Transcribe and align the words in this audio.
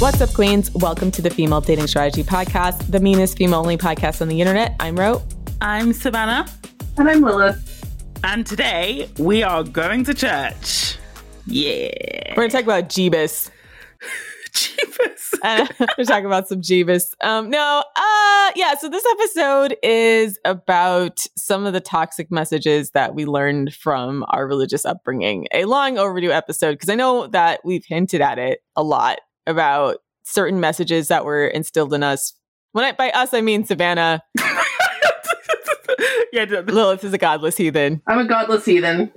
What's 0.00 0.18
up, 0.22 0.32
Queens? 0.32 0.70
Welcome 0.72 1.10
to 1.10 1.20
the 1.20 1.28
Female 1.28 1.60
Dating 1.60 1.86
Strategy 1.86 2.24
Podcast, 2.24 2.90
the 2.90 3.00
meanest 3.00 3.36
female 3.36 3.58
only 3.58 3.76
podcast 3.76 4.22
on 4.22 4.28
the 4.28 4.40
internet. 4.40 4.74
I'm 4.80 4.98
Reaux. 4.98 5.22
I'm 5.60 5.92
Savannah. 5.92 6.46
And 6.96 7.06
I'm 7.06 7.20
Lilith. 7.20 7.84
And 8.24 8.46
today 8.46 9.10
we 9.18 9.42
are 9.42 9.62
going 9.62 10.04
to 10.04 10.14
church. 10.14 10.96
Yeah. 11.44 11.90
We're 12.30 12.34
going 12.34 12.48
to 12.48 12.56
talk 12.56 12.64
about 12.64 12.88
Jeebus. 12.88 13.50
Jeebus. 14.52 15.34
uh, 15.42 15.66
we're 15.98 16.04
talking 16.04 16.24
about 16.24 16.48
some 16.48 16.62
Jeebus. 16.62 17.12
Um, 17.22 17.50
no, 17.50 17.84
uh, 17.94 18.50
yeah. 18.56 18.76
So 18.80 18.88
this 18.88 19.04
episode 19.12 19.76
is 19.82 20.38
about 20.46 21.26
some 21.36 21.66
of 21.66 21.74
the 21.74 21.80
toxic 21.80 22.30
messages 22.30 22.92
that 22.92 23.14
we 23.14 23.26
learned 23.26 23.74
from 23.74 24.24
our 24.28 24.48
religious 24.48 24.86
upbringing. 24.86 25.46
A 25.52 25.66
long 25.66 25.98
overdue 25.98 26.32
episode 26.32 26.72
because 26.72 26.88
I 26.88 26.94
know 26.94 27.26
that 27.26 27.60
we've 27.66 27.84
hinted 27.84 28.22
at 28.22 28.38
it 28.38 28.60
a 28.76 28.82
lot 28.82 29.18
about 29.50 29.98
certain 30.24 30.60
messages 30.60 31.08
that 31.08 31.24
were 31.24 31.46
instilled 31.46 31.92
in 31.92 32.02
us. 32.02 32.34
When 32.72 32.84
I, 32.84 32.92
by 32.92 33.10
us, 33.10 33.34
I 33.34 33.40
mean 33.40 33.64
Savannah. 33.64 34.22
yeah, 36.32 36.44
Lilith 36.44 37.04
is 37.04 37.12
a 37.12 37.18
godless 37.18 37.56
heathen. 37.56 38.02
I'm 38.06 38.18
a 38.20 38.24
godless 38.26 38.64
heathen. 38.64 39.10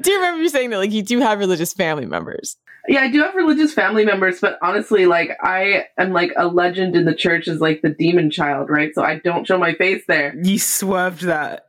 do 0.00 0.10
you 0.10 0.16
remember 0.16 0.42
you 0.42 0.48
saying 0.48 0.70
that 0.70 0.78
like 0.78 0.92
you 0.92 1.02
do 1.02 1.20
have 1.20 1.38
religious 1.38 1.72
family 1.72 2.06
members? 2.06 2.56
Yeah, 2.88 3.02
I 3.02 3.10
do 3.10 3.22
have 3.22 3.36
religious 3.36 3.72
family 3.72 4.04
members, 4.04 4.40
but 4.40 4.58
honestly, 4.60 5.06
like 5.06 5.30
I 5.42 5.84
am 5.98 6.12
like 6.12 6.32
a 6.36 6.48
legend 6.48 6.96
in 6.96 7.04
the 7.04 7.14
church 7.14 7.46
as 7.46 7.60
like 7.60 7.80
the 7.82 7.90
demon 7.90 8.30
child, 8.30 8.70
right? 8.70 8.90
So 8.94 9.04
I 9.04 9.20
don't 9.22 9.46
show 9.46 9.56
my 9.56 9.74
face 9.74 10.02
there. 10.08 10.34
You 10.42 10.58
swerved 10.58 11.22
that. 11.22 11.64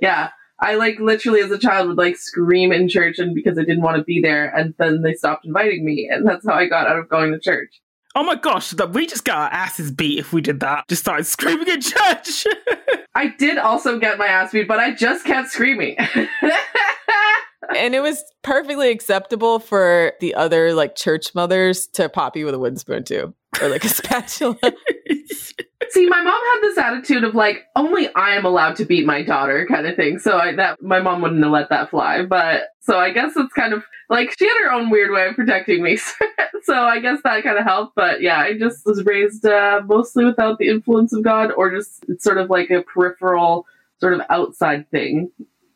yeah. 0.00 0.30
I 0.64 0.76
like 0.76 0.98
literally 0.98 1.40
as 1.40 1.50
a 1.50 1.58
child 1.58 1.88
would 1.88 1.98
like 1.98 2.16
scream 2.16 2.72
in 2.72 2.88
church 2.88 3.18
and 3.18 3.34
because 3.34 3.58
I 3.58 3.64
didn't 3.64 3.82
want 3.82 3.98
to 3.98 4.02
be 4.02 4.22
there 4.22 4.48
and 4.56 4.74
then 4.78 5.02
they 5.02 5.12
stopped 5.12 5.44
inviting 5.44 5.84
me 5.84 6.08
and 6.10 6.26
that's 6.26 6.46
how 6.46 6.54
I 6.54 6.66
got 6.66 6.86
out 6.86 6.98
of 6.98 7.08
going 7.10 7.32
to 7.32 7.38
church. 7.38 7.82
Oh 8.14 8.22
my 8.22 8.36
gosh, 8.36 8.70
that 8.70 8.94
we 8.94 9.06
just 9.06 9.26
got 9.26 9.38
our 9.38 9.52
asses 9.52 9.92
beat 9.92 10.18
if 10.18 10.32
we 10.32 10.40
did 10.40 10.60
that. 10.60 10.88
Just 10.88 11.02
started 11.02 11.24
screaming 11.24 11.68
in 11.68 11.82
church. 11.82 12.46
I 13.14 13.28
did 13.38 13.58
also 13.58 13.98
get 13.98 14.16
my 14.16 14.26
ass 14.26 14.52
beat, 14.52 14.66
but 14.66 14.78
I 14.78 14.94
just 14.94 15.26
kept 15.26 15.50
screaming. 15.50 15.96
and 17.76 17.94
it 17.94 18.00
was 18.00 18.24
perfectly 18.42 18.90
acceptable 18.90 19.58
for 19.58 20.12
the 20.20 20.34
other 20.34 20.72
like 20.72 20.94
church 20.94 21.34
mothers 21.34 21.88
to 21.88 22.08
pop 22.08 22.36
you 22.36 22.46
with 22.46 22.54
a 22.54 22.58
wooden 22.58 22.78
spoon 22.78 23.04
too, 23.04 23.34
or 23.60 23.68
like 23.68 23.84
a 23.84 23.88
spatula. 23.88 24.56
See, 25.94 26.08
my 26.08 26.22
mom 26.22 26.42
had 26.52 26.60
this 26.60 26.76
attitude 26.76 27.22
of 27.22 27.36
like, 27.36 27.66
only 27.76 28.12
I 28.16 28.30
am 28.30 28.44
allowed 28.44 28.74
to 28.76 28.84
beat 28.84 29.06
my 29.06 29.22
daughter, 29.22 29.64
kind 29.64 29.86
of 29.86 29.94
thing. 29.94 30.18
So 30.18 30.36
I, 30.36 30.52
that 30.56 30.82
my 30.82 31.00
mom 31.00 31.22
wouldn't 31.22 31.40
have 31.44 31.52
let 31.52 31.68
that 31.68 31.90
fly. 31.90 32.24
But 32.24 32.70
so 32.80 32.98
I 32.98 33.12
guess 33.12 33.36
it's 33.36 33.52
kind 33.52 33.72
of 33.72 33.84
like 34.10 34.34
she 34.36 34.48
had 34.48 34.58
her 34.64 34.72
own 34.72 34.90
weird 34.90 35.12
way 35.12 35.28
of 35.28 35.36
protecting 35.36 35.84
me. 35.84 35.96
so 36.64 36.74
I 36.74 36.98
guess 36.98 37.20
that 37.22 37.44
kind 37.44 37.58
of 37.58 37.64
helped. 37.64 37.94
But 37.94 38.22
yeah, 38.22 38.40
I 38.40 38.58
just 38.58 38.84
was 38.84 39.04
raised 39.04 39.46
uh, 39.46 39.82
mostly 39.86 40.24
without 40.24 40.58
the 40.58 40.66
influence 40.66 41.12
of 41.12 41.22
God, 41.22 41.52
or 41.52 41.70
just 41.70 42.04
it's 42.08 42.24
sort 42.24 42.38
of 42.38 42.50
like 42.50 42.70
a 42.70 42.82
peripheral, 42.82 43.64
sort 44.00 44.14
of 44.14 44.22
outside 44.30 44.90
thing, 44.90 45.30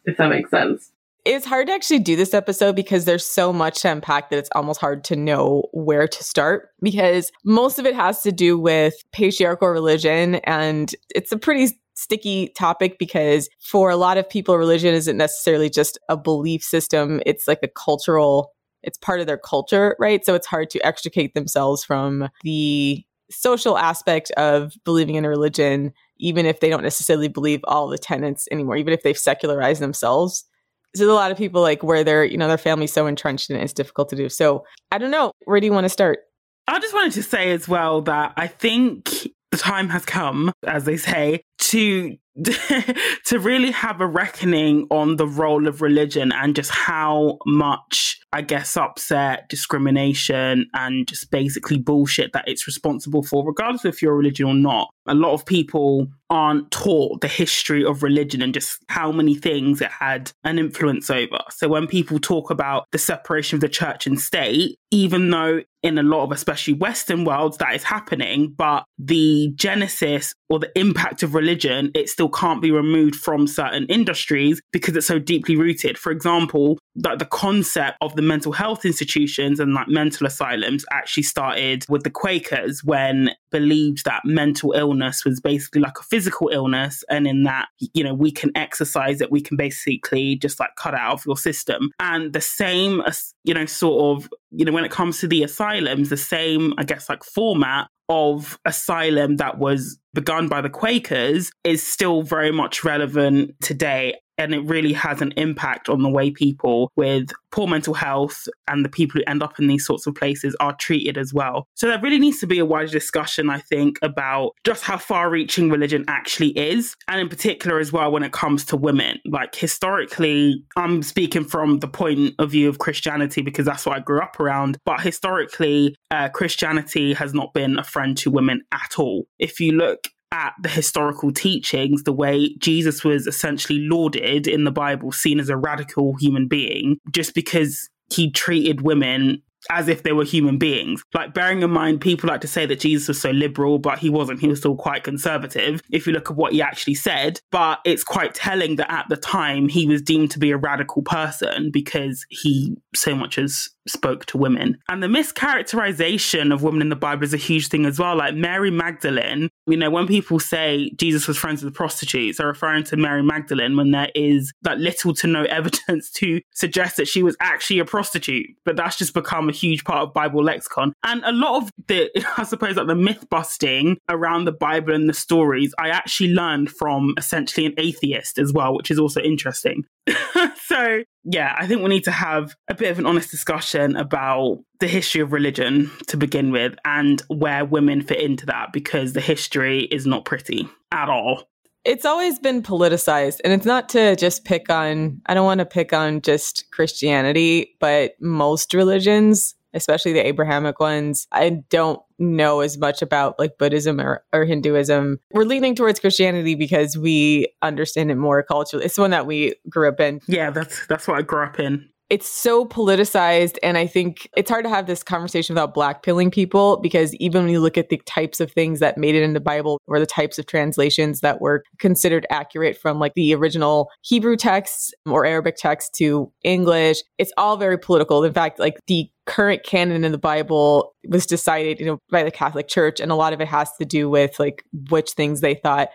if 0.05 0.17
that 0.17 0.31
makes 0.31 0.51
sense 0.51 0.91
it's 1.29 1.45
hard 1.45 1.67
to 1.67 1.75
actually 1.75 1.99
do 1.99 2.17
this 2.17 2.33
episode 2.33 2.75
because 2.75 3.05
there's 3.05 3.25
so 3.25 3.53
much 3.53 3.83
to 3.83 3.93
unpack 3.93 4.31
that 4.31 4.39
it's 4.39 4.49
almost 4.55 4.81
hard 4.81 5.05
to 5.05 5.15
know 5.15 5.63
where 5.73 6.09
to 6.09 6.25
start 6.25 6.71
because 6.81 7.31
most 7.45 7.79
of 7.79 7.85
it 7.85 7.95
has 7.95 8.23
to 8.23 8.33
do 8.33 8.59
with 8.59 8.95
patriarchal 9.13 9.69
religion 9.69 10.37
and 10.37 10.95
it's 11.15 11.31
a 11.31 11.37
pretty 11.37 11.79
sticky 11.95 12.49
topic 12.57 12.99
because 12.99 13.51
for 13.61 13.91
a 13.91 13.97
lot 13.97 14.17
of 14.17 14.29
people 14.29 14.57
religion 14.57 14.95
isn't 14.95 15.19
necessarily 15.19 15.69
just 15.69 15.99
a 16.09 16.17
belief 16.17 16.63
system. 16.63 17.21
It's 17.27 17.47
like 17.47 17.61
a 17.63 17.69
cultural 17.69 18.55
it's 18.83 18.97
part 18.97 19.21
of 19.21 19.27
their 19.27 19.37
culture 19.37 19.97
right? 19.99 20.25
So 20.25 20.35
it's 20.35 20.47
hard 20.47 20.71
to 20.71 20.87
extricate 20.87 21.35
themselves 21.35 21.85
from 21.85 22.31
the 22.43 23.05
social 23.31 23.77
aspect 23.77 24.31
of 24.39 24.73
believing 24.85 25.17
in 25.17 25.27
a 25.27 25.29
religion 25.29 25.93
even 26.17 26.47
if 26.47 26.61
they 26.61 26.71
don't 26.71 26.83
necessarily 26.83 27.29
believe 27.29 27.61
all 27.65 27.87
the 27.87 27.99
tenets 27.99 28.49
anymore 28.51 28.79
even 28.79 28.95
if 28.95 29.03
they've 29.03 29.19
secularized 29.19 29.83
themselves 29.83 30.47
there's 30.95 31.09
a 31.09 31.15
lot 31.15 31.31
of 31.31 31.39
people 31.39 31.63
like 31.63 31.83
where 31.83 32.05
they're, 32.05 32.25
you 32.25 32.39
know, 32.39 32.49
their 32.49 32.59
family's 32.59 32.93
so 32.93 33.07
entrenched 33.07 33.51
in 33.51 33.57
it, 33.57 33.63
it's 33.63 33.73
difficult 33.73 34.09
to 34.11 34.17
do. 34.17 34.29
So 34.29 34.65
I 34.91 34.99
don't 34.99 35.11
know. 35.11 35.33
Where 35.45 35.61
do 35.61 35.67
you 35.67 35.73
want 35.73 35.85
to 35.85 35.91
start? 35.91 36.21
I 36.67 36.79
just 36.81 36.95
wanted 36.95 37.13
to 37.13 37.23
say 37.23 37.51
as 37.53 37.69
well 37.69 38.03
that 38.03 38.33
I 38.37 38.47
think 38.47 39.29
the 39.51 39.57
time 39.57 39.89
has 39.89 40.05
come, 40.05 40.53
as 40.67 40.85
they 40.85 40.97
say, 40.97 41.43
to 41.59 42.17
to 43.25 43.39
really 43.39 43.71
have 43.71 44.01
a 44.01 44.07
reckoning 44.07 44.87
on 44.91 45.17
the 45.17 45.27
role 45.27 45.67
of 45.67 45.83
religion 45.83 46.33
and 46.33 46.55
just 46.55 46.71
how 46.71 47.39
much 47.47 48.19
I 48.31 48.43
guess 48.43 48.77
upset, 48.77 49.49
discrimination, 49.49 50.69
and 50.75 51.09
just 51.09 51.31
basically 51.31 51.79
bullshit 51.79 52.35
that 52.35 52.45
it's 52.47 52.67
responsible 52.67 53.23
for, 53.23 53.47
regardless 53.47 53.87
if 53.87 54.03
you're 54.03 54.15
religion 54.15 54.47
or 54.47 54.55
not. 54.55 54.89
A 55.07 55.15
lot 55.15 55.33
of 55.33 55.47
people 55.47 56.09
aren't 56.29 56.71
taught 56.71 57.23
the 57.23 57.29
history 57.29 57.83
of 57.83 58.03
religion 58.03 58.43
and 58.43 58.53
just 58.53 58.85
how 58.91 59.11
many 59.11 59.35
things 59.35 59.81
it 59.81 59.91
had 59.91 60.31
an 60.45 60.59
influence 60.59 61.09
over. 61.09 61.39
So 61.51 61.69
when 61.69 61.87
people 61.87 62.19
talk 62.19 62.51
about 62.51 62.85
the 62.93 62.99
separation 62.99 63.57
of 63.57 63.63
the 63.63 63.69
church 63.71 64.07
and 64.07 64.21
state, 64.21 64.77
even 64.91 65.31
though 65.31 65.63
in 65.83 65.97
a 65.97 66.03
lot 66.03 66.25
of 66.25 66.33
especially 66.33 66.75
Western 66.75 67.25
worlds 67.25 67.57
that 67.59 67.75
is 67.75 67.85
happening, 67.85 68.53
but 68.57 68.85
the 68.99 69.53
genesis 69.55 70.35
or 70.49 70.59
the 70.59 70.71
impact 70.79 71.23
of 71.23 71.35
religion, 71.35 71.91
it 71.95 72.09
still 72.09 72.29
can't 72.29 72.63
be 72.63 72.71
removed 72.71 73.17
from 73.17 73.47
certain 73.47 73.87
industries 73.87 74.61
because 74.73 74.97
it's 74.97 75.07
so 75.07 75.19
deeply 75.19 75.57
rooted. 75.57 75.99
For 75.99 76.11
example, 76.11 76.79
that 76.97 77.19
the 77.19 77.27
concept 77.27 77.97
of 78.01 78.17
the 78.17 78.23
mental 78.23 78.53
health 78.53 78.85
institutions 78.85 79.61
and 79.61 79.73
like 79.73 79.89
mental 79.89 80.27
asylums 80.27 80.85
actually 80.93 81.23
started 81.23 81.85
with 81.89 82.03
the 82.03 82.11
Quakers 82.11 82.83
when 82.83 83.31
believed 83.51 84.05
that 84.05 84.23
mental 84.25 84.73
illness 84.73 85.25
was 85.25 85.41
basically 85.41 85.81
like 85.81 85.99
a 85.99 86.03
physical 86.03 86.49
illness 86.49 87.05
and 87.09 87.27
in 87.27 87.45
that 87.45 87.69
you 87.95 88.05
know 88.05 88.13
we 88.13 88.31
can 88.31 88.51
exercise 88.55 89.21
it 89.21 89.33
we 89.33 89.41
can 89.41 89.57
basically 89.57 90.37
just 90.37 90.61
like 90.61 90.75
cut 90.77 90.95
out 90.95 91.15
of 91.15 91.25
your 91.25 91.37
system 91.37 91.91
and 91.99 92.33
the 92.33 92.41
same 92.41 93.03
you 93.45 93.55
know 93.55 93.65
sort 93.65 94.17
of 94.17 94.29
you 94.51 94.65
know 94.65 94.73
when 94.73 94.85
it 94.85 94.91
comes 94.91 95.19
to 95.21 95.29
the 95.29 95.43
asylums 95.43 96.09
the 96.09 96.17
same 96.17 96.73
i 96.79 96.85
guess 96.85 97.09
like 97.09 97.23
format 97.25 97.89
of 98.09 98.59
asylum 98.65 99.37
that 99.37 99.59
was 99.59 99.99
begun 100.15 100.49
by 100.49 100.61
the 100.61 100.71
Quakers 100.71 101.53
is 101.65 101.83
still 101.83 102.23
very 102.23 102.51
much 102.51 102.83
relevant 102.83 103.55
today 103.61 104.15
and 104.39 104.55
it 104.55 104.65
really 104.65 104.93
has 104.93 105.21
an 105.21 105.33
impact 105.37 105.89
on 105.89 106.03
the 106.03 106.09
way 106.09 106.31
people 106.31 106.91
with 106.97 107.31
poor 107.51 107.67
mental 107.67 107.95
health 107.95 108.49
and 108.69 108.85
the 108.85 108.89
people 108.89 109.19
who 109.19 109.31
end 109.31 109.43
up 109.43 109.59
in 109.59 109.67
these 109.67 109.85
sorts 109.85 110.07
of 110.07 110.15
places 110.15 110.57
are 110.61 110.77
treated 110.77 111.19
as 111.19 111.35
well. 111.35 111.67
So 111.75 111.89
there 111.89 112.01
really 112.01 112.19
needs 112.19 112.39
to 112.41 112.47
be 112.47 112.59
a 112.59 112.65
wider 112.65 112.91
discussion, 112.91 113.51
I 113.51 113.59
think, 113.59 113.99
about 114.03 114.53
just 114.65 114.85
how 114.85 114.99
far 114.99 115.31
reaching 115.31 115.71
religion 115.71 116.05
actually 116.09 116.51
is. 116.51 116.95
And 117.09 117.21
in 117.21 117.29
particular, 117.29 117.79
as 117.79 117.93
well, 117.93 118.13
when 118.13 118.23
it 118.23 118.33
comes 118.33 118.65
to 118.67 118.77
women. 118.77 119.19
Like 119.27 119.55
historically, 119.55 120.63
I'm 120.77 121.03
speaking 121.03 121.45
from 121.45 121.81
the 121.81 121.89
point 121.89 122.35
of 122.39 122.51
view 122.51 122.69
of 122.69 122.79
Christianity 122.79 123.43
because 123.43 123.67
that's 123.67 123.87
what 123.87 123.97
I 123.97 124.01
grew 124.01 124.21
up 124.21 124.39
around. 124.39 124.79
But 124.85 125.01
historically, 125.01 125.97
uh, 126.11 126.29
Christianity 126.29 127.15
has 127.15 127.35
not 127.35 127.53
been 127.55 127.79
a 127.79 127.85
friend 127.85 128.17
to 128.19 128.31
women 128.31 128.63
at 128.73 128.99
all. 128.99 129.25
If 129.39 129.61
you 129.61 129.73
look 129.73 130.09
at 130.33 130.55
the 130.61 130.69
historical 130.69 131.33
teachings, 131.33 132.03
the 132.03 132.13
way 132.13 132.55
Jesus 132.59 133.05
was 133.05 133.27
essentially 133.27 133.81
lauded 133.81 134.47
in 134.47 134.65
the 134.65 134.71
Bible, 134.71 135.13
seen 135.13 135.41
as 135.41 135.49
a 135.49 135.57
radical 135.57 136.15
human 136.17 136.49
being, 136.49 136.99
just 137.11 137.35
because 137.35 137.89
he 138.11 138.31
treated 138.31 138.83
women 138.83 139.43
as 139.71 139.89
if 139.89 140.03
they 140.03 140.13
were 140.13 140.25
human 140.25 140.59
beings. 140.59 141.03
Like, 141.15 141.35
bearing 141.35 141.63
in 141.63 141.71
mind, 141.71 142.01
people 142.01 142.29
like 142.29 142.41
to 142.43 142.49
say 142.49 142.65
that 142.67 142.81
Jesus 142.81 143.09
was 143.09 143.21
so 143.21 143.31
liberal, 143.31 143.79
but 143.79 143.99
he 143.99 144.09
wasn't. 144.09 144.41
He 144.41 144.49
was 144.49 144.61
still 144.61 144.77
quite 144.77 145.05
conservative 145.05 145.83
if 145.91 146.07
you 146.07 146.13
look 146.13 146.31
at 146.31 146.37
what 146.37 146.53
he 146.53 146.63
actually 146.63 146.95
said. 146.95 147.41
But 147.51 147.81
it's 147.85 148.05
quite 148.05 148.35
telling 148.35 148.77
that 148.77 148.91
at 148.91 149.07
the 149.09 149.17
time 149.17 149.69
he 149.69 149.87
was 149.87 150.01
deemed 150.01 150.31
to 150.33 150.39
be 150.39 150.51
a 150.51 150.57
radical 150.57 151.03
person 151.03 151.71
because 151.73 152.25
he 152.31 152.77
so 152.95 153.15
much 153.15 153.39
as 153.39 153.69
spoke 153.89 154.27
to 154.27 154.39
women. 154.39 154.79
And 154.89 155.03
the 155.03 155.07
mischaracterization 155.07 156.53
of 156.53 156.63
women 156.63 156.83
in 156.83 156.89
the 156.89 156.97
Bible 156.97 157.25
is 157.25 157.35
a 157.35 157.39
huge 157.39 157.69
thing 157.69 157.87
as 157.87 157.99
well. 157.99 158.17
Like 158.17 158.35
Mary 158.35 158.71
Magdalene, 158.71 159.49
you 159.67 159.77
know, 159.77 159.91
when 159.91 160.07
people 160.07 160.39
say 160.39 160.91
Jesus 160.97 161.27
was 161.27 161.37
friends 161.37 161.63
with 161.63 161.75
prostitutes, 161.75 162.39
they're 162.39 162.47
referring 162.47 162.85
to 162.85 162.97
Mary 162.97 163.23
Magdalene 163.23 163.77
when 163.77 163.91
there 163.91 164.11
is 164.15 164.53
that 164.63 164.79
little 164.79 165.15
to 165.15 165.27
no 165.27 165.43
evidence 165.49 166.11
to 166.13 166.41
suggest 166.55 166.97
that 166.97 167.09
she 167.09 167.23
was 167.23 167.37
actually 167.41 167.79
a 167.79 167.85
prostitute. 167.85 168.47
But 168.65 168.77
that's 168.77 168.97
just 168.97 169.15
become 169.15 169.49
a 169.49 169.53
huge 169.53 169.85
part 169.85 170.03
of 170.03 170.15
Bible 170.15 170.43
lexicon. 170.43 170.93
And 171.05 171.23
a 171.25 171.33
lot 171.33 171.63
of 171.63 171.71
the, 171.87 172.11
I 172.39 172.45
suppose, 172.45 172.77
like 172.77 172.87
the 172.87 172.95
myth 172.95 173.27
busting 173.31 173.99
around 174.09 174.45
the 174.45 174.53
Bible 174.53 174.95
and 174.95 175.09
the 175.09 175.15
stories, 175.15 175.75
I 175.79 175.89
actually 175.91 176.33
learned 176.33 176.71
from 176.71 177.15
essentially 177.17 177.67
an 177.67 177.75
atheist 177.79 178.39
as 178.39 178.53
well, 178.53 178.75
which 178.75 178.91
is 178.91 178.99
also 178.99 179.21
interesting. 179.21 179.85
so, 180.65 181.03
yeah, 181.25 181.55
I 181.59 181.67
think 181.67 181.83
we 181.83 181.89
need 181.89 182.05
to 182.05 182.11
have 182.11 182.55
a 182.69 182.75
bit 182.75 182.91
of 182.91 182.99
an 182.99 183.07
honest 183.07 183.31
discussion 183.31 183.97
about 183.97 184.59
the 184.81 184.87
history 184.87 185.21
of 185.21 185.33
religion 185.33 185.91
to 186.07 186.17
begin 186.17 186.51
with 186.53 186.75
and 186.85 187.23
where 187.29 187.65
women 187.65 188.03
fit 188.03 188.21
into 188.21 188.47
that 188.47 188.73
because 188.73 189.13
the 189.13 189.21
history 189.21 189.85
is 189.85 190.07
not 190.07 190.25
pretty 190.25 190.69
at 190.93 191.09
all. 191.09 191.45
It's 191.85 192.05
always 192.05 192.39
been 192.39 192.63
politicized, 192.63 193.41
and 193.45 193.53
it's 193.53 193.65
not 193.65 193.89
to 193.91 194.15
just 194.17 194.45
pick 194.45 194.69
on, 194.69 195.23
I 195.27 195.35
don't 195.35 195.47
want 195.47 195.61
to 195.61 195.65
pick 195.65 195.93
on 195.93 196.21
just 196.21 196.71
Christianity, 196.71 197.77
but 197.81 198.13
most 198.21 198.75
religions 198.75 199.55
especially 199.75 200.13
the 200.13 200.27
Abrahamic 200.27 200.81
ones. 200.81 201.27
I 201.33 201.63
don't 201.71 202.01
know 202.19 202.61
as 202.61 202.79
much 202.79 203.03
about 203.03 203.39
like 203.39 203.59
Buddhism 203.59 204.01
or, 204.01 204.25
or 204.33 204.45
Hinduism. 204.45 205.21
We're 205.33 205.45
leaning 205.45 205.75
towards 205.75 206.01
Christianity 206.01 206.55
because 206.55 206.97
we 206.97 207.49
understand 207.63 208.11
it 208.11 208.17
more 208.17 208.43
culturally. 208.43 208.85
It's 208.85 208.97
the 208.97 209.03
one 209.03 209.11
that 209.11 209.27
we 209.27 209.55
grew 209.69 209.89
up 209.89 210.01
in. 210.01 210.21
Yeah, 210.27 210.51
that's 210.51 210.87
that's 210.87 211.07
what 211.07 211.19
I 211.19 211.23
grew 211.23 211.45
up 211.45 211.59
in 211.61 211.89
it's 212.11 212.29
so 212.29 212.65
politicized 212.65 213.57
and 213.63 213.77
i 213.77 213.87
think 213.87 214.29
it's 214.37 214.51
hard 214.51 214.65
to 214.65 214.69
have 214.69 214.87
this 214.87 215.03
conversation 215.03 215.55
without 215.55 215.75
blackpilling 215.75 216.33
people 216.33 216.79
because 216.79 217.15
even 217.17 217.43
when 217.43 217.53
you 217.53 217.61
look 217.61 217.79
at 217.79 217.89
the 217.89 218.01
types 218.07 218.41
of 218.41 218.51
things 218.53 218.81
that 218.81 218.97
made 218.97 219.15
it 219.15 219.23
in 219.23 219.35
the 219.35 219.41
bible 219.41 219.81
or 219.87 219.99
the 219.99 220.07
types 220.07 220.39
of 220.39 220.47
translations 220.47 221.21
that 221.21 221.41
were 221.41 221.63
considered 221.79 222.27
accurate 222.31 222.77
from 222.77 222.99
like 222.99 223.13
the 223.15 223.35
original 223.35 223.91
hebrew 224.03 224.37
texts 224.37 224.93
or 225.07 225.25
arabic 225.25 225.57
text 225.57 225.95
to 225.95 226.31
english 226.45 227.03
it's 227.19 227.33
all 227.37 227.57
very 227.57 227.79
political. 227.79 228.23
In 228.25 228.33
fact 228.33 228.59
like 228.59 228.79
the 228.87 229.11
current 229.27 229.63
canon 229.65 230.05
in 230.05 230.13
the 230.13 230.19
bible 230.19 230.95
was 231.09 231.27
decided 231.27 231.79
you 231.79 231.87
know 231.87 231.99
by 232.11 232.23
the 232.23 232.31
catholic 232.31 232.69
church 232.69 233.01
and 233.01 233.13
a 233.13 233.15
lot 233.15 233.33
of 233.33 233.41
it 233.41 233.49
has 233.49 233.71
to 233.77 233.85
do 233.85 234.09
with 234.09 234.39
like 234.39 234.65
which 234.89 235.11
things 235.11 235.41
they 235.41 235.55
thought 235.55 235.89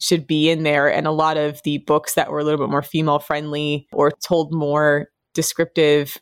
should 0.00 0.26
be 0.26 0.48
in 0.48 0.62
there 0.62 0.90
and 0.90 1.06
a 1.06 1.12
lot 1.12 1.36
of 1.36 1.60
the 1.64 1.78
books 1.78 2.14
that 2.14 2.30
were 2.30 2.38
a 2.38 2.44
little 2.44 2.64
bit 2.64 2.70
more 2.70 2.82
female 2.82 3.18
friendly 3.18 3.86
or 3.92 4.10
told 4.10 4.54
more 4.54 5.08
descriptive 5.38 6.18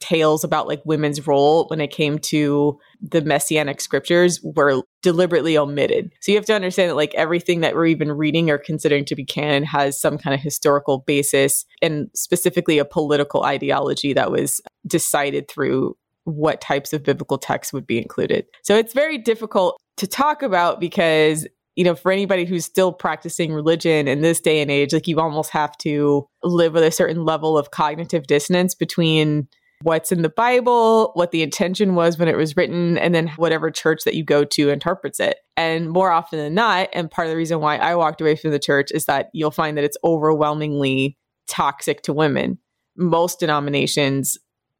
tales 0.00 0.42
about 0.42 0.66
like 0.66 0.82
women's 0.84 1.28
role 1.28 1.66
when 1.68 1.80
it 1.80 1.92
came 1.92 2.18
to 2.18 2.76
the 3.00 3.20
messianic 3.20 3.80
scriptures 3.80 4.40
were 4.42 4.82
deliberately 5.00 5.56
omitted. 5.56 6.12
So 6.20 6.32
you 6.32 6.38
have 6.38 6.44
to 6.46 6.54
understand 6.54 6.90
that 6.90 6.96
like 6.96 7.14
everything 7.14 7.60
that 7.60 7.76
we're 7.76 7.86
even 7.86 8.10
reading 8.10 8.50
or 8.50 8.58
considering 8.58 9.04
to 9.04 9.14
be 9.14 9.24
canon 9.24 9.62
has 9.62 10.00
some 10.00 10.18
kind 10.18 10.34
of 10.34 10.40
historical 10.40 11.04
basis 11.06 11.64
and 11.80 12.08
specifically 12.16 12.78
a 12.78 12.84
political 12.84 13.44
ideology 13.44 14.12
that 14.12 14.32
was 14.32 14.60
decided 14.88 15.48
through 15.48 15.96
what 16.24 16.60
types 16.60 16.92
of 16.92 17.04
biblical 17.04 17.38
texts 17.38 17.72
would 17.72 17.86
be 17.86 17.98
included. 17.98 18.44
So 18.64 18.76
it's 18.76 18.92
very 18.92 19.18
difficult 19.18 19.80
to 19.98 20.08
talk 20.08 20.42
about 20.42 20.80
because 20.80 21.46
you 21.78 21.84
know, 21.84 21.94
for 21.94 22.10
anybody 22.10 22.44
who's 22.44 22.64
still 22.64 22.92
practicing 22.92 23.52
religion 23.52 24.08
in 24.08 24.20
this 24.20 24.40
day 24.40 24.60
and 24.60 24.68
age, 24.68 24.92
like 24.92 25.06
you 25.06 25.20
almost 25.20 25.50
have 25.50 25.78
to 25.78 26.26
live 26.42 26.72
with 26.72 26.82
a 26.82 26.90
certain 26.90 27.24
level 27.24 27.56
of 27.56 27.70
cognitive 27.70 28.26
dissonance 28.26 28.74
between 28.74 29.46
what's 29.82 30.10
in 30.10 30.22
the 30.22 30.28
Bible, 30.28 31.12
what 31.14 31.30
the 31.30 31.40
intention 31.40 31.94
was 31.94 32.18
when 32.18 32.26
it 32.26 32.36
was 32.36 32.56
written, 32.56 32.98
and 32.98 33.14
then 33.14 33.28
whatever 33.36 33.70
church 33.70 34.00
that 34.04 34.16
you 34.16 34.24
go 34.24 34.42
to 34.42 34.70
interprets 34.70 35.20
it. 35.20 35.36
And 35.56 35.88
more 35.88 36.10
often 36.10 36.40
than 36.40 36.54
not, 36.54 36.88
and 36.92 37.08
part 37.08 37.28
of 37.28 37.30
the 37.30 37.36
reason 37.36 37.60
why 37.60 37.76
I 37.76 37.94
walked 37.94 38.20
away 38.20 38.34
from 38.34 38.50
the 38.50 38.58
church 38.58 38.90
is 38.90 39.04
that 39.04 39.28
you'll 39.32 39.52
find 39.52 39.76
that 39.76 39.84
it's 39.84 39.98
overwhelmingly 40.02 41.16
toxic 41.46 42.02
to 42.02 42.12
women. 42.12 42.58
Most 42.96 43.38
denominations 43.38 44.36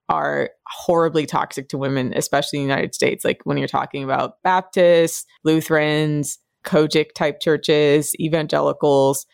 are 0.09 0.51
horribly 0.67 1.27
toxic 1.27 1.69
to 1.69 1.79
women, 1.79 2.13
especially 2.17 2.59
in 2.59 2.67
the 2.67 2.71
United 2.73 2.93
States. 2.93 3.25
Like 3.25 3.43
when 3.45 3.57
you're 3.57 3.69
talking 3.69 4.03
about 4.03 4.43
Baptists, 4.43 5.27
Lutherans, 5.45 6.41
COGIC 6.69 7.15
type 7.15 7.41
churches, 7.41 8.15
evangelicals. 8.21 9.27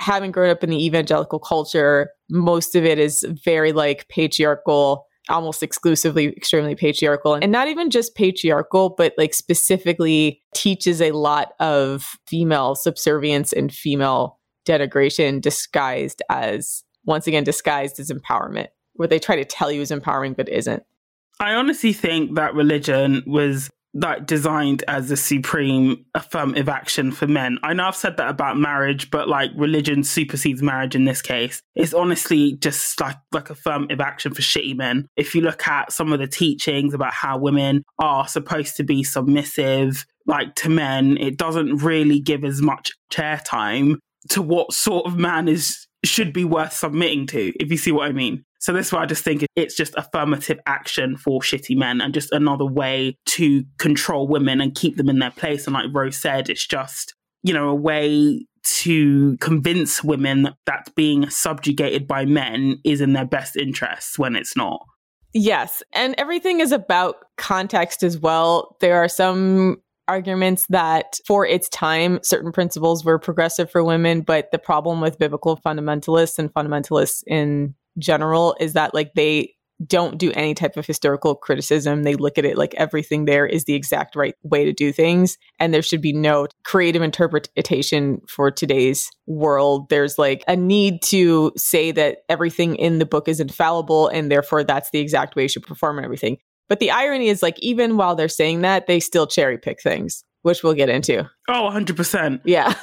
Having 0.00 0.32
grown 0.32 0.50
up 0.50 0.64
in 0.64 0.70
the 0.70 0.84
evangelical 0.84 1.38
culture, 1.38 2.10
most 2.30 2.74
of 2.74 2.84
it 2.84 2.98
is 2.98 3.24
very 3.44 3.72
like 3.72 4.08
patriarchal, 4.08 5.06
almost 5.28 5.62
exclusively 5.62 6.28
extremely 6.28 6.74
patriarchal. 6.74 7.34
And 7.34 7.52
not 7.52 7.68
even 7.68 7.90
just 7.90 8.14
patriarchal, 8.14 8.94
but 8.96 9.12
like 9.18 9.34
specifically 9.34 10.42
teaches 10.54 11.00
a 11.00 11.12
lot 11.12 11.52
of 11.60 12.16
female 12.26 12.74
subservience 12.74 13.52
and 13.52 13.72
female 13.72 14.38
denigration 14.66 15.40
disguised 15.40 16.22
as, 16.30 16.82
once 17.04 17.26
again, 17.26 17.44
disguised 17.44 18.00
as 18.00 18.10
empowerment, 18.10 18.68
where 18.94 19.08
they 19.08 19.18
try 19.18 19.36
to 19.36 19.44
tell 19.44 19.70
you 19.70 19.80
is 19.80 19.90
empowering 19.90 20.32
but 20.32 20.48
isn't. 20.48 20.82
I 21.38 21.54
honestly 21.54 21.92
think 21.92 22.34
that 22.36 22.54
religion 22.54 23.22
was 23.26 23.70
like 23.94 24.26
designed 24.26 24.84
as 24.86 25.10
a 25.10 25.16
supreme 25.16 26.04
affirmative 26.14 26.68
action 26.68 27.10
for 27.10 27.26
men. 27.26 27.58
I 27.62 27.72
know 27.72 27.86
I've 27.86 27.96
said 27.96 28.16
that 28.18 28.28
about 28.28 28.56
marriage, 28.56 29.10
but 29.10 29.28
like 29.28 29.50
religion 29.56 30.04
supersedes 30.04 30.62
marriage 30.62 30.94
in 30.94 31.04
this 31.04 31.22
case. 31.22 31.60
It's 31.74 31.94
honestly 31.94 32.54
just 32.54 33.00
like 33.00 33.16
like 33.32 33.50
affirmative 33.50 34.00
action 34.00 34.34
for 34.34 34.42
shitty 34.42 34.76
men. 34.76 35.08
If 35.16 35.34
you 35.34 35.40
look 35.40 35.66
at 35.66 35.92
some 35.92 36.12
of 36.12 36.20
the 36.20 36.28
teachings 36.28 36.94
about 36.94 37.12
how 37.12 37.38
women 37.38 37.84
are 37.98 38.28
supposed 38.28 38.76
to 38.76 38.84
be 38.84 39.02
submissive, 39.02 40.04
like 40.26 40.54
to 40.56 40.68
men, 40.68 41.16
it 41.16 41.36
doesn't 41.36 41.78
really 41.78 42.20
give 42.20 42.44
as 42.44 42.62
much 42.62 42.92
chair 43.10 43.40
time 43.44 43.98
to 44.28 44.42
what 44.42 44.72
sort 44.72 45.06
of 45.06 45.16
man 45.16 45.48
is 45.48 45.86
should 46.04 46.32
be 46.32 46.44
worth 46.44 46.72
submitting 46.72 47.26
to, 47.26 47.52
if 47.60 47.70
you 47.70 47.76
see 47.76 47.92
what 47.92 48.08
I 48.08 48.12
mean. 48.12 48.44
So 48.60 48.74
this 48.74 48.88
is 48.88 48.92
why 48.92 49.02
I 49.02 49.06
just 49.06 49.24
think 49.24 49.44
it's 49.56 49.74
just 49.74 49.94
affirmative 49.96 50.60
action 50.66 51.16
for 51.16 51.40
shitty 51.40 51.76
men 51.76 52.02
and 52.02 52.12
just 52.12 52.30
another 52.30 52.66
way 52.66 53.16
to 53.26 53.64
control 53.78 54.28
women 54.28 54.60
and 54.60 54.74
keep 54.74 54.96
them 54.96 55.08
in 55.08 55.18
their 55.18 55.30
place. 55.30 55.66
And 55.66 55.72
like 55.72 55.86
Rose 55.92 56.18
said, 56.18 56.50
it's 56.50 56.66
just, 56.66 57.14
you 57.42 57.54
know, 57.54 57.70
a 57.70 57.74
way 57.74 58.44
to 58.62 59.38
convince 59.38 60.04
women 60.04 60.50
that 60.66 60.94
being 60.94 61.30
subjugated 61.30 62.06
by 62.06 62.26
men 62.26 62.78
is 62.84 63.00
in 63.00 63.14
their 63.14 63.24
best 63.24 63.56
interests 63.56 64.18
when 64.18 64.36
it's 64.36 64.54
not. 64.54 64.84
Yes. 65.32 65.82
And 65.94 66.14
everything 66.18 66.60
is 66.60 66.70
about 66.70 67.16
context 67.38 68.02
as 68.02 68.18
well. 68.18 68.76
There 68.80 69.02
are 69.02 69.08
some 69.08 69.78
arguments 70.06 70.66
that 70.68 71.18
for 71.26 71.46
its 71.46 71.68
time, 71.68 72.18
certain 72.22 72.52
principles 72.52 73.04
were 73.04 73.18
progressive 73.18 73.70
for 73.70 73.82
women, 73.82 74.20
but 74.20 74.50
the 74.50 74.58
problem 74.58 75.00
with 75.00 75.18
biblical 75.18 75.56
fundamentalists 75.56 76.38
and 76.38 76.52
fundamentalists 76.52 77.22
in 77.26 77.74
general 78.00 78.56
is 78.60 78.72
that 78.72 78.94
like 78.94 79.12
they 79.14 79.54
don't 79.86 80.18
do 80.18 80.30
any 80.32 80.54
type 80.54 80.76
of 80.76 80.86
historical 80.86 81.34
criticism. 81.34 82.02
They 82.02 82.14
look 82.14 82.38
at 82.38 82.44
it 82.44 82.58
like 82.58 82.74
everything 82.74 83.24
there 83.24 83.46
is 83.46 83.64
the 83.64 83.74
exact 83.74 84.14
right 84.14 84.34
way 84.42 84.64
to 84.64 84.72
do 84.72 84.92
things. 84.92 85.38
And 85.58 85.72
there 85.72 85.82
should 85.82 86.02
be 86.02 86.12
no 86.12 86.48
creative 86.64 87.02
interpretation 87.02 88.20
for 88.28 88.50
today's 88.50 89.10
world. 89.26 89.88
There's 89.88 90.18
like 90.18 90.44
a 90.46 90.56
need 90.56 91.02
to 91.04 91.52
say 91.56 91.92
that 91.92 92.18
everything 92.28 92.76
in 92.76 92.98
the 92.98 93.06
book 93.06 93.28
is 93.28 93.40
infallible 93.40 94.08
and 94.08 94.30
therefore 94.30 94.64
that's 94.64 94.90
the 94.90 95.00
exact 95.00 95.34
way 95.34 95.44
you 95.44 95.48
should 95.48 95.66
perform 95.66 95.98
and 95.98 96.04
everything. 96.04 96.38
But 96.68 96.78
the 96.78 96.90
irony 96.90 97.28
is 97.28 97.42
like, 97.42 97.58
even 97.60 97.96
while 97.96 98.14
they're 98.14 98.28
saying 98.28 98.60
that, 98.60 98.86
they 98.86 99.00
still 99.00 99.26
cherry 99.26 99.58
pick 99.58 99.82
things 99.82 100.24
which 100.42 100.62
we'll 100.62 100.72
get 100.72 100.88
into. 100.88 101.28
Oh, 101.48 101.70
100%. 101.70 102.40
Yeah. 102.46 102.74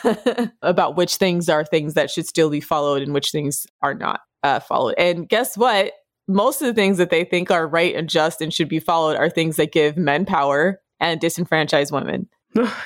About 0.61 0.95
which 0.95 1.15
things 1.15 1.49
are 1.49 1.65
things 1.65 1.95
that 1.95 2.11
should 2.11 2.27
still 2.27 2.51
be 2.51 2.61
followed 2.61 3.01
and 3.01 3.15
which 3.15 3.31
things 3.31 3.65
are 3.81 3.95
not 3.95 4.19
uh, 4.43 4.59
followed. 4.59 4.95
And 4.97 5.27
guess 5.27 5.57
what? 5.57 5.93
Most 6.27 6.61
of 6.61 6.67
the 6.67 6.73
things 6.73 6.97
that 6.97 7.09
they 7.09 7.23
think 7.23 7.51
are 7.51 7.67
right 7.67 7.95
and 7.95 8.09
just 8.09 8.41
and 8.41 8.53
should 8.53 8.69
be 8.69 8.79
followed 8.79 9.15
are 9.15 9.29
things 9.29 9.55
that 9.55 9.71
give 9.71 9.95
men 9.97 10.25
power 10.25 10.81
and 10.99 11.21
disenfranchise 11.21 11.91
women. 11.91 12.27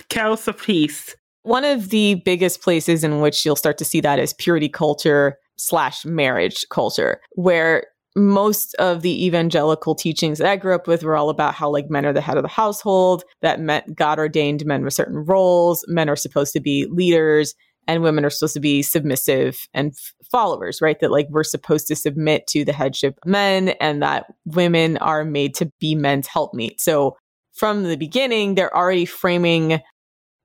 Chaos 0.09 0.47
of 0.47 0.57
peace. 0.61 1.15
One 1.43 1.65
of 1.65 1.89
the 1.89 2.15
biggest 2.15 2.61
places 2.61 3.03
in 3.03 3.19
which 3.19 3.43
you'll 3.45 3.55
start 3.55 3.77
to 3.79 3.85
see 3.85 3.99
that 4.01 4.19
is 4.19 4.33
purity 4.33 4.69
culture 4.69 5.37
slash 5.57 6.05
marriage 6.05 6.65
culture, 6.69 7.19
where 7.31 7.87
most 8.15 8.75
of 8.75 9.01
the 9.01 9.25
evangelical 9.25 9.95
teachings 9.95 10.37
that 10.37 10.49
I 10.49 10.57
grew 10.57 10.75
up 10.75 10.85
with 10.85 11.03
were 11.03 11.15
all 11.15 11.29
about 11.29 11.55
how 11.55 11.69
like 11.69 11.89
men 11.89 12.05
are 12.05 12.13
the 12.13 12.21
head 12.21 12.37
of 12.37 12.43
the 12.43 12.49
household, 12.49 13.23
that 13.41 13.59
meant 13.59 13.95
God 13.95 14.19
ordained 14.19 14.65
men 14.65 14.83
with 14.83 14.93
certain 14.93 15.23
roles, 15.25 15.85
men 15.87 16.09
are 16.09 16.15
supposed 16.15 16.53
to 16.53 16.59
be 16.59 16.85
leaders, 16.91 17.55
and 17.87 18.03
women 18.03 18.25
are 18.25 18.29
supposed 18.29 18.53
to 18.53 18.59
be 18.59 18.81
submissive 18.81 19.67
and 19.73 19.91
f- 19.91 20.13
followers, 20.31 20.81
right? 20.81 20.99
That 20.99 21.11
like 21.11 21.27
we're 21.29 21.43
supposed 21.43 21.87
to 21.87 21.95
submit 21.95 22.47
to 22.47 22.63
the 22.63 22.73
headship 22.73 23.17
of 23.23 23.29
men 23.29 23.69
and 23.79 24.01
that 24.01 24.27
women 24.45 24.97
are 24.97 25.25
made 25.25 25.55
to 25.55 25.71
be 25.79 25.95
men's 25.95 26.27
helpmeet. 26.27 26.79
So 26.79 27.17
from 27.53 27.83
the 27.83 27.97
beginning, 27.97 28.55
they're 28.55 28.75
already 28.75 29.05
framing 29.05 29.81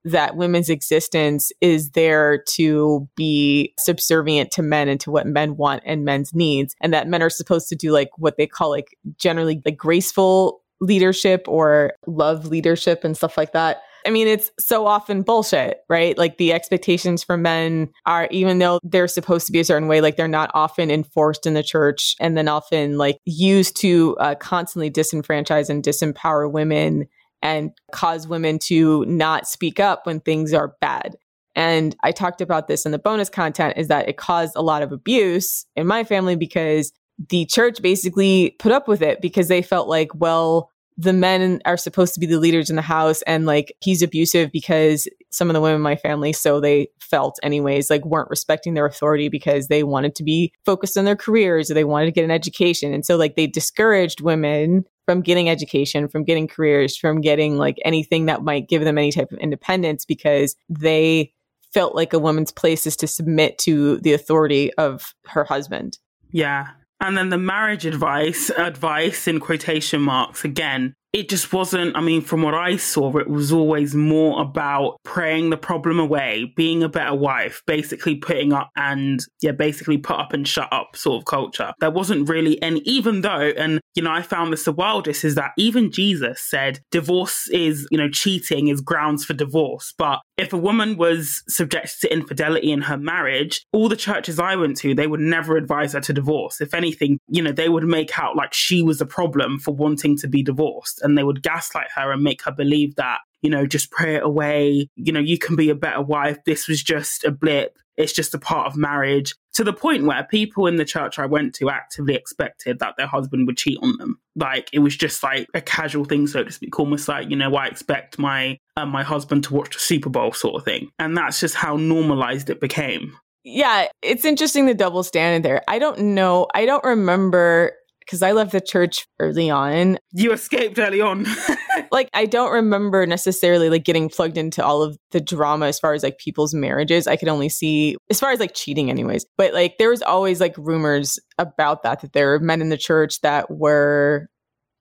that 0.06 0.36
women's 0.36 0.70
existence 0.70 1.50
is 1.60 1.90
there 1.90 2.42
to 2.48 3.08
be 3.16 3.74
subservient 3.76 4.52
to 4.52 4.62
men 4.62 4.88
and 4.88 5.00
to 5.00 5.10
what 5.10 5.26
men 5.26 5.56
want 5.56 5.82
and 5.84 6.04
men's 6.04 6.32
needs 6.32 6.76
and 6.80 6.94
that 6.94 7.08
men 7.08 7.22
are 7.22 7.30
supposed 7.30 7.68
to 7.68 7.74
do 7.74 7.90
like 7.90 8.10
what 8.16 8.36
they 8.36 8.46
call 8.46 8.70
like 8.70 8.96
generally 9.18 9.60
like 9.64 9.76
graceful 9.76 10.62
leadership 10.80 11.44
or 11.48 11.92
love 12.06 12.46
leadership 12.46 13.02
and 13.02 13.16
stuff 13.16 13.36
like 13.36 13.52
that 13.52 13.78
I 14.06 14.10
mean, 14.10 14.28
it's 14.28 14.50
so 14.58 14.86
often 14.86 15.22
bullshit, 15.22 15.80
right? 15.88 16.16
Like 16.16 16.38
the 16.38 16.52
expectations 16.52 17.24
for 17.24 17.36
men 17.36 17.90
are, 18.06 18.28
even 18.30 18.58
though 18.58 18.78
they're 18.82 19.08
supposed 19.08 19.46
to 19.46 19.52
be 19.52 19.60
a 19.60 19.64
certain 19.64 19.88
way, 19.88 20.00
like 20.00 20.16
they're 20.16 20.28
not 20.28 20.50
often 20.54 20.90
enforced 20.90 21.46
in 21.46 21.54
the 21.54 21.62
church 21.62 22.14
and 22.20 22.36
then 22.36 22.48
often 22.48 22.98
like 22.98 23.18
used 23.24 23.76
to 23.80 24.16
uh, 24.18 24.34
constantly 24.36 24.90
disenfranchise 24.90 25.68
and 25.68 25.82
disempower 25.82 26.50
women 26.50 27.06
and 27.42 27.72
cause 27.92 28.26
women 28.26 28.58
to 28.58 29.04
not 29.06 29.46
speak 29.46 29.80
up 29.80 30.06
when 30.06 30.20
things 30.20 30.54
are 30.54 30.74
bad. 30.80 31.16
And 31.54 31.96
I 32.02 32.12
talked 32.12 32.40
about 32.40 32.68
this 32.68 32.84
in 32.84 32.92
the 32.92 32.98
bonus 32.98 33.30
content 33.30 33.74
is 33.76 33.88
that 33.88 34.08
it 34.08 34.18
caused 34.18 34.52
a 34.56 34.62
lot 34.62 34.82
of 34.82 34.92
abuse 34.92 35.66
in 35.74 35.86
my 35.86 36.04
family 36.04 36.36
because 36.36 36.92
the 37.30 37.46
church 37.46 37.80
basically 37.80 38.54
put 38.58 38.72
up 38.72 38.86
with 38.86 39.00
it 39.00 39.22
because 39.22 39.48
they 39.48 39.62
felt 39.62 39.88
like, 39.88 40.14
well, 40.14 40.70
the 40.98 41.12
men 41.12 41.60
are 41.64 41.76
supposed 41.76 42.14
to 42.14 42.20
be 42.20 42.26
the 42.26 42.38
leaders 42.38 42.70
in 42.70 42.76
the 42.76 42.82
house 42.82 43.22
and 43.22 43.44
like 43.44 43.76
he's 43.80 44.02
abusive 44.02 44.50
because 44.50 45.06
some 45.30 45.50
of 45.50 45.54
the 45.54 45.60
women 45.60 45.76
in 45.76 45.82
my 45.82 45.96
family 45.96 46.32
so 46.32 46.58
they 46.58 46.88
felt 47.00 47.38
anyways 47.42 47.90
like 47.90 48.04
weren't 48.04 48.30
respecting 48.30 48.74
their 48.74 48.86
authority 48.86 49.28
because 49.28 49.68
they 49.68 49.82
wanted 49.82 50.14
to 50.14 50.22
be 50.22 50.52
focused 50.64 50.96
on 50.96 51.04
their 51.04 51.16
careers 51.16 51.70
or 51.70 51.74
they 51.74 51.84
wanted 51.84 52.06
to 52.06 52.12
get 52.12 52.24
an 52.24 52.30
education. 52.30 52.94
And 52.94 53.04
so 53.04 53.16
like 53.16 53.36
they 53.36 53.46
discouraged 53.46 54.20
women 54.20 54.84
from 55.04 55.20
getting 55.20 55.48
education 55.48 56.08
from 56.08 56.24
getting 56.24 56.48
careers 56.48 56.96
from 56.96 57.20
getting 57.20 57.58
like 57.58 57.76
anything 57.84 58.26
that 58.26 58.42
might 58.42 58.68
give 58.68 58.82
them 58.82 58.98
any 58.98 59.12
type 59.12 59.30
of 59.30 59.38
independence 59.38 60.04
because 60.04 60.56
they 60.68 61.32
felt 61.72 61.94
like 61.94 62.12
a 62.12 62.18
woman's 62.18 62.52
place 62.52 62.86
is 62.86 62.96
to 62.96 63.06
submit 63.06 63.58
to 63.58 63.98
the 63.98 64.14
authority 64.14 64.72
of 64.74 65.14
her 65.26 65.44
husband. 65.44 65.98
Yeah 66.32 66.68
and 67.00 67.16
then 67.16 67.28
the 67.28 67.38
marriage 67.38 67.86
advice, 67.86 68.50
advice 68.50 69.28
in 69.28 69.40
quotation 69.40 70.00
marks, 70.00 70.44
again, 70.44 70.94
it 71.12 71.30
just 71.30 71.50
wasn't, 71.50 71.96
I 71.96 72.02
mean, 72.02 72.20
from 72.20 72.42
what 72.42 72.52
I 72.52 72.76
saw, 72.76 73.16
it 73.16 73.30
was 73.30 73.50
always 73.50 73.94
more 73.94 74.38
about 74.42 74.98
praying 75.02 75.48
the 75.48 75.56
problem 75.56 75.98
away, 75.98 76.52
being 76.56 76.82
a 76.82 76.90
better 76.90 77.14
wife, 77.14 77.62
basically 77.66 78.16
putting 78.16 78.52
up 78.52 78.68
and, 78.76 79.20
yeah, 79.40 79.52
basically 79.52 79.96
put 79.96 80.18
up 80.18 80.34
and 80.34 80.46
shut 80.46 80.70
up 80.70 80.94
sort 80.94 81.22
of 81.22 81.24
culture. 81.24 81.72
There 81.80 81.90
wasn't 81.90 82.28
really 82.28 82.60
any, 82.60 82.80
even 82.80 83.22
though, 83.22 83.52
and, 83.56 83.80
you 83.94 84.02
know, 84.02 84.10
I 84.10 84.20
found 84.20 84.52
this 84.52 84.64
the 84.64 84.72
wildest 84.72 85.24
is 85.24 85.36
that 85.36 85.52
even 85.56 85.90
Jesus 85.90 86.42
said 86.42 86.80
divorce 86.90 87.48
is, 87.48 87.88
you 87.90 87.96
know, 87.96 88.10
cheating 88.10 88.68
is 88.68 88.82
grounds 88.82 89.24
for 89.24 89.32
divorce. 89.32 89.94
But 89.96 90.20
if 90.36 90.52
a 90.52 90.58
woman 90.58 90.96
was 90.96 91.42
subjected 91.48 92.00
to 92.02 92.12
infidelity 92.12 92.70
in 92.70 92.82
her 92.82 92.98
marriage, 92.98 93.64
all 93.72 93.88
the 93.88 93.96
churches 93.96 94.38
I 94.38 94.56
went 94.56 94.76
to, 94.78 94.94
they 94.94 95.06
would 95.06 95.20
never 95.20 95.56
advise 95.56 95.94
her 95.94 96.00
to 96.00 96.12
divorce. 96.12 96.60
If 96.60 96.74
anything, 96.74 97.18
you 97.28 97.42
know, 97.42 97.52
they 97.52 97.68
would 97.68 97.84
make 97.84 98.18
out 98.18 98.36
like 98.36 98.52
she 98.52 98.82
was 98.82 99.00
a 99.00 99.06
problem 99.06 99.58
for 99.58 99.74
wanting 99.74 100.16
to 100.18 100.28
be 100.28 100.42
divorced 100.42 101.00
and 101.02 101.16
they 101.16 101.24
would 101.24 101.42
gaslight 101.42 101.88
her 101.94 102.12
and 102.12 102.22
make 102.22 102.42
her 102.42 102.52
believe 102.52 102.96
that, 102.96 103.20
you 103.40 103.48
know, 103.48 103.66
just 103.66 103.90
pray 103.90 104.16
it 104.16 104.22
away. 104.22 104.88
You 104.96 105.12
know, 105.12 105.20
you 105.20 105.38
can 105.38 105.56
be 105.56 105.70
a 105.70 105.74
better 105.74 106.02
wife. 106.02 106.38
This 106.44 106.68
was 106.68 106.82
just 106.82 107.24
a 107.24 107.30
blip. 107.30 107.78
It's 107.96 108.12
just 108.12 108.34
a 108.34 108.38
part 108.38 108.66
of 108.66 108.76
marriage 108.76 109.34
to 109.56 109.64
the 109.64 109.72
point 109.72 110.04
where 110.04 110.22
people 110.22 110.66
in 110.66 110.76
the 110.76 110.84
church 110.84 111.18
I 111.18 111.24
went 111.24 111.54
to 111.54 111.70
actively 111.70 112.14
expected 112.14 112.78
that 112.78 112.96
their 112.98 113.06
husband 113.06 113.46
would 113.46 113.56
cheat 113.56 113.78
on 113.80 113.96
them. 113.96 114.20
Like 114.34 114.68
it 114.70 114.80
was 114.80 114.94
just 114.94 115.22
like 115.22 115.48
a 115.54 115.62
casual 115.62 116.04
thing, 116.04 116.26
so 116.26 116.44
to 116.44 116.52
speak, 116.52 116.78
almost 116.78 117.08
like, 117.08 117.30
you 117.30 117.36
know, 117.36 117.54
I 117.56 117.66
expect 117.66 118.18
my 118.18 118.58
uh, 118.76 118.84
my 118.84 119.02
husband 119.02 119.44
to 119.44 119.54
watch 119.54 119.72
the 119.72 119.80
Super 119.80 120.10
Bowl 120.10 120.32
sort 120.32 120.56
of 120.56 120.64
thing. 120.66 120.90
And 120.98 121.16
that's 121.16 121.40
just 121.40 121.54
how 121.54 121.76
normalized 121.76 122.50
it 122.50 122.60
became. 122.60 123.16
Yeah, 123.44 123.86
it's 124.02 124.26
interesting 124.26 124.66
the 124.66 124.74
double 124.74 125.02
standard 125.02 125.42
there. 125.42 125.62
I 125.68 125.78
don't 125.78 126.00
know. 126.00 126.48
I 126.54 126.66
don't 126.66 126.84
remember 126.84 127.72
because 128.06 128.22
I 128.22 128.32
left 128.32 128.52
the 128.52 128.60
church 128.60 129.06
early 129.18 129.50
on. 129.50 129.98
You 130.12 130.32
escaped 130.32 130.78
early 130.78 131.00
on. 131.00 131.26
like 131.90 132.08
I 132.14 132.24
don't 132.24 132.52
remember 132.52 133.04
necessarily 133.06 133.68
like 133.68 133.84
getting 133.84 134.08
plugged 134.08 134.38
into 134.38 134.64
all 134.64 134.82
of 134.82 134.96
the 135.10 135.20
drama 135.20 135.66
as 135.66 135.78
far 135.78 135.92
as 135.92 136.02
like 136.02 136.18
people's 136.18 136.54
marriages. 136.54 137.06
I 137.06 137.16
could 137.16 137.28
only 137.28 137.48
see 137.48 137.96
as 138.08 138.20
far 138.20 138.30
as 138.30 138.40
like 138.40 138.54
cheating 138.54 138.90
anyways. 138.90 139.26
But 139.36 139.52
like 139.52 139.78
there 139.78 139.90
was 139.90 140.02
always 140.02 140.40
like 140.40 140.56
rumors 140.56 141.18
about 141.38 141.82
that 141.82 142.00
that 142.00 142.12
there 142.12 142.30
were 142.30 142.40
men 142.40 142.60
in 142.60 142.68
the 142.68 142.76
church 142.76 143.20
that 143.22 143.50
were 143.50 144.28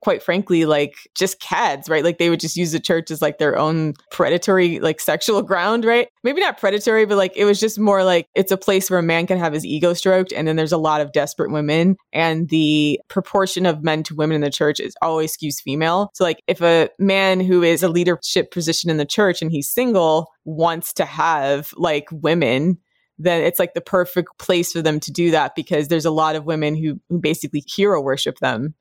quite 0.05 0.21
frankly 0.21 0.65
like 0.65 0.93
just 1.15 1.39
cads 1.39 1.89
right? 1.89 2.03
Like 2.03 2.19
they 2.19 2.29
would 2.29 2.39
just 2.39 2.55
use 2.55 2.71
the 2.71 2.79
church 2.79 3.09
as 3.09 3.23
like 3.23 3.39
their 3.39 3.57
own 3.57 3.95
predatory 4.11 4.79
like 4.79 4.99
sexual 4.99 5.41
ground 5.41 5.83
right? 5.83 6.09
Maybe 6.23 6.41
not 6.41 6.59
predatory 6.59 7.07
but 7.07 7.17
like 7.17 7.35
it 7.35 7.43
was 7.43 7.59
just 7.59 7.79
more 7.79 8.03
like 8.03 8.27
it's 8.35 8.51
a 8.51 8.57
place 8.57 8.87
where 8.87 8.99
a 8.99 9.03
man 9.03 9.25
can 9.25 9.39
have 9.39 9.51
his 9.51 9.65
ego 9.65 9.95
stroked 9.95 10.31
and 10.31 10.47
then 10.47 10.57
there's 10.57 10.71
a 10.71 10.77
lot 10.77 11.01
of 11.01 11.11
desperate 11.11 11.51
women 11.51 11.95
and 12.13 12.49
the 12.49 13.01
proportion 13.07 13.65
of 13.65 13.83
men 13.83 14.03
to 14.03 14.13
women 14.13 14.35
in 14.35 14.41
the 14.41 14.51
church 14.51 14.79
is 14.79 14.93
always 15.01 15.35
skews 15.35 15.59
female. 15.59 16.11
So 16.13 16.23
like 16.23 16.37
if 16.45 16.61
a 16.61 16.87
man 16.99 17.39
who 17.39 17.63
is 17.63 17.81
a 17.81 17.89
leadership 17.89 18.51
position 18.51 18.91
in 18.91 18.97
the 18.97 19.07
church 19.07 19.41
and 19.41 19.49
he's 19.49 19.71
single 19.71 20.27
wants 20.43 20.93
to 20.93 21.05
have 21.05 21.73
like 21.77 22.09
women 22.11 22.77
then 23.17 23.41
it's 23.41 23.59
like 23.59 23.73
the 23.73 23.81
perfect 23.81 24.37
place 24.37 24.71
for 24.71 24.83
them 24.83 24.99
to 24.99 25.11
do 25.11 25.31
that 25.31 25.55
because 25.55 25.87
there's 25.87 26.05
a 26.05 26.11
lot 26.11 26.35
of 26.35 26.45
women 26.45 26.75
who, 26.75 26.99
who 27.09 27.17
basically 27.17 27.63
hero 27.65 28.01
worship 28.01 28.37
them 28.37 28.75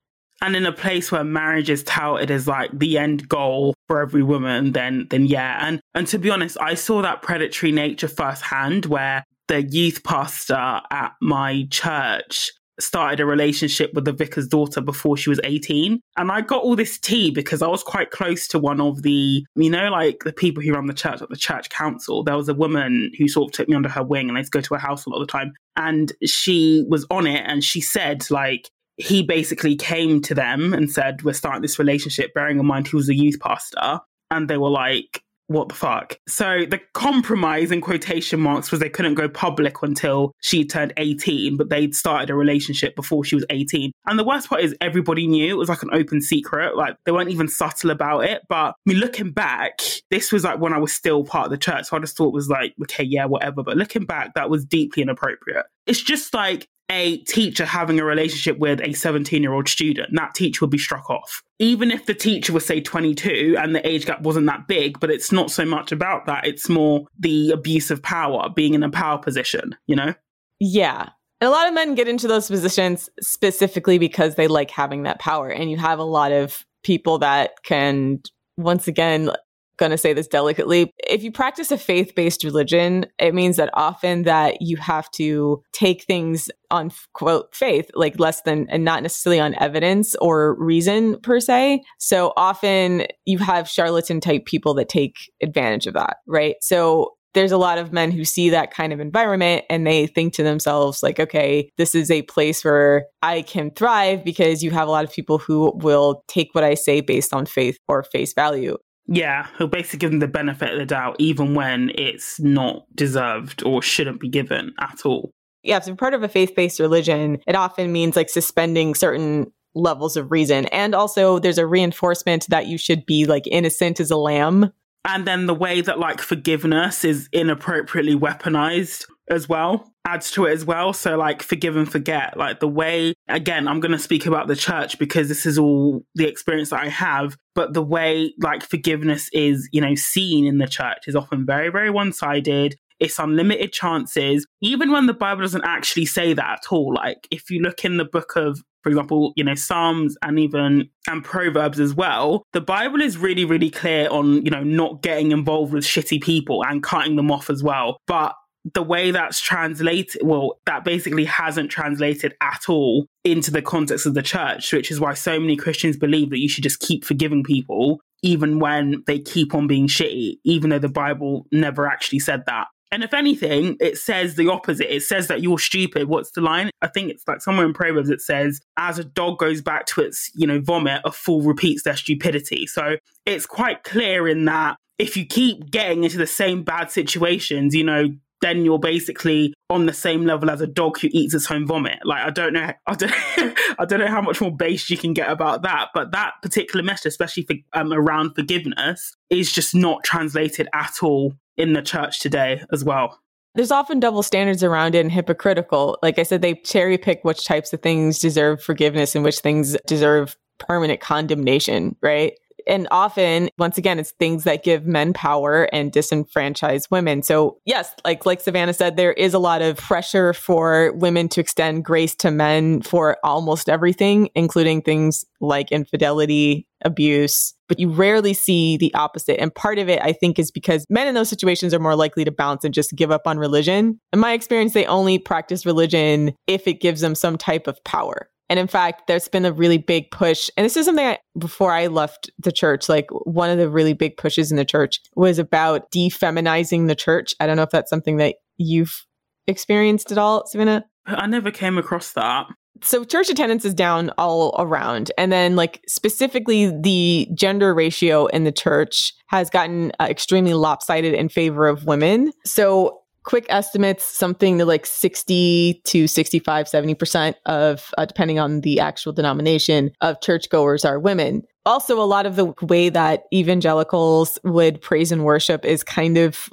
and 0.44 0.54
in 0.54 0.66
a 0.66 0.72
place 0.72 1.10
where 1.10 1.24
marriage 1.24 1.70
is 1.70 1.82
touted 1.84 2.30
as 2.30 2.46
like 2.46 2.70
the 2.78 2.98
end 2.98 3.28
goal 3.28 3.74
for 3.88 4.02
every 4.02 4.22
woman, 4.22 4.72
then 4.72 5.06
then 5.08 5.24
yeah. 5.24 5.66
And 5.66 5.80
and 5.94 6.06
to 6.08 6.18
be 6.18 6.30
honest, 6.30 6.58
I 6.60 6.74
saw 6.74 7.00
that 7.02 7.22
predatory 7.22 7.72
nature 7.72 8.08
firsthand 8.08 8.86
where 8.86 9.24
the 9.48 9.62
youth 9.62 10.04
pastor 10.04 10.80
at 10.90 11.12
my 11.20 11.66
church 11.70 12.52
started 12.80 13.20
a 13.20 13.26
relationship 13.26 13.92
with 13.94 14.04
the 14.04 14.12
vicar's 14.12 14.48
daughter 14.48 14.80
before 14.80 15.16
she 15.16 15.30
was 15.30 15.40
18. 15.44 16.00
And 16.16 16.32
I 16.32 16.40
got 16.40 16.62
all 16.62 16.76
this 16.76 16.98
tea 16.98 17.30
because 17.30 17.62
I 17.62 17.68
was 17.68 17.82
quite 17.82 18.10
close 18.10 18.48
to 18.48 18.58
one 18.58 18.80
of 18.80 19.02
the, 19.02 19.46
you 19.54 19.70
know, 19.70 19.90
like 19.90 20.24
the 20.24 20.32
people 20.32 20.62
who 20.62 20.72
run 20.72 20.86
the 20.86 20.94
church 20.94 21.22
at 21.22 21.28
the 21.28 21.36
church 21.36 21.70
council. 21.70 22.24
There 22.24 22.36
was 22.36 22.48
a 22.48 22.54
woman 22.54 23.12
who 23.16 23.28
sort 23.28 23.48
of 23.48 23.52
took 23.52 23.68
me 23.68 23.76
under 23.76 23.88
her 23.88 24.02
wing 24.02 24.28
and 24.28 24.36
I 24.36 24.40
used 24.40 24.52
to 24.52 24.58
go 24.58 24.62
to 24.62 24.74
her 24.74 24.80
house 24.80 25.06
a 25.06 25.10
lot 25.10 25.20
of 25.20 25.26
the 25.26 25.32
time. 25.32 25.52
And 25.76 26.12
she 26.24 26.84
was 26.88 27.06
on 27.10 27.26
it 27.26 27.44
and 27.46 27.62
she 27.62 27.80
said, 27.80 28.28
like, 28.30 28.68
he 28.96 29.22
basically 29.22 29.76
came 29.76 30.20
to 30.22 30.34
them 30.34 30.72
and 30.72 30.90
said, 30.90 31.22
We're 31.22 31.32
starting 31.32 31.62
this 31.62 31.78
relationship, 31.78 32.34
bearing 32.34 32.58
in 32.58 32.66
mind 32.66 32.88
he 32.88 32.96
was 32.96 33.08
a 33.08 33.14
youth 33.14 33.40
pastor. 33.40 34.00
And 34.30 34.48
they 34.48 34.56
were 34.56 34.70
like, 34.70 35.22
what 35.46 35.68
the 35.68 35.74
fuck? 35.74 36.18
So 36.26 36.64
the 36.68 36.80
compromise 36.94 37.70
in 37.70 37.80
quotation 37.80 38.40
marks 38.40 38.70
was 38.70 38.80
they 38.80 38.88
couldn't 38.88 39.14
go 39.14 39.28
public 39.28 39.82
until 39.82 40.32
she 40.40 40.64
turned 40.64 40.94
18, 40.96 41.56
but 41.56 41.68
they'd 41.68 41.94
started 41.94 42.30
a 42.30 42.34
relationship 42.34 42.96
before 42.96 43.24
she 43.24 43.34
was 43.34 43.44
18. 43.50 43.92
And 44.06 44.18
the 44.18 44.24
worst 44.24 44.48
part 44.48 44.62
is 44.62 44.74
everybody 44.80 45.26
knew 45.26 45.50
it 45.50 45.58
was 45.58 45.68
like 45.68 45.82
an 45.82 45.90
open 45.92 46.22
secret. 46.22 46.76
Like 46.76 46.96
they 47.04 47.12
weren't 47.12 47.30
even 47.30 47.48
subtle 47.48 47.90
about 47.90 48.20
it. 48.20 48.42
But 48.48 48.70
I 48.70 48.74
mean, 48.86 48.98
looking 48.98 49.32
back, 49.32 49.80
this 50.10 50.32
was 50.32 50.44
like 50.44 50.60
when 50.60 50.72
I 50.72 50.78
was 50.78 50.92
still 50.92 51.24
part 51.24 51.46
of 51.46 51.50
the 51.50 51.58
church. 51.58 51.86
So 51.86 51.96
I 51.96 52.00
just 52.00 52.16
thought 52.16 52.28
it 52.28 52.34
was 52.34 52.48
like, 52.48 52.74
okay, 52.82 53.04
yeah, 53.04 53.26
whatever. 53.26 53.62
But 53.62 53.76
looking 53.76 54.06
back, 54.06 54.34
that 54.34 54.48
was 54.48 54.64
deeply 54.64 55.02
inappropriate. 55.02 55.66
It's 55.86 56.02
just 56.02 56.32
like 56.32 56.68
a 56.90 57.18
teacher 57.18 57.64
having 57.64 57.98
a 57.98 58.04
relationship 58.04 58.58
with 58.58 58.80
a 58.82 58.92
17 58.92 59.42
year 59.42 59.52
old 59.52 59.68
student, 59.68 60.10
that 60.12 60.34
teacher 60.34 60.64
would 60.64 60.70
be 60.70 60.78
struck 60.78 61.08
off. 61.08 61.42
Even 61.58 61.90
if 61.90 62.06
the 62.06 62.14
teacher 62.14 62.52
was, 62.52 62.66
say, 62.66 62.80
22 62.80 63.56
and 63.58 63.74
the 63.74 63.86
age 63.86 64.06
gap 64.06 64.20
wasn't 64.22 64.46
that 64.46 64.68
big, 64.68 65.00
but 65.00 65.10
it's 65.10 65.32
not 65.32 65.50
so 65.50 65.64
much 65.64 65.92
about 65.92 66.26
that. 66.26 66.46
It's 66.46 66.68
more 66.68 67.06
the 67.18 67.50
abuse 67.50 67.90
of 67.90 68.02
power, 68.02 68.48
being 68.54 68.74
in 68.74 68.82
a 68.82 68.90
power 68.90 69.18
position, 69.18 69.76
you 69.86 69.96
know? 69.96 70.14
Yeah. 70.60 71.08
And 71.40 71.48
a 71.48 71.50
lot 71.50 71.68
of 71.68 71.74
men 71.74 71.94
get 71.94 72.08
into 72.08 72.28
those 72.28 72.48
positions 72.48 73.08
specifically 73.20 73.98
because 73.98 74.34
they 74.34 74.48
like 74.48 74.70
having 74.70 75.04
that 75.04 75.18
power. 75.18 75.48
And 75.48 75.70
you 75.70 75.76
have 75.76 75.98
a 75.98 76.04
lot 76.04 76.32
of 76.32 76.64
people 76.82 77.18
that 77.18 77.62
can, 77.64 78.20
once 78.56 78.88
again, 78.88 79.30
going 79.76 79.90
to 79.90 79.98
say 79.98 80.12
this 80.12 80.26
delicately 80.26 80.92
if 81.08 81.22
you 81.22 81.32
practice 81.32 81.70
a 81.70 81.78
faith-based 81.78 82.44
religion 82.44 83.06
it 83.18 83.34
means 83.34 83.56
that 83.56 83.70
often 83.74 84.22
that 84.22 84.56
you 84.60 84.76
have 84.76 85.10
to 85.10 85.62
take 85.72 86.04
things 86.04 86.50
on 86.70 86.90
quote 87.12 87.54
faith 87.54 87.90
like 87.94 88.18
less 88.18 88.42
than 88.42 88.66
and 88.68 88.84
not 88.84 89.02
necessarily 89.02 89.40
on 89.40 89.54
evidence 89.60 90.14
or 90.16 90.56
reason 90.58 91.18
per 91.20 91.38
se. 91.40 91.82
So 91.98 92.32
often 92.36 93.06
you 93.24 93.38
have 93.38 93.68
charlatan 93.68 94.20
type 94.20 94.44
people 94.44 94.74
that 94.74 94.88
take 94.88 95.16
advantage 95.42 95.86
of 95.86 95.94
that 95.94 96.16
right? 96.26 96.56
So 96.60 97.14
there's 97.34 97.52
a 97.52 97.58
lot 97.58 97.78
of 97.78 97.92
men 97.92 98.12
who 98.12 98.24
see 98.24 98.50
that 98.50 98.72
kind 98.72 98.92
of 98.92 99.00
environment 99.00 99.64
and 99.68 99.86
they 99.86 100.06
think 100.06 100.32
to 100.34 100.42
themselves 100.42 101.02
like 101.02 101.20
okay 101.20 101.68
this 101.76 101.94
is 101.94 102.10
a 102.10 102.22
place 102.22 102.64
where 102.64 103.06
i 103.22 103.42
can 103.42 103.70
thrive 103.72 104.24
because 104.24 104.62
you 104.62 104.70
have 104.70 104.88
a 104.88 104.90
lot 104.90 105.04
of 105.04 105.12
people 105.12 105.38
who 105.38 105.72
will 105.76 106.22
take 106.28 106.54
what 106.54 106.64
i 106.64 106.74
say 106.74 107.00
based 107.00 107.34
on 107.34 107.44
faith 107.44 107.76
or 107.88 108.04
face 108.04 108.32
value 108.32 108.76
yeah, 109.06 109.48
he'll 109.58 109.66
basically 109.66 109.98
give 109.98 110.10
them 110.10 110.20
the 110.20 110.28
benefit 110.28 110.72
of 110.72 110.78
the 110.78 110.86
doubt, 110.86 111.16
even 111.18 111.54
when 111.54 111.90
it's 111.94 112.40
not 112.40 112.86
deserved 112.94 113.62
or 113.64 113.82
shouldn't 113.82 114.20
be 114.20 114.28
given 114.28 114.72
at 114.80 115.04
all. 115.04 115.30
Yeah, 115.62 115.80
so 115.80 115.94
part 115.94 116.14
of 116.14 116.22
a 116.22 116.28
faith 116.28 116.54
based 116.54 116.80
religion, 116.80 117.38
it 117.46 117.54
often 117.54 117.92
means 117.92 118.16
like 118.16 118.28
suspending 118.28 118.94
certain 118.94 119.52
levels 119.74 120.16
of 120.16 120.30
reason. 120.30 120.66
And 120.66 120.94
also, 120.94 121.38
there's 121.38 121.58
a 121.58 121.66
reinforcement 121.66 122.46
that 122.48 122.66
you 122.66 122.78
should 122.78 123.06
be 123.06 123.26
like 123.26 123.46
innocent 123.46 124.00
as 124.00 124.10
a 124.10 124.16
lamb. 124.16 124.72
And 125.06 125.26
then 125.26 125.46
the 125.46 125.54
way 125.54 125.80
that 125.82 125.98
like 125.98 126.20
forgiveness 126.20 127.04
is 127.04 127.28
inappropriately 127.32 128.14
weaponized 128.14 129.06
as 129.28 129.48
well 129.48 129.93
adds 130.04 130.30
to 130.32 130.46
it 130.46 130.52
as 130.52 130.64
well. 130.64 130.92
So, 130.92 131.16
like, 131.16 131.42
forgive 131.42 131.76
and 131.76 131.90
forget. 131.90 132.36
Like, 132.36 132.60
the 132.60 132.68
way, 132.68 133.14
again, 133.28 133.66
I'm 133.66 133.80
going 133.80 133.92
to 133.92 133.98
speak 133.98 134.26
about 134.26 134.48
the 134.48 134.56
church 134.56 134.98
because 134.98 135.28
this 135.28 135.46
is 135.46 135.58
all 135.58 136.04
the 136.14 136.26
experience 136.26 136.70
that 136.70 136.80
I 136.80 136.88
have. 136.88 137.36
But 137.54 137.72
the 137.72 137.82
way, 137.82 138.34
like, 138.40 138.62
forgiveness 138.62 139.28
is, 139.32 139.68
you 139.72 139.80
know, 139.80 139.94
seen 139.94 140.46
in 140.46 140.58
the 140.58 140.68
church 140.68 141.04
is 141.06 141.16
often 141.16 141.46
very, 141.46 141.70
very 141.70 141.90
one 141.90 142.12
sided. 142.12 142.76
It's 143.00 143.18
unlimited 143.18 143.72
chances, 143.72 144.46
even 144.60 144.92
when 144.92 145.06
the 145.06 145.14
Bible 145.14 145.42
doesn't 145.42 145.64
actually 145.64 146.06
say 146.06 146.32
that 146.32 146.60
at 146.60 146.72
all. 146.72 146.94
Like, 146.94 147.26
if 147.30 147.50
you 147.50 147.60
look 147.60 147.84
in 147.84 147.96
the 147.96 148.04
book 148.04 148.36
of 148.36 148.62
for 148.84 148.90
example, 148.90 149.32
you 149.34 149.42
know, 149.42 149.54
Psalms 149.54 150.14
and 150.22 150.38
even 150.38 150.90
and 151.08 151.24
Proverbs 151.24 151.80
as 151.80 151.94
well, 151.94 152.44
the 152.52 152.60
Bible 152.60 153.00
is 153.00 153.16
really, 153.16 153.46
really 153.46 153.70
clear 153.70 154.10
on, 154.10 154.44
you 154.44 154.50
know, 154.50 154.62
not 154.62 155.00
getting 155.00 155.32
involved 155.32 155.72
with 155.72 155.84
shitty 155.84 156.22
people 156.22 156.62
and 156.62 156.82
cutting 156.82 157.16
them 157.16 157.30
off 157.30 157.48
as 157.48 157.62
well. 157.62 157.96
But 158.06 158.34
the 158.72 158.82
way 158.82 159.10
that's 159.10 159.40
translated, 159.40 160.22
well, 160.24 160.58
that 160.64 160.84
basically 160.84 161.26
hasn't 161.26 161.70
translated 161.70 162.34
at 162.40 162.64
all 162.68 163.06
into 163.24 163.50
the 163.50 163.60
context 163.60 164.06
of 164.06 164.14
the 164.14 164.22
church, 164.22 164.72
which 164.72 164.90
is 164.90 164.98
why 164.98 165.12
so 165.14 165.38
many 165.38 165.56
Christians 165.56 165.96
believe 165.96 166.30
that 166.30 166.38
you 166.38 166.48
should 166.48 166.64
just 166.64 166.80
keep 166.80 167.04
forgiving 167.04 167.44
people 167.44 168.00
even 168.22 168.58
when 168.58 169.02
they 169.06 169.18
keep 169.18 169.54
on 169.54 169.66
being 169.66 169.86
shitty, 169.86 170.38
even 170.44 170.70
though 170.70 170.78
the 170.78 170.88
Bible 170.88 171.46
never 171.52 171.86
actually 171.86 172.18
said 172.18 172.42
that. 172.46 172.68
And 172.90 173.02
if 173.02 173.12
anything, 173.12 173.76
it 173.80 173.98
says 173.98 174.36
the 174.36 174.48
opposite. 174.48 174.94
It 174.94 175.02
says 175.02 175.26
that 175.26 175.42
you're 175.42 175.58
stupid. 175.58 176.08
What's 176.08 176.30
the 176.30 176.40
line? 176.40 176.70
I 176.80 176.86
think 176.86 177.10
it's 177.10 177.24
like 177.26 177.42
somewhere 177.42 177.66
in 177.66 177.74
Proverbs 177.74 178.08
it 178.08 178.20
says, 178.20 178.60
as 178.76 178.98
a 178.98 179.04
dog 179.04 179.38
goes 179.38 179.60
back 179.60 179.84
to 179.86 180.00
its, 180.00 180.30
you 180.34 180.46
know, 180.46 180.60
vomit, 180.60 181.02
a 181.04 181.12
fool 181.12 181.42
repeats 181.42 181.82
their 181.82 181.96
stupidity. 181.96 182.66
So 182.66 182.96
it's 183.26 183.46
quite 183.46 183.82
clear 183.82 184.28
in 184.28 184.44
that 184.44 184.76
if 184.98 185.16
you 185.16 185.26
keep 185.26 185.70
getting 185.70 186.04
into 186.04 186.18
the 186.18 186.26
same 186.26 186.62
bad 186.62 186.90
situations, 186.90 187.74
you 187.74 187.84
know, 187.84 188.14
then 188.44 188.62
you're 188.64 188.78
basically 188.78 189.54
on 189.70 189.86
the 189.86 189.92
same 189.92 190.26
level 190.26 190.50
as 190.50 190.60
a 190.60 190.66
dog 190.66 190.98
who 190.98 191.08
eats 191.12 191.32
its 191.32 191.50
own 191.50 191.66
vomit. 191.66 191.98
Like 192.04 192.24
I 192.24 192.30
don't 192.30 192.52
know, 192.52 192.72
I 192.86 192.94
don't, 192.94 193.12
I 193.78 193.84
don't 193.86 194.00
know 194.00 194.08
how 194.08 194.20
much 194.20 194.40
more 194.40 194.54
base 194.54 194.90
you 194.90 194.98
can 194.98 195.14
get 195.14 195.30
about 195.30 195.62
that. 195.62 195.88
But 195.94 196.12
that 196.12 196.34
particular 196.42 196.84
message, 196.84 197.06
especially 197.06 197.44
for 197.44 197.56
um, 197.72 197.92
around 197.92 198.34
forgiveness, 198.34 199.16
is 199.30 199.50
just 199.50 199.74
not 199.74 200.04
translated 200.04 200.68
at 200.74 201.02
all 201.02 201.34
in 201.56 201.72
the 201.72 201.82
church 201.82 202.20
today 202.20 202.62
as 202.70 202.84
well. 202.84 203.18
There's 203.54 203.70
often 203.70 204.00
double 204.00 204.24
standards 204.24 204.62
around 204.62 204.94
it 204.96 205.00
and 205.00 205.12
hypocritical. 205.12 205.96
Like 206.02 206.18
I 206.18 206.24
said, 206.24 206.42
they 206.42 206.54
cherry 206.54 206.98
pick 206.98 207.22
which 207.22 207.46
types 207.46 207.72
of 207.72 207.80
things 207.80 208.18
deserve 208.18 208.62
forgiveness 208.62 209.14
and 209.14 209.24
which 209.24 209.38
things 209.38 209.76
deserve 209.86 210.36
permanent 210.58 211.00
condemnation, 211.00 211.96
right? 212.02 212.34
And 212.66 212.88
often, 212.90 213.48
once 213.58 213.78
again, 213.78 213.98
it's 213.98 214.12
things 214.12 214.44
that 214.44 214.64
give 214.64 214.86
men 214.86 215.12
power 215.12 215.68
and 215.72 215.92
disenfranchise 215.92 216.90
women. 216.90 217.22
So 217.22 217.58
yes, 217.64 217.94
like 218.04 218.26
like 218.26 218.40
Savannah 218.40 218.74
said, 218.74 218.96
there 218.96 219.12
is 219.12 219.34
a 219.34 219.38
lot 219.38 219.62
of 219.62 219.76
pressure 219.78 220.32
for 220.32 220.92
women 220.92 221.28
to 221.30 221.40
extend 221.40 221.84
grace 221.84 222.14
to 222.16 222.30
men 222.30 222.82
for 222.82 223.18
almost 223.24 223.68
everything, 223.68 224.28
including 224.34 224.82
things 224.82 225.24
like 225.40 225.70
infidelity, 225.72 226.66
abuse, 226.84 227.54
but 227.68 227.80
you 227.80 227.90
rarely 227.90 228.34
see 228.34 228.76
the 228.76 228.92
opposite. 228.94 229.40
And 229.40 229.54
part 229.54 229.78
of 229.78 229.88
it, 229.88 230.00
I 230.02 230.12
think, 230.12 230.38
is 230.38 230.50
because 230.50 230.84
men 230.88 231.08
in 231.08 231.14
those 231.14 231.28
situations 231.28 231.72
are 231.74 231.78
more 231.78 231.96
likely 231.96 232.24
to 232.24 232.30
bounce 232.30 232.64
and 232.64 232.74
just 232.74 232.94
give 232.94 233.10
up 233.10 233.26
on 233.26 233.38
religion. 233.38 233.98
In 234.12 234.18
my 234.18 234.32
experience, 234.32 234.74
they 234.74 234.86
only 234.86 235.18
practice 235.18 235.66
religion 235.66 236.34
if 236.46 236.68
it 236.68 236.80
gives 236.80 237.00
them 237.00 237.14
some 237.14 237.38
type 237.38 237.66
of 237.66 237.82
power. 237.84 238.28
And 238.48 238.58
in 238.58 238.66
fact, 238.66 239.06
there's 239.06 239.28
been 239.28 239.44
a 239.44 239.52
really 239.52 239.78
big 239.78 240.10
push. 240.10 240.50
And 240.56 240.64
this 240.64 240.76
is 240.76 240.86
something 240.86 241.06
I, 241.06 241.18
before 241.38 241.72
I 241.72 241.86
left 241.86 242.30
the 242.38 242.52
church, 242.52 242.88
like 242.88 243.06
one 243.10 243.50
of 243.50 243.58
the 243.58 243.70
really 243.70 243.94
big 243.94 244.16
pushes 244.16 244.50
in 244.50 244.56
the 244.56 244.64
church 244.64 245.00
was 245.16 245.38
about 245.38 245.90
defeminizing 245.90 246.86
the 246.86 246.94
church. 246.94 247.34
I 247.40 247.46
don't 247.46 247.56
know 247.56 247.62
if 247.62 247.70
that's 247.70 247.90
something 247.90 248.18
that 248.18 248.36
you've 248.58 249.04
experienced 249.46 250.12
at 250.12 250.18
all, 250.18 250.46
Savannah. 250.46 250.84
I 251.06 251.26
never 251.26 251.50
came 251.50 251.78
across 251.78 252.12
that. 252.12 252.46
So 252.82 253.04
church 253.04 253.30
attendance 253.30 253.64
is 253.64 253.72
down 253.72 254.10
all 254.18 254.54
around. 254.58 255.12
And 255.16 255.30
then 255.30 255.54
like 255.54 255.80
specifically 255.86 256.72
the 256.76 257.28
gender 257.34 257.72
ratio 257.72 258.26
in 258.26 258.44
the 258.44 258.52
church 258.52 259.14
has 259.28 259.48
gotten 259.48 259.92
uh, 260.00 260.06
extremely 260.10 260.54
lopsided 260.54 261.14
in 261.14 261.28
favor 261.28 261.68
of 261.68 261.84
women. 261.84 262.32
So 262.44 263.00
quick 263.24 263.46
estimates 263.48 264.04
something 264.04 264.58
to 264.58 264.64
like 264.64 264.86
60 264.86 265.80
to 265.84 266.06
65 266.06 266.66
70% 266.66 267.34
of 267.46 267.92
uh, 267.98 268.04
depending 268.04 268.38
on 268.38 268.60
the 268.60 268.78
actual 268.80 269.12
denomination 269.12 269.90
of 270.00 270.20
churchgoers 270.20 270.84
are 270.84 270.98
women. 270.98 271.42
Also 271.66 272.00
a 272.00 272.04
lot 272.04 272.26
of 272.26 272.36
the 272.36 272.52
way 272.62 272.90
that 272.90 273.24
evangelicals 273.32 274.38
would 274.44 274.80
praise 274.80 275.10
and 275.10 275.24
worship 275.24 275.64
is 275.64 275.82
kind 275.82 276.18
of 276.18 276.48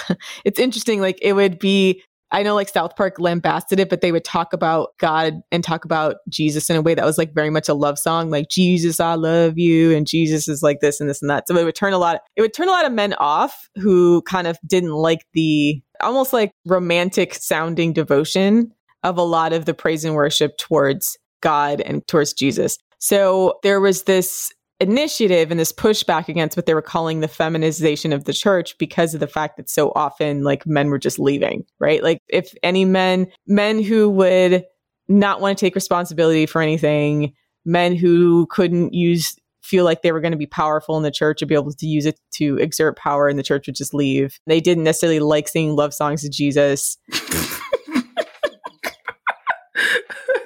it's 0.44 0.58
interesting 0.58 1.00
like 1.00 1.18
it 1.20 1.34
would 1.34 1.58
be 1.58 2.02
I 2.32 2.42
know 2.42 2.54
like 2.54 2.70
South 2.70 2.96
Park 2.96 3.20
lambasted 3.20 3.78
it, 3.78 3.90
but 3.90 4.00
they 4.00 4.10
would 4.10 4.24
talk 4.24 4.54
about 4.54 4.94
God 4.98 5.34
and 5.52 5.62
talk 5.62 5.84
about 5.84 6.16
Jesus 6.30 6.70
in 6.70 6.76
a 6.76 6.82
way 6.82 6.94
that 6.94 7.04
was 7.04 7.18
like 7.18 7.34
very 7.34 7.50
much 7.50 7.68
a 7.68 7.74
love 7.74 7.98
song, 7.98 8.30
like 8.30 8.48
Jesus, 8.48 9.00
I 9.00 9.14
love 9.14 9.58
you, 9.58 9.94
and 9.94 10.06
Jesus 10.06 10.48
is 10.48 10.62
like 10.62 10.80
this 10.80 10.98
and 10.98 11.10
this 11.10 11.20
and 11.20 11.30
that. 11.30 11.46
So 11.46 11.56
it 11.56 11.64
would 11.64 11.74
turn 11.74 11.92
a 11.92 11.98
lot. 11.98 12.22
It 12.36 12.40
would 12.40 12.54
turn 12.54 12.68
a 12.68 12.72
lot 12.72 12.86
of 12.86 12.92
men 12.92 13.12
off 13.14 13.68
who 13.76 14.22
kind 14.22 14.46
of 14.46 14.58
didn't 14.66 14.92
like 14.92 15.26
the 15.34 15.82
almost 16.00 16.32
like 16.32 16.52
romantic 16.66 17.34
sounding 17.34 17.92
devotion 17.92 18.72
of 19.02 19.18
a 19.18 19.22
lot 19.22 19.52
of 19.52 19.66
the 19.66 19.74
praise 19.74 20.04
and 20.04 20.14
worship 20.14 20.56
towards 20.56 21.18
God 21.42 21.80
and 21.82 22.06
towards 22.06 22.32
Jesus. 22.32 22.78
So 22.98 23.58
there 23.62 23.80
was 23.80 24.04
this 24.04 24.52
initiative 24.82 25.50
and 25.50 25.58
this 25.58 25.72
pushback 25.72 26.28
against 26.28 26.56
what 26.56 26.66
they 26.66 26.74
were 26.74 26.82
calling 26.82 27.20
the 27.20 27.28
feminization 27.28 28.12
of 28.12 28.24
the 28.24 28.32
church 28.32 28.76
because 28.78 29.14
of 29.14 29.20
the 29.20 29.26
fact 29.26 29.56
that 29.56 29.70
so 29.70 29.92
often 29.94 30.42
like 30.42 30.66
men 30.66 30.90
were 30.90 30.98
just 30.98 31.18
leaving, 31.18 31.64
right? 31.78 32.02
Like 32.02 32.18
if 32.28 32.52
any 32.62 32.84
men, 32.84 33.28
men 33.46 33.82
who 33.82 34.10
would 34.10 34.64
not 35.08 35.40
want 35.40 35.56
to 35.56 35.64
take 35.64 35.74
responsibility 35.74 36.46
for 36.46 36.60
anything, 36.60 37.32
men 37.64 37.94
who 37.94 38.46
couldn't 38.50 38.92
use 38.92 39.34
feel 39.62 39.84
like 39.84 40.02
they 40.02 40.10
were 40.10 40.20
going 40.20 40.32
to 40.32 40.38
be 40.38 40.46
powerful 40.46 40.96
in 40.96 41.04
the 41.04 41.10
church 41.10 41.40
and 41.40 41.48
be 41.48 41.54
able 41.54 41.72
to 41.72 41.86
use 41.86 42.04
it 42.04 42.18
to 42.32 42.56
exert 42.58 42.98
power 42.98 43.28
and 43.28 43.38
the 43.38 43.44
church 43.44 43.66
would 43.66 43.76
just 43.76 43.94
leave. 43.94 44.40
They 44.46 44.60
didn't 44.60 44.84
necessarily 44.84 45.20
like 45.20 45.46
singing 45.46 45.76
love 45.76 45.94
songs 45.94 46.22
to 46.22 46.28
Jesus. 46.28 46.98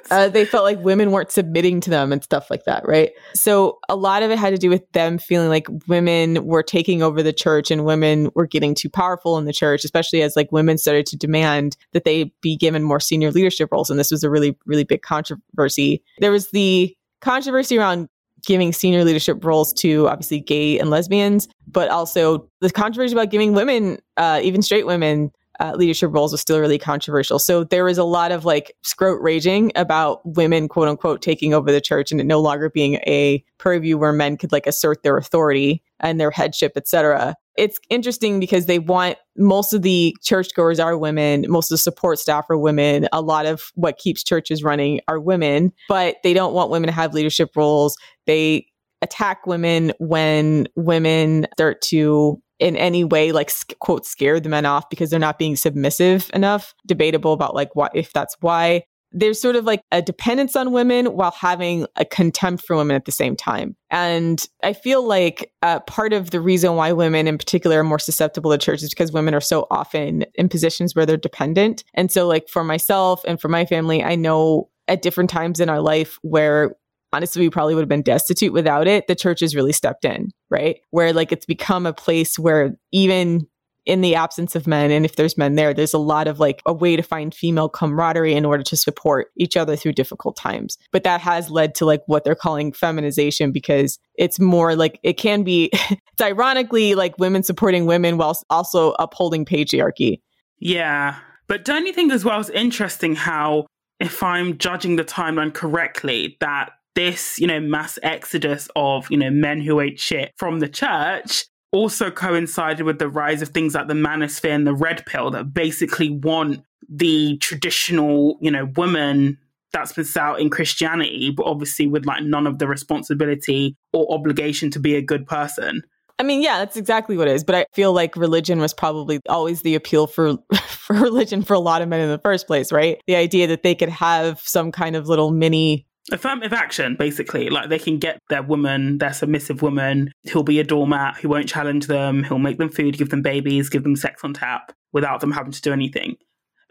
Uh, 0.09 0.29
they 0.29 0.45
felt 0.45 0.63
like 0.63 0.79
women 0.79 1.11
weren't 1.11 1.31
submitting 1.31 1.81
to 1.81 1.89
them 1.89 2.11
and 2.11 2.23
stuff 2.23 2.49
like 2.49 2.65
that, 2.65 2.87
right? 2.87 3.11
So 3.33 3.79
a 3.89 3.95
lot 3.95 4.23
of 4.23 4.31
it 4.31 4.37
had 4.37 4.51
to 4.51 4.57
do 4.57 4.69
with 4.69 4.89
them 4.91 5.17
feeling 5.17 5.49
like 5.49 5.67
women 5.87 6.45
were 6.45 6.63
taking 6.63 7.01
over 7.01 7.21
the 7.21 7.33
church 7.33 7.71
and 7.71 7.85
women 7.85 8.29
were 8.35 8.47
getting 8.47 8.75
too 8.75 8.89
powerful 8.89 9.37
in 9.37 9.45
the 9.45 9.53
church, 9.53 9.83
especially 9.83 10.21
as 10.21 10.35
like 10.35 10.51
women 10.51 10.77
started 10.77 11.05
to 11.07 11.17
demand 11.17 11.77
that 11.93 12.03
they 12.03 12.31
be 12.41 12.55
given 12.55 12.83
more 12.83 12.99
senior 12.99 13.31
leadership 13.31 13.69
roles. 13.71 13.89
And 13.89 13.99
this 13.99 14.11
was 14.11 14.23
a 14.23 14.29
really, 14.29 14.57
really 14.65 14.83
big 14.83 15.01
controversy. 15.01 16.03
There 16.19 16.31
was 16.31 16.51
the 16.51 16.95
controversy 17.21 17.77
around 17.77 18.09
giving 18.45 18.71
senior 18.71 19.03
leadership 19.03 19.43
roles 19.43 19.73
to 19.73 20.07
obviously 20.07 20.39
gay 20.39 20.79
and 20.79 20.89
lesbians, 20.89 21.47
but 21.67 21.89
also 21.89 22.47
the 22.61 22.69
controversy 22.69 23.13
about 23.13 23.29
giving 23.29 23.53
women, 23.53 23.97
uh, 24.15 24.39
even 24.41 24.61
straight 24.61 24.85
women, 24.85 25.31
uh, 25.59 25.73
leadership 25.75 26.11
roles 26.13 26.31
was 26.31 26.41
still 26.41 26.59
really 26.59 26.77
controversial. 26.77 27.39
So 27.39 27.63
there 27.63 27.85
was 27.85 27.97
a 27.97 28.03
lot 28.03 28.31
of 28.31 28.45
like 28.45 28.75
scrote 28.85 29.21
raging 29.21 29.71
about 29.75 30.21
women, 30.25 30.67
quote 30.67 30.87
unquote, 30.87 31.21
taking 31.21 31.53
over 31.53 31.71
the 31.71 31.81
church 31.81 32.11
and 32.11 32.21
it 32.21 32.25
no 32.25 32.39
longer 32.39 32.69
being 32.69 32.95
a 33.07 33.43
purview 33.57 33.97
where 33.97 34.13
men 34.13 34.37
could 34.37 34.51
like 34.51 34.67
assert 34.67 35.03
their 35.03 35.17
authority 35.17 35.83
and 35.99 36.19
their 36.19 36.31
headship, 36.31 36.73
etc. 36.75 37.35
It's 37.55 37.79
interesting 37.89 38.39
because 38.39 38.67
they 38.67 38.79
want 38.79 39.17
most 39.35 39.73
of 39.73 39.81
the 39.81 40.15
churchgoers 40.23 40.79
are 40.79 40.97
women, 40.97 41.45
most 41.47 41.71
of 41.71 41.73
the 41.73 41.79
support 41.79 42.19
staff 42.19 42.45
are 42.49 42.57
women. 42.57 43.07
A 43.11 43.21
lot 43.21 43.45
of 43.45 43.71
what 43.75 43.97
keeps 43.97 44.23
churches 44.23 44.63
running 44.63 45.01
are 45.07 45.19
women, 45.19 45.73
but 45.89 46.17
they 46.23 46.33
don't 46.33 46.53
want 46.53 46.69
women 46.69 46.87
to 46.87 46.93
have 46.93 47.13
leadership 47.13 47.49
roles. 47.55 47.97
They 48.27 48.67
attack 49.01 49.45
women 49.45 49.93
when 49.99 50.67
women 50.75 51.47
start 51.53 51.81
to 51.81 52.41
in 52.59 52.75
any 52.75 53.03
way 53.03 53.31
like 53.31 53.51
quote 53.79 54.05
scare 54.05 54.39
the 54.39 54.49
men 54.49 54.65
off 54.65 54.89
because 54.89 55.09
they're 55.09 55.19
not 55.19 55.39
being 55.39 55.55
submissive 55.55 56.29
enough 56.33 56.73
debatable 56.85 57.33
about 57.33 57.55
like 57.55 57.75
what 57.75 57.91
if 57.95 58.13
that's 58.13 58.35
why. 58.39 58.83
There's 59.13 59.41
sort 59.41 59.55
of 59.55 59.63
like 59.63 59.81
a 59.93 60.01
dependence 60.01 60.57
on 60.57 60.73
women 60.73 61.05
while 61.07 61.31
having 61.31 61.87
a 61.95 62.03
contempt 62.03 62.65
for 62.65 62.75
women 62.75 62.93
at 62.93 63.05
the 63.05 63.11
same 63.11 63.37
time. 63.37 63.75
And 63.89 64.45
i 64.63 64.73
feel 64.73 65.01
like 65.01 65.49
uh, 65.61 65.79
part 65.81 66.11
of 66.11 66.31
the 66.31 66.41
reason 66.41 66.75
why 66.75 66.91
women 66.91 67.25
in 67.25 67.37
particular 67.37 67.79
are 67.79 67.85
more 67.85 67.99
susceptible 67.99 68.51
to 68.51 68.57
church 68.57 68.83
is 68.83 68.89
because 68.89 69.13
women 69.13 69.33
are 69.33 69.41
so 69.41 69.65
often 69.71 70.25
in 70.35 70.49
positions 70.49 70.93
where 70.93 71.05
they're 71.05 71.15
dependent. 71.15 71.85
And 71.93 72.11
so 72.11 72.27
like 72.27 72.49
for 72.49 72.65
myself 72.65 73.23
and 73.25 73.39
for 73.39 73.47
my 73.47 73.65
family 73.65 74.03
i 74.03 74.15
know 74.15 74.69
at 74.87 75.01
different 75.01 75.29
times 75.29 75.59
in 75.59 75.69
our 75.69 75.81
life 75.81 76.17
where 76.21 76.75
honestly, 77.13 77.41
we 77.41 77.49
probably 77.49 77.75
would 77.75 77.81
have 77.81 77.89
been 77.89 78.01
destitute 78.01 78.53
without 78.53 78.87
it. 78.87 79.07
The 79.07 79.15
church 79.15 79.39
has 79.41 79.55
really 79.55 79.73
stepped 79.73 80.05
in, 80.05 80.31
right? 80.49 80.77
Where 80.91 81.13
like 81.13 81.31
it's 81.31 81.45
become 81.45 81.85
a 81.85 81.93
place 81.93 82.37
where 82.37 82.77
even 82.91 83.47
in 83.87 84.01
the 84.01 84.15
absence 84.15 84.53
of 84.53 84.67
men, 84.67 84.91
and 84.91 85.05
if 85.05 85.15
there's 85.15 85.37
men 85.37 85.55
there, 85.55 85.73
there's 85.73 85.93
a 85.93 85.97
lot 85.97 86.27
of 86.27 86.39
like 86.39 86.61
a 86.65 86.73
way 86.73 86.97
to 86.97 87.01
find 87.01 87.33
female 87.33 87.69
camaraderie 87.69 88.33
in 88.33 88.43
order 88.43 88.61
to 88.61 88.75
support 88.75 89.27
each 89.37 89.55
other 89.55 89.77
through 89.77 89.93
difficult 89.93 90.35
times. 90.35 90.77
But 90.91 91.03
that 91.05 91.21
has 91.21 91.49
led 91.49 91.73
to 91.75 91.85
like 91.85 92.01
what 92.05 92.25
they're 92.25 92.35
calling 92.35 92.73
feminization 92.73 93.53
because 93.53 93.97
it's 94.15 94.39
more 94.39 94.75
like 94.75 94.99
it 95.03 95.13
can 95.13 95.43
be, 95.43 95.69
it's 95.73 96.21
ironically 96.21 96.95
like 96.95 97.17
women 97.17 97.43
supporting 97.43 97.85
women 97.85 98.17
whilst 98.17 98.43
also 98.49 98.91
upholding 98.99 99.45
patriarchy. 99.45 100.19
Yeah. 100.59 101.15
But 101.47 101.63
don't 101.63 101.85
you 101.85 101.93
think 101.93 102.11
as 102.11 102.25
well 102.25 102.41
it's 102.41 102.49
interesting 102.49 103.15
how 103.15 103.67
if 104.01 104.21
I'm 104.21 104.57
judging 104.57 104.97
the 104.97 105.05
timeline 105.05 105.53
correctly, 105.53 106.35
that 106.41 106.71
this, 106.97 107.37
you 107.37 107.45
know, 107.45 107.59
mass 107.59 107.99
exodus 108.01 108.67
of, 108.75 109.09
you 109.11 109.17
know, 109.17 109.29
men 109.29 109.61
who 109.61 109.79
ate 109.79 109.99
shit 109.99 110.33
from 110.35 110.59
the 110.59 110.67
church 110.67 111.45
also 111.71 112.09
coincided 112.09 112.87
with 112.87 112.97
the 112.97 113.07
rise 113.07 113.43
of 113.43 113.49
things 113.49 113.75
like 113.75 113.87
the 113.87 113.93
manosphere 113.93 114.55
and 114.55 114.65
the 114.65 114.73
red 114.73 115.05
pill 115.05 115.29
that 115.29 115.53
basically 115.53 116.09
want 116.09 116.63
the 116.89 117.37
traditional, 117.37 118.39
you 118.41 118.49
know, 118.49 118.65
woman 118.75 119.37
that's 119.73 119.93
been 119.93 120.05
set 120.05 120.23
out 120.23 120.39
in 120.39 120.49
Christianity, 120.49 121.29
but 121.29 121.45
obviously 121.45 121.85
with 121.85 122.07
like 122.07 122.23
none 122.23 122.47
of 122.47 122.57
the 122.57 122.67
responsibility 122.67 123.75
or 123.93 124.11
obligation 124.11 124.71
to 124.71 124.79
be 124.79 124.95
a 124.95 125.01
good 125.01 125.27
person. 125.27 125.83
I 126.17 126.23
mean, 126.23 126.41
yeah, 126.41 126.57
that's 126.57 126.77
exactly 126.77 127.15
what 127.15 127.27
it 127.27 127.35
is. 127.35 127.43
But 127.43 127.53
I 127.53 127.65
feel 127.73 127.93
like 127.93 128.15
religion 128.15 128.59
was 128.59 128.73
probably 128.73 129.19
always 129.29 129.61
the 129.61 129.75
appeal 129.75 130.07
for 130.07 130.37
for 130.67 130.95
religion 130.95 131.43
for 131.43 131.53
a 131.53 131.59
lot 131.59 131.83
of 131.83 131.89
men 131.89 131.99
in 131.99 132.09
the 132.09 132.17
first 132.17 132.47
place, 132.47 132.71
right? 132.71 132.99
The 133.05 133.15
idea 133.15 133.45
that 133.47 133.61
they 133.61 133.75
could 133.75 133.89
have 133.89 134.39
some 134.39 134.71
kind 134.71 134.95
of 134.95 135.07
little 135.07 135.29
mini 135.29 135.86
affirmative 136.11 136.53
action, 136.53 136.95
basically. 136.95 137.49
Like 137.49 137.69
they 137.69 137.79
can 137.79 137.97
get 137.99 138.19
their 138.29 138.43
woman, 138.43 138.97
their 138.97 139.13
submissive 139.13 139.61
woman, 139.61 140.11
who'll 140.31 140.43
be 140.43 140.59
a 140.59 140.63
doormat, 140.63 141.17
who 141.17 141.29
won't 141.29 141.49
challenge 141.49 141.87
them, 141.87 142.23
who'll 142.23 142.39
make 142.39 142.57
them 142.57 142.69
food, 142.69 142.97
give 142.97 143.09
them 143.09 143.21
babies, 143.21 143.69
give 143.69 143.83
them 143.83 143.95
sex 143.95 144.23
on 144.23 144.33
tap 144.33 144.73
without 144.93 145.19
them 145.21 145.31
having 145.31 145.51
to 145.51 145.61
do 145.61 145.73
anything. 145.73 146.15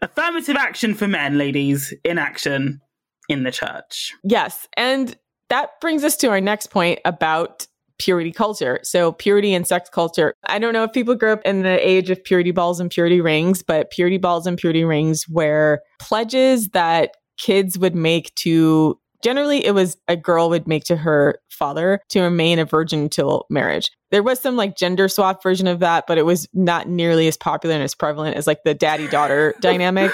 Affirmative 0.01 0.55
action 0.55 0.93
for 0.93 1.07
men, 1.07 1.37
ladies, 1.37 1.93
in 2.03 2.17
action 2.17 2.81
in 3.29 3.43
the 3.43 3.51
church. 3.51 4.13
Yes. 4.23 4.67
And 4.75 5.17
that 5.49 5.79
brings 5.81 6.03
us 6.03 6.17
to 6.17 6.27
our 6.27 6.41
next 6.41 6.67
point 6.67 6.99
about 7.05 7.67
purity 7.99 8.31
culture. 8.31 8.79
So, 8.83 9.11
purity 9.11 9.53
and 9.53 9.65
sex 9.65 9.89
culture. 9.89 10.33
I 10.47 10.59
don't 10.59 10.73
know 10.73 10.83
if 10.83 10.93
people 10.93 11.15
grew 11.15 11.31
up 11.31 11.41
in 11.45 11.63
the 11.63 11.87
age 11.87 12.09
of 12.09 12.23
purity 12.23 12.51
balls 12.51 12.79
and 12.79 12.91
purity 12.91 13.21
rings, 13.21 13.63
but 13.63 13.89
purity 13.91 14.17
balls 14.17 14.45
and 14.45 14.57
purity 14.57 14.83
rings 14.83 15.27
were 15.27 15.81
pledges 15.99 16.69
that 16.69 17.15
kids 17.39 17.77
would 17.77 17.95
make 17.95 18.33
to 18.35 18.99
generally 19.23 19.65
it 19.65 19.71
was 19.71 19.97
a 20.07 20.15
girl 20.15 20.49
would 20.49 20.67
make 20.67 20.83
to 20.85 20.95
her 20.97 21.39
father 21.49 22.01
to 22.09 22.21
remain 22.21 22.59
a 22.59 22.65
virgin 22.65 23.01
until 23.01 23.45
marriage. 23.49 23.91
There 24.11 24.23
was 24.23 24.39
some 24.39 24.55
like 24.55 24.77
gender 24.77 25.07
swap 25.07 25.43
version 25.43 25.67
of 25.67 25.79
that, 25.79 26.05
but 26.07 26.17
it 26.17 26.23
was 26.23 26.47
not 26.53 26.87
nearly 26.87 27.27
as 27.27 27.37
popular 27.37 27.75
and 27.75 27.83
as 27.83 27.95
prevalent 27.95 28.37
as 28.37 28.47
like 28.47 28.63
the 28.63 28.73
daddy 28.73 29.07
daughter 29.07 29.55
dynamic. 29.61 30.11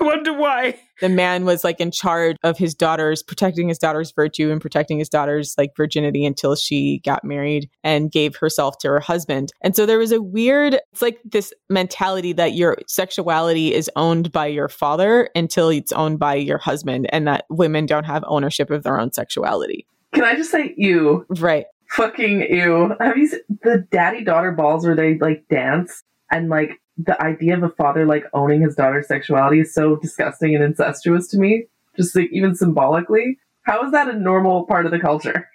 I 0.00 0.04
wonder 0.04 0.32
why. 0.32 0.78
The 1.00 1.08
man 1.08 1.44
was 1.44 1.64
like 1.64 1.80
in 1.80 1.90
charge 1.90 2.36
of 2.42 2.58
his 2.58 2.74
daughter's 2.74 3.22
protecting 3.22 3.68
his 3.68 3.78
daughter's 3.78 4.12
virtue 4.12 4.50
and 4.50 4.60
protecting 4.60 4.98
his 4.98 5.08
daughter's 5.08 5.54
like 5.56 5.76
virginity 5.76 6.24
until 6.26 6.56
she 6.56 7.00
got 7.04 7.24
married 7.24 7.68
and 7.84 8.10
gave 8.10 8.36
herself 8.36 8.78
to 8.78 8.88
her 8.88 9.00
husband. 9.00 9.52
And 9.60 9.76
so 9.76 9.86
there 9.86 9.98
was 9.98 10.12
a 10.12 10.22
weird, 10.22 10.74
it's 10.92 11.02
like 11.02 11.20
this 11.24 11.52
mentality 11.68 12.32
that 12.34 12.54
your 12.54 12.78
sexuality 12.86 13.74
is 13.74 13.90
owned 13.96 14.32
by 14.32 14.46
your 14.46 14.68
father 14.68 15.30
until 15.34 15.68
it's 15.68 15.92
owned 15.92 16.18
by 16.18 16.34
your 16.34 16.58
husband 16.58 17.06
and 17.10 17.26
that 17.28 17.44
women 17.48 17.86
don't 17.86 18.04
have 18.04 18.24
ownership 18.26 18.70
of 18.70 18.82
their 18.82 18.98
own 18.98 19.12
sexuality. 19.12 19.86
Can 20.14 20.24
I 20.24 20.34
just 20.34 20.50
say 20.50 20.74
you? 20.76 21.26
Right. 21.28 21.66
Fucking 21.90 22.42
ew. 22.42 22.94
Have 23.00 23.16
you 23.16 23.28
seen 23.28 23.40
the 23.62 23.86
daddy 23.90 24.24
daughter 24.24 24.52
balls 24.52 24.84
where 24.84 24.96
they 24.96 25.16
like 25.18 25.44
dance 25.48 26.02
and 26.30 26.48
like 26.48 26.80
the 26.98 27.20
idea 27.22 27.56
of 27.56 27.62
a 27.62 27.68
father 27.70 28.04
like 28.04 28.24
owning 28.34 28.60
his 28.60 28.74
daughter's 28.74 29.06
sexuality 29.06 29.60
is 29.60 29.72
so 29.72 29.96
disgusting 29.96 30.54
and 30.54 30.64
incestuous 30.64 31.28
to 31.28 31.38
me. 31.38 31.66
Just 31.96 32.14
like 32.14 32.28
even 32.32 32.54
symbolically. 32.54 33.38
How 33.62 33.84
is 33.84 33.92
that 33.92 34.08
a 34.08 34.18
normal 34.18 34.66
part 34.66 34.86
of 34.86 34.92
the 34.92 34.98
culture? 34.98 35.48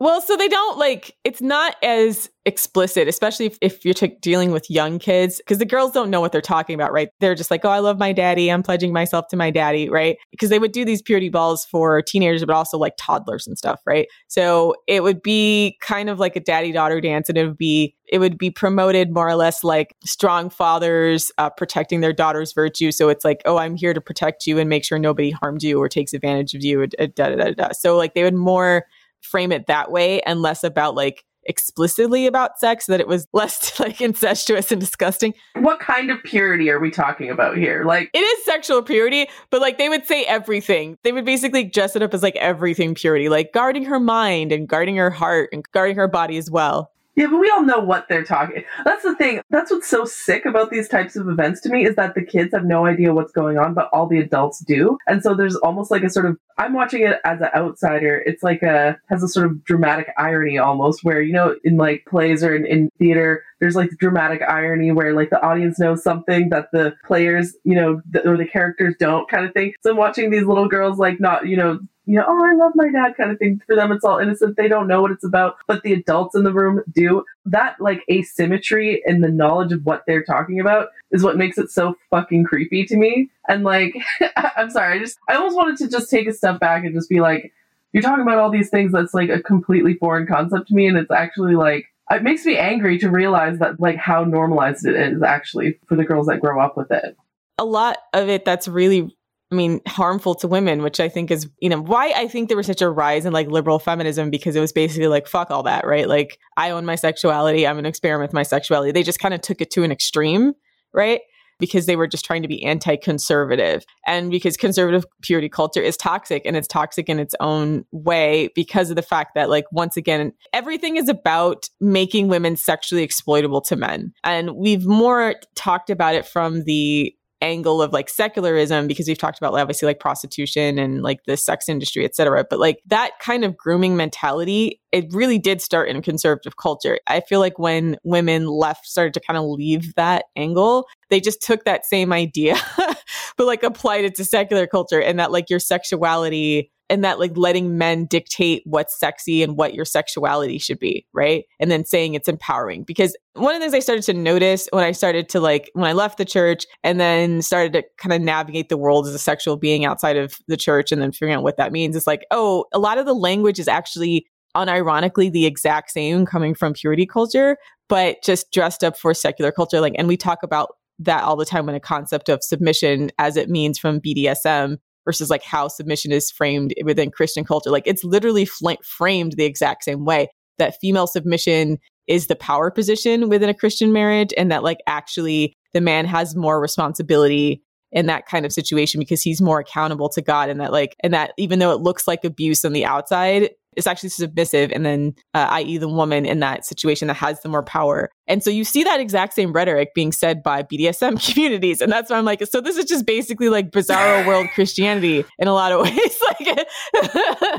Well, 0.00 0.22
so 0.22 0.34
they 0.34 0.48
don't 0.48 0.78
like 0.78 1.14
it's 1.24 1.42
not 1.42 1.76
as 1.82 2.30
explicit, 2.46 3.06
especially 3.06 3.44
if, 3.44 3.58
if 3.60 3.84
you're 3.84 3.92
t- 3.92 4.16
dealing 4.22 4.50
with 4.50 4.70
young 4.70 4.98
kids, 4.98 5.36
because 5.36 5.58
the 5.58 5.66
girls 5.66 5.92
don't 5.92 6.08
know 6.08 6.22
what 6.22 6.32
they're 6.32 6.40
talking 6.40 6.74
about, 6.74 6.90
right? 6.90 7.10
They're 7.20 7.34
just 7.34 7.50
like, 7.50 7.66
oh, 7.66 7.68
I 7.68 7.80
love 7.80 7.98
my 7.98 8.14
daddy. 8.14 8.50
I'm 8.50 8.62
pledging 8.62 8.94
myself 8.94 9.28
to 9.28 9.36
my 9.36 9.50
daddy, 9.50 9.90
right? 9.90 10.16
Because 10.30 10.48
they 10.48 10.58
would 10.58 10.72
do 10.72 10.86
these 10.86 11.02
purity 11.02 11.28
balls 11.28 11.66
for 11.66 12.00
teenagers, 12.00 12.42
but 12.42 12.54
also 12.54 12.78
like 12.78 12.94
toddlers 12.96 13.46
and 13.46 13.58
stuff, 13.58 13.82
right? 13.84 14.08
So 14.26 14.74
it 14.86 15.02
would 15.02 15.20
be 15.22 15.76
kind 15.82 16.08
of 16.08 16.18
like 16.18 16.34
a 16.34 16.40
daddy 16.40 16.72
daughter 16.72 16.98
dance, 17.02 17.28
and 17.28 17.36
it 17.36 17.46
would 17.46 17.58
be 17.58 17.94
it 18.10 18.20
would 18.20 18.38
be 18.38 18.50
promoted 18.50 19.12
more 19.12 19.28
or 19.28 19.36
less 19.36 19.62
like 19.62 19.94
strong 20.04 20.48
fathers 20.48 21.30
uh, 21.36 21.50
protecting 21.50 22.00
their 22.00 22.14
daughter's 22.14 22.54
virtue. 22.54 22.90
So 22.90 23.10
it's 23.10 23.24
like, 23.24 23.42
oh, 23.44 23.58
I'm 23.58 23.76
here 23.76 23.92
to 23.92 24.00
protect 24.00 24.46
you 24.46 24.58
and 24.58 24.68
make 24.68 24.82
sure 24.82 24.98
nobody 24.98 25.30
harmed 25.30 25.62
you 25.62 25.78
or 25.78 25.90
takes 25.90 26.14
advantage 26.14 26.54
of 26.54 26.64
you. 26.64 26.86
Da, 26.86 27.06
da, 27.06 27.36
da, 27.36 27.50
da. 27.52 27.68
So 27.72 27.98
like 27.98 28.14
they 28.14 28.22
would 28.22 28.34
more 28.34 28.86
frame 29.22 29.52
it 29.52 29.66
that 29.66 29.90
way 29.90 30.20
and 30.22 30.42
less 30.42 30.64
about 30.64 30.94
like 30.94 31.24
explicitly 31.44 32.26
about 32.26 32.58
sex 32.58 32.86
that 32.86 33.00
it 33.00 33.08
was 33.08 33.26
less 33.32 33.78
like 33.80 34.00
incestuous 34.00 34.70
and 34.70 34.80
disgusting. 34.80 35.34
What 35.54 35.80
kind 35.80 36.10
of 36.10 36.22
purity 36.22 36.70
are 36.70 36.78
we 36.78 36.90
talking 36.90 37.30
about 37.30 37.56
here? 37.56 37.84
Like 37.84 38.10
it 38.12 38.18
is 38.18 38.44
sexual 38.44 38.82
purity, 38.82 39.28
but 39.50 39.60
like 39.60 39.78
they 39.78 39.88
would 39.88 40.06
say 40.06 40.24
everything. 40.24 40.98
They 41.02 41.12
would 41.12 41.24
basically 41.24 41.64
dress 41.64 41.96
it 41.96 42.02
up 42.02 42.14
as 42.14 42.22
like 42.22 42.36
everything 42.36 42.94
purity, 42.94 43.28
like 43.28 43.52
guarding 43.52 43.84
her 43.84 44.00
mind 44.00 44.52
and 44.52 44.68
guarding 44.68 44.96
her 44.96 45.10
heart 45.10 45.50
and 45.52 45.64
guarding 45.72 45.96
her 45.96 46.08
body 46.08 46.36
as 46.36 46.50
well. 46.50 46.89
Yeah, 47.16 47.26
but 47.26 47.38
we 47.38 47.50
all 47.50 47.62
know 47.62 47.80
what 47.80 48.06
they're 48.08 48.24
talking. 48.24 48.64
That's 48.84 49.02
the 49.02 49.16
thing. 49.16 49.40
That's 49.50 49.70
what's 49.70 49.88
so 49.88 50.04
sick 50.04 50.46
about 50.46 50.70
these 50.70 50.88
types 50.88 51.16
of 51.16 51.28
events 51.28 51.60
to 51.62 51.68
me 51.68 51.84
is 51.84 51.96
that 51.96 52.14
the 52.14 52.24
kids 52.24 52.54
have 52.54 52.64
no 52.64 52.86
idea 52.86 53.12
what's 53.12 53.32
going 53.32 53.58
on, 53.58 53.74
but 53.74 53.90
all 53.92 54.06
the 54.06 54.20
adults 54.20 54.60
do. 54.60 54.96
And 55.06 55.22
so 55.22 55.34
there's 55.34 55.56
almost 55.56 55.90
like 55.90 56.02
a 56.02 56.10
sort 56.10 56.26
of 56.26 56.36
I'm 56.56 56.72
watching 56.72 57.02
it 57.02 57.16
as 57.24 57.40
an 57.40 57.48
outsider. 57.54 58.22
It's 58.26 58.42
like 58.42 58.62
a 58.62 58.96
has 59.08 59.22
a 59.22 59.28
sort 59.28 59.46
of 59.46 59.64
dramatic 59.64 60.08
irony 60.18 60.58
almost 60.58 61.02
where 61.02 61.20
you 61.20 61.32
know 61.32 61.56
in 61.64 61.76
like 61.76 62.04
plays 62.08 62.44
or 62.44 62.54
in, 62.54 62.64
in 62.66 62.90
theater 62.98 63.42
there's 63.60 63.76
like 63.76 63.90
dramatic 63.98 64.42
irony 64.42 64.90
where 64.90 65.14
like 65.14 65.30
the 65.30 65.42
audience 65.42 65.78
knows 65.78 66.02
something 66.02 66.48
that 66.48 66.70
the 66.72 66.94
players 67.04 67.54
you 67.64 67.74
know 67.74 68.00
th- 68.12 68.24
or 68.24 68.36
the 68.36 68.46
characters 68.46 68.94
don't 68.98 69.28
kind 69.28 69.46
of 69.46 69.52
thing. 69.52 69.74
So 69.82 69.90
I'm 69.90 69.96
watching 69.96 70.30
these 70.30 70.44
little 70.44 70.68
girls 70.68 70.98
like 70.98 71.20
not 71.20 71.46
you 71.46 71.56
know 71.56 71.80
you 72.10 72.16
know, 72.16 72.24
oh, 72.26 72.44
I 72.44 72.54
love 72.54 72.72
my 72.74 72.90
dad 72.90 73.16
kind 73.16 73.30
of 73.30 73.38
thing. 73.38 73.60
For 73.68 73.76
them, 73.76 73.92
it's 73.92 74.04
all 74.04 74.18
innocent. 74.18 74.56
They 74.56 74.66
don't 74.66 74.88
know 74.88 75.00
what 75.00 75.12
it's 75.12 75.22
about, 75.22 75.54
but 75.68 75.84
the 75.84 75.92
adults 75.92 76.34
in 76.34 76.42
the 76.42 76.52
room 76.52 76.82
do. 76.92 77.24
That 77.44 77.76
like 77.78 78.02
asymmetry 78.10 79.00
in 79.06 79.20
the 79.20 79.28
knowledge 79.28 79.70
of 79.70 79.84
what 79.84 80.02
they're 80.08 80.24
talking 80.24 80.58
about 80.58 80.88
is 81.12 81.22
what 81.22 81.36
makes 81.36 81.56
it 81.56 81.70
so 81.70 81.94
fucking 82.10 82.44
creepy 82.44 82.84
to 82.86 82.96
me. 82.96 83.30
And 83.46 83.62
like, 83.62 83.94
I'm 84.36 84.70
sorry, 84.70 84.96
I 84.96 84.98
just, 84.98 85.18
I 85.28 85.36
almost 85.36 85.54
wanted 85.54 85.76
to 85.78 85.88
just 85.88 86.10
take 86.10 86.26
a 86.26 86.32
step 86.32 86.58
back 86.58 86.84
and 86.84 86.94
just 86.94 87.08
be 87.08 87.20
like, 87.20 87.52
you're 87.92 88.02
talking 88.02 88.22
about 88.22 88.38
all 88.38 88.50
these 88.50 88.70
things 88.70 88.90
that's 88.90 89.14
like 89.14 89.30
a 89.30 89.40
completely 89.40 89.94
foreign 89.94 90.26
concept 90.26 90.66
to 90.68 90.74
me. 90.74 90.88
And 90.88 90.96
it's 90.96 91.12
actually 91.12 91.54
like, 91.54 91.89
it 92.10 92.22
makes 92.22 92.44
me 92.44 92.56
angry 92.56 92.98
to 92.98 93.08
realize 93.08 93.58
that 93.58 93.80
like 93.80 93.96
how 93.96 94.24
normalized 94.24 94.86
it 94.86 94.96
is 94.96 95.22
actually 95.22 95.78
for 95.88 95.96
the 95.96 96.04
girls 96.04 96.26
that 96.26 96.40
grow 96.40 96.60
up 96.60 96.76
with 96.76 96.90
it. 96.90 97.16
A 97.58 97.64
lot 97.64 97.98
of 98.12 98.28
it 98.28 98.44
that's 98.44 98.66
really 98.68 99.14
I 99.52 99.56
mean, 99.56 99.80
harmful 99.84 100.36
to 100.36 100.48
women, 100.48 100.80
which 100.80 101.00
I 101.00 101.08
think 101.08 101.32
is, 101.32 101.48
you 101.60 101.68
know, 101.68 101.80
why 101.80 102.12
I 102.14 102.28
think 102.28 102.46
there 102.46 102.56
was 102.56 102.66
such 102.66 102.82
a 102.82 102.88
rise 102.88 103.26
in 103.26 103.32
like 103.32 103.48
liberal 103.48 103.80
feminism 103.80 104.30
because 104.30 104.54
it 104.54 104.60
was 104.60 104.72
basically 104.72 105.08
like, 105.08 105.26
fuck 105.26 105.50
all 105.50 105.64
that, 105.64 105.84
right? 105.84 106.08
Like, 106.08 106.38
I 106.56 106.70
own 106.70 106.86
my 106.86 106.94
sexuality. 106.94 107.66
I'm 107.66 107.82
to 107.82 107.88
experiment 107.88 108.28
with 108.28 108.34
my 108.34 108.44
sexuality. 108.44 108.92
They 108.92 109.02
just 109.02 109.18
kind 109.18 109.34
of 109.34 109.40
took 109.40 109.60
it 109.60 109.72
to 109.72 109.82
an 109.82 109.90
extreme, 109.90 110.52
right? 110.94 111.20
Because 111.60 111.86
they 111.86 111.96
were 111.96 112.06
just 112.06 112.24
trying 112.24 112.42
to 112.42 112.48
be 112.48 112.64
anti 112.64 112.96
conservative. 112.96 113.84
And 114.06 114.30
because 114.30 114.56
conservative 114.56 115.04
purity 115.22 115.48
culture 115.48 115.82
is 115.82 115.96
toxic 115.96 116.42
and 116.44 116.56
it's 116.56 116.68
toxic 116.68 117.08
in 117.08 117.18
its 117.18 117.34
own 117.40 117.84
way 117.92 118.48
because 118.54 118.90
of 118.90 118.96
the 118.96 119.02
fact 119.02 119.34
that, 119.34 119.50
like, 119.50 119.66
once 119.70 119.96
again, 119.96 120.32
everything 120.52 120.96
is 120.96 121.08
about 121.08 121.68
making 121.80 122.28
women 122.28 122.56
sexually 122.56 123.02
exploitable 123.02 123.60
to 123.62 123.76
men. 123.76 124.12
And 124.24 124.56
we've 124.56 124.86
more 124.86 125.34
talked 125.54 125.90
about 125.90 126.14
it 126.14 126.26
from 126.26 126.64
the 126.64 127.14
angle 127.40 127.80
of 127.80 127.92
like 127.92 128.08
secularism 128.08 128.86
because 128.86 129.08
we've 129.08 129.18
talked 129.18 129.38
about 129.38 129.54
obviously 129.54 129.86
like 129.86 130.00
prostitution 130.00 130.78
and 130.78 131.02
like 131.02 131.24
the 131.24 131.36
sex 131.36 131.68
industry 131.68 132.04
et 132.04 132.14
cetera 132.14 132.44
but 132.48 132.58
like 132.58 132.80
that 132.86 133.12
kind 133.20 133.44
of 133.44 133.56
grooming 133.56 133.96
mentality 133.96 134.80
it 134.92 135.06
really 135.12 135.38
did 135.38 135.62
start 135.62 135.88
in 135.88 136.02
conservative 136.02 136.56
culture. 136.56 136.98
I 137.06 137.20
feel 137.20 137.38
like 137.38 137.58
when 137.60 137.96
women 138.02 138.46
left 138.46 138.86
started 138.86 139.14
to 139.14 139.20
kind 139.20 139.38
of 139.38 139.44
leave 139.44 139.94
that 139.94 140.24
angle 140.36 140.86
they 141.08 141.20
just 141.20 141.42
took 141.42 141.64
that 141.64 141.86
same 141.86 142.12
idea 142.12 142.56
but 143.36 143.46
like 143.46 143.62
applied 143.62 144.04
it 144.04 144.14
to 144.16 144.24
secular 144.24 144.66
culture 144.66 145.00
and 145.00 145.18
that 145.18 145.32
like 145.32 145.50
your 145.50 145.60
sexuality 145.60 146.70
and 146.90 147.04
that 147.04 147.18
like 147.18 147.36
letting 147.36 147.78
men 147.78 148.04
dictate 148.04 148.62
what's 148.66 148.98
sexy 148.98 149.42
and 149.42 149.56
what 149.56 149.72
your 149.72 149.84
sexuality 149.84 150.58
should 150.58 150.78
be, 150.78 151.06
right? 151.14 151.44
And 151.60 151.70
then 151.70 151.84
saying 151.84 152.14
it's 152.14 152.28
empowering. 152.28 152.82
Because 152.82 153.16
one 153.34 153.54
of 153.54 153.60
the 153.60 153.64
things 153.64 153.74
I 153.74 153.78
started 153.78 154.04
to 154.06 154.14
notice 154.14 154.68
when 154.72 154.84
I 154.84 154.92
started 154.92 155.28
to 155.30 155.40
like, 155.40 155.70
when 155.74 155.88
I 155.88 155.92
left 155.92 156.18
the 156.18 156.24
church 156.24 156.66
and 156.82 157.00
then 157.00 157.40
started 157.42 157.72
to 157.74 157.84
kind 157.98 158.12
of 158.12 158.20
navigate 158.20 158.68
the 158.68 158.76
world 158.76 159.06
as 159.06 159.14
a 159.14 159.18
sexual 159.18 159.56
being 159.56 159.84
outside 159.84 160.16
of 160.16 160.34
the 160.48 160.56
church 160.56 160.90
and 160.90 161.00
then 161.00 161.12
figuring 161.12 161.34
out 161.34 161.44
what 161.44 161.56
that 161.56 161.72
means, 161.72 161.94
is 161.94 162.06
like, 162.06 162.26
oh, 162.30 162.64
a 162.72 162.78
lot 162.78 162.98
of 162.98 163.06
the 163.06 163.14
language 163.14 163.58
is 163.60 163.68
actually 163.68 164.26
unironically 164.56 165.30
the 165.30 165.46
exact 165.46 165.92
same 165.92 166.26
coming 166.26 166.54
from 166.54 166.72
purity 166.72 167.06
culture, 167.06 167.56
but 167.88 168.16
just 168.24 168.50
dressed 168.52 168.82
up 168.82 168.98
for 168.98 169.14
secular 169.14 169.52
culture. 169.52 169.80
Like, 169.80 169.94
and 169.96 170.08
we 170.08 170.16
talk 170.16 170.42
about 170.42 170.74
that 170.98 171.22
all 171.22 171.36
the 171.36 171.46
time 171.46 171.66
when 171.66 171.74
a 171.74 171.80
concept 171.80 172.28
of 172.28 172.42
submission 172.42 173.10
as 173.18 173.36
it 173.36 173.48
means 173.48 173.78
from 173.78 174.00
BDSM 174.00 174.78
versus 175.10 175.28
like 175.28 175.42
how 175.42 175.66
submission 175.66 176.12
is 176.12 176.30
framed 176.30 176.72
within 176.84 177.10
Christian 177.10 177.44
culture. 177.44 177.68
Like 177.68 177.82
it's 177.84 178.04
literally 178.04 178.44
fl- 178.44 178.70
framed 178.84 179.32
the 179.32 179.44
exact 179.44 179.82
same 179.82 180.04
way 180.04 180.28
that 180.58 180.76
female 180.80 181.08
submission 181.08 181.78
is 182.06 182.28
the 182.28 182.36
power 182.36 182.70
position 182.70 183.28
within 183.28 183.48
a 183.48 183.54
Christian 183.54 183.92
marriage 183.92 184.32
and 184.36 184.52
that 184.52 184.62
like 184.62 184.78
actually 184.86 185.56
the 185.72 185.80
man 185.80 186.04
has 186.04 186.36
more 186.36 186.60
responsibility 186.60 187.60
in 187.90 188.06
that 188.06 188.26
kind 188.26 188.46
of 188.46 188.52
situation 188.52 189.00
because 189.00 189.20
he's 189.20 189.42
more 189.42 189.58
accountable 189.58 190.08
to 190.10 190.22
God 190.22 190.48
and 190.48 190.60
that 190.60 190.70
like 190.70 190.94
and 191.00 191.12
that 191.12 191.32
even 191.36 191.58
though 191.58 191.72
it 191.72 191.80
looks 191.80 192.06
like 192.06 192.24
abuse 192.24 192.64
on 192.64 192.72
the 192.72 192.84
outside 192.84 193.50
it's 193.76 193.86
actually 193.86 194.08
submissive 194.08 194.70
and 194.72 194.84
then 194.84 195.14
uh, 195.34 195.46
i.e 195.50 195.78
the 195.78 195.88
woman 195.88 196.26
in 196.26 196.40
that 196.40 196.64
situation 196.64 197.08
that 197.08 197.14
has 197.14 197.40
the 197.42 197.48
more 197.48 197.62
power 197.62 198.10
and 198.26 198.42
so 198.42 198.50
you 198.50 198.64
see 198.64 198.84
that 198.84 199.00
exact 199.00 199.34
same 199.34 199.52
rhetoric 199.52 199.94
being 199.94 200.12
said 200.12 200.42
by 200.42 200.62
bdsm 200.62 201.22
communities 201.32 201.80
and 201.80 201.90
that's 201.90 202.10
why 202.10 202.16
i'm 202.16 202.24
like 202.24 202.44
so 202.46 202.60
this 202.60 202.76
is 202.76 202.84
just 202.84 203.06
basically 203.06 203.48
like 203.48 203.70
bizarro 203.70 204.26
world 204.26 204.46
christianity 204.54 205.24
in 205.38 205.48
a 205.48 205.52
lot 205.52 205.72
of 205.72 205.80
ways 205.82 206.22
like 206.28 206.66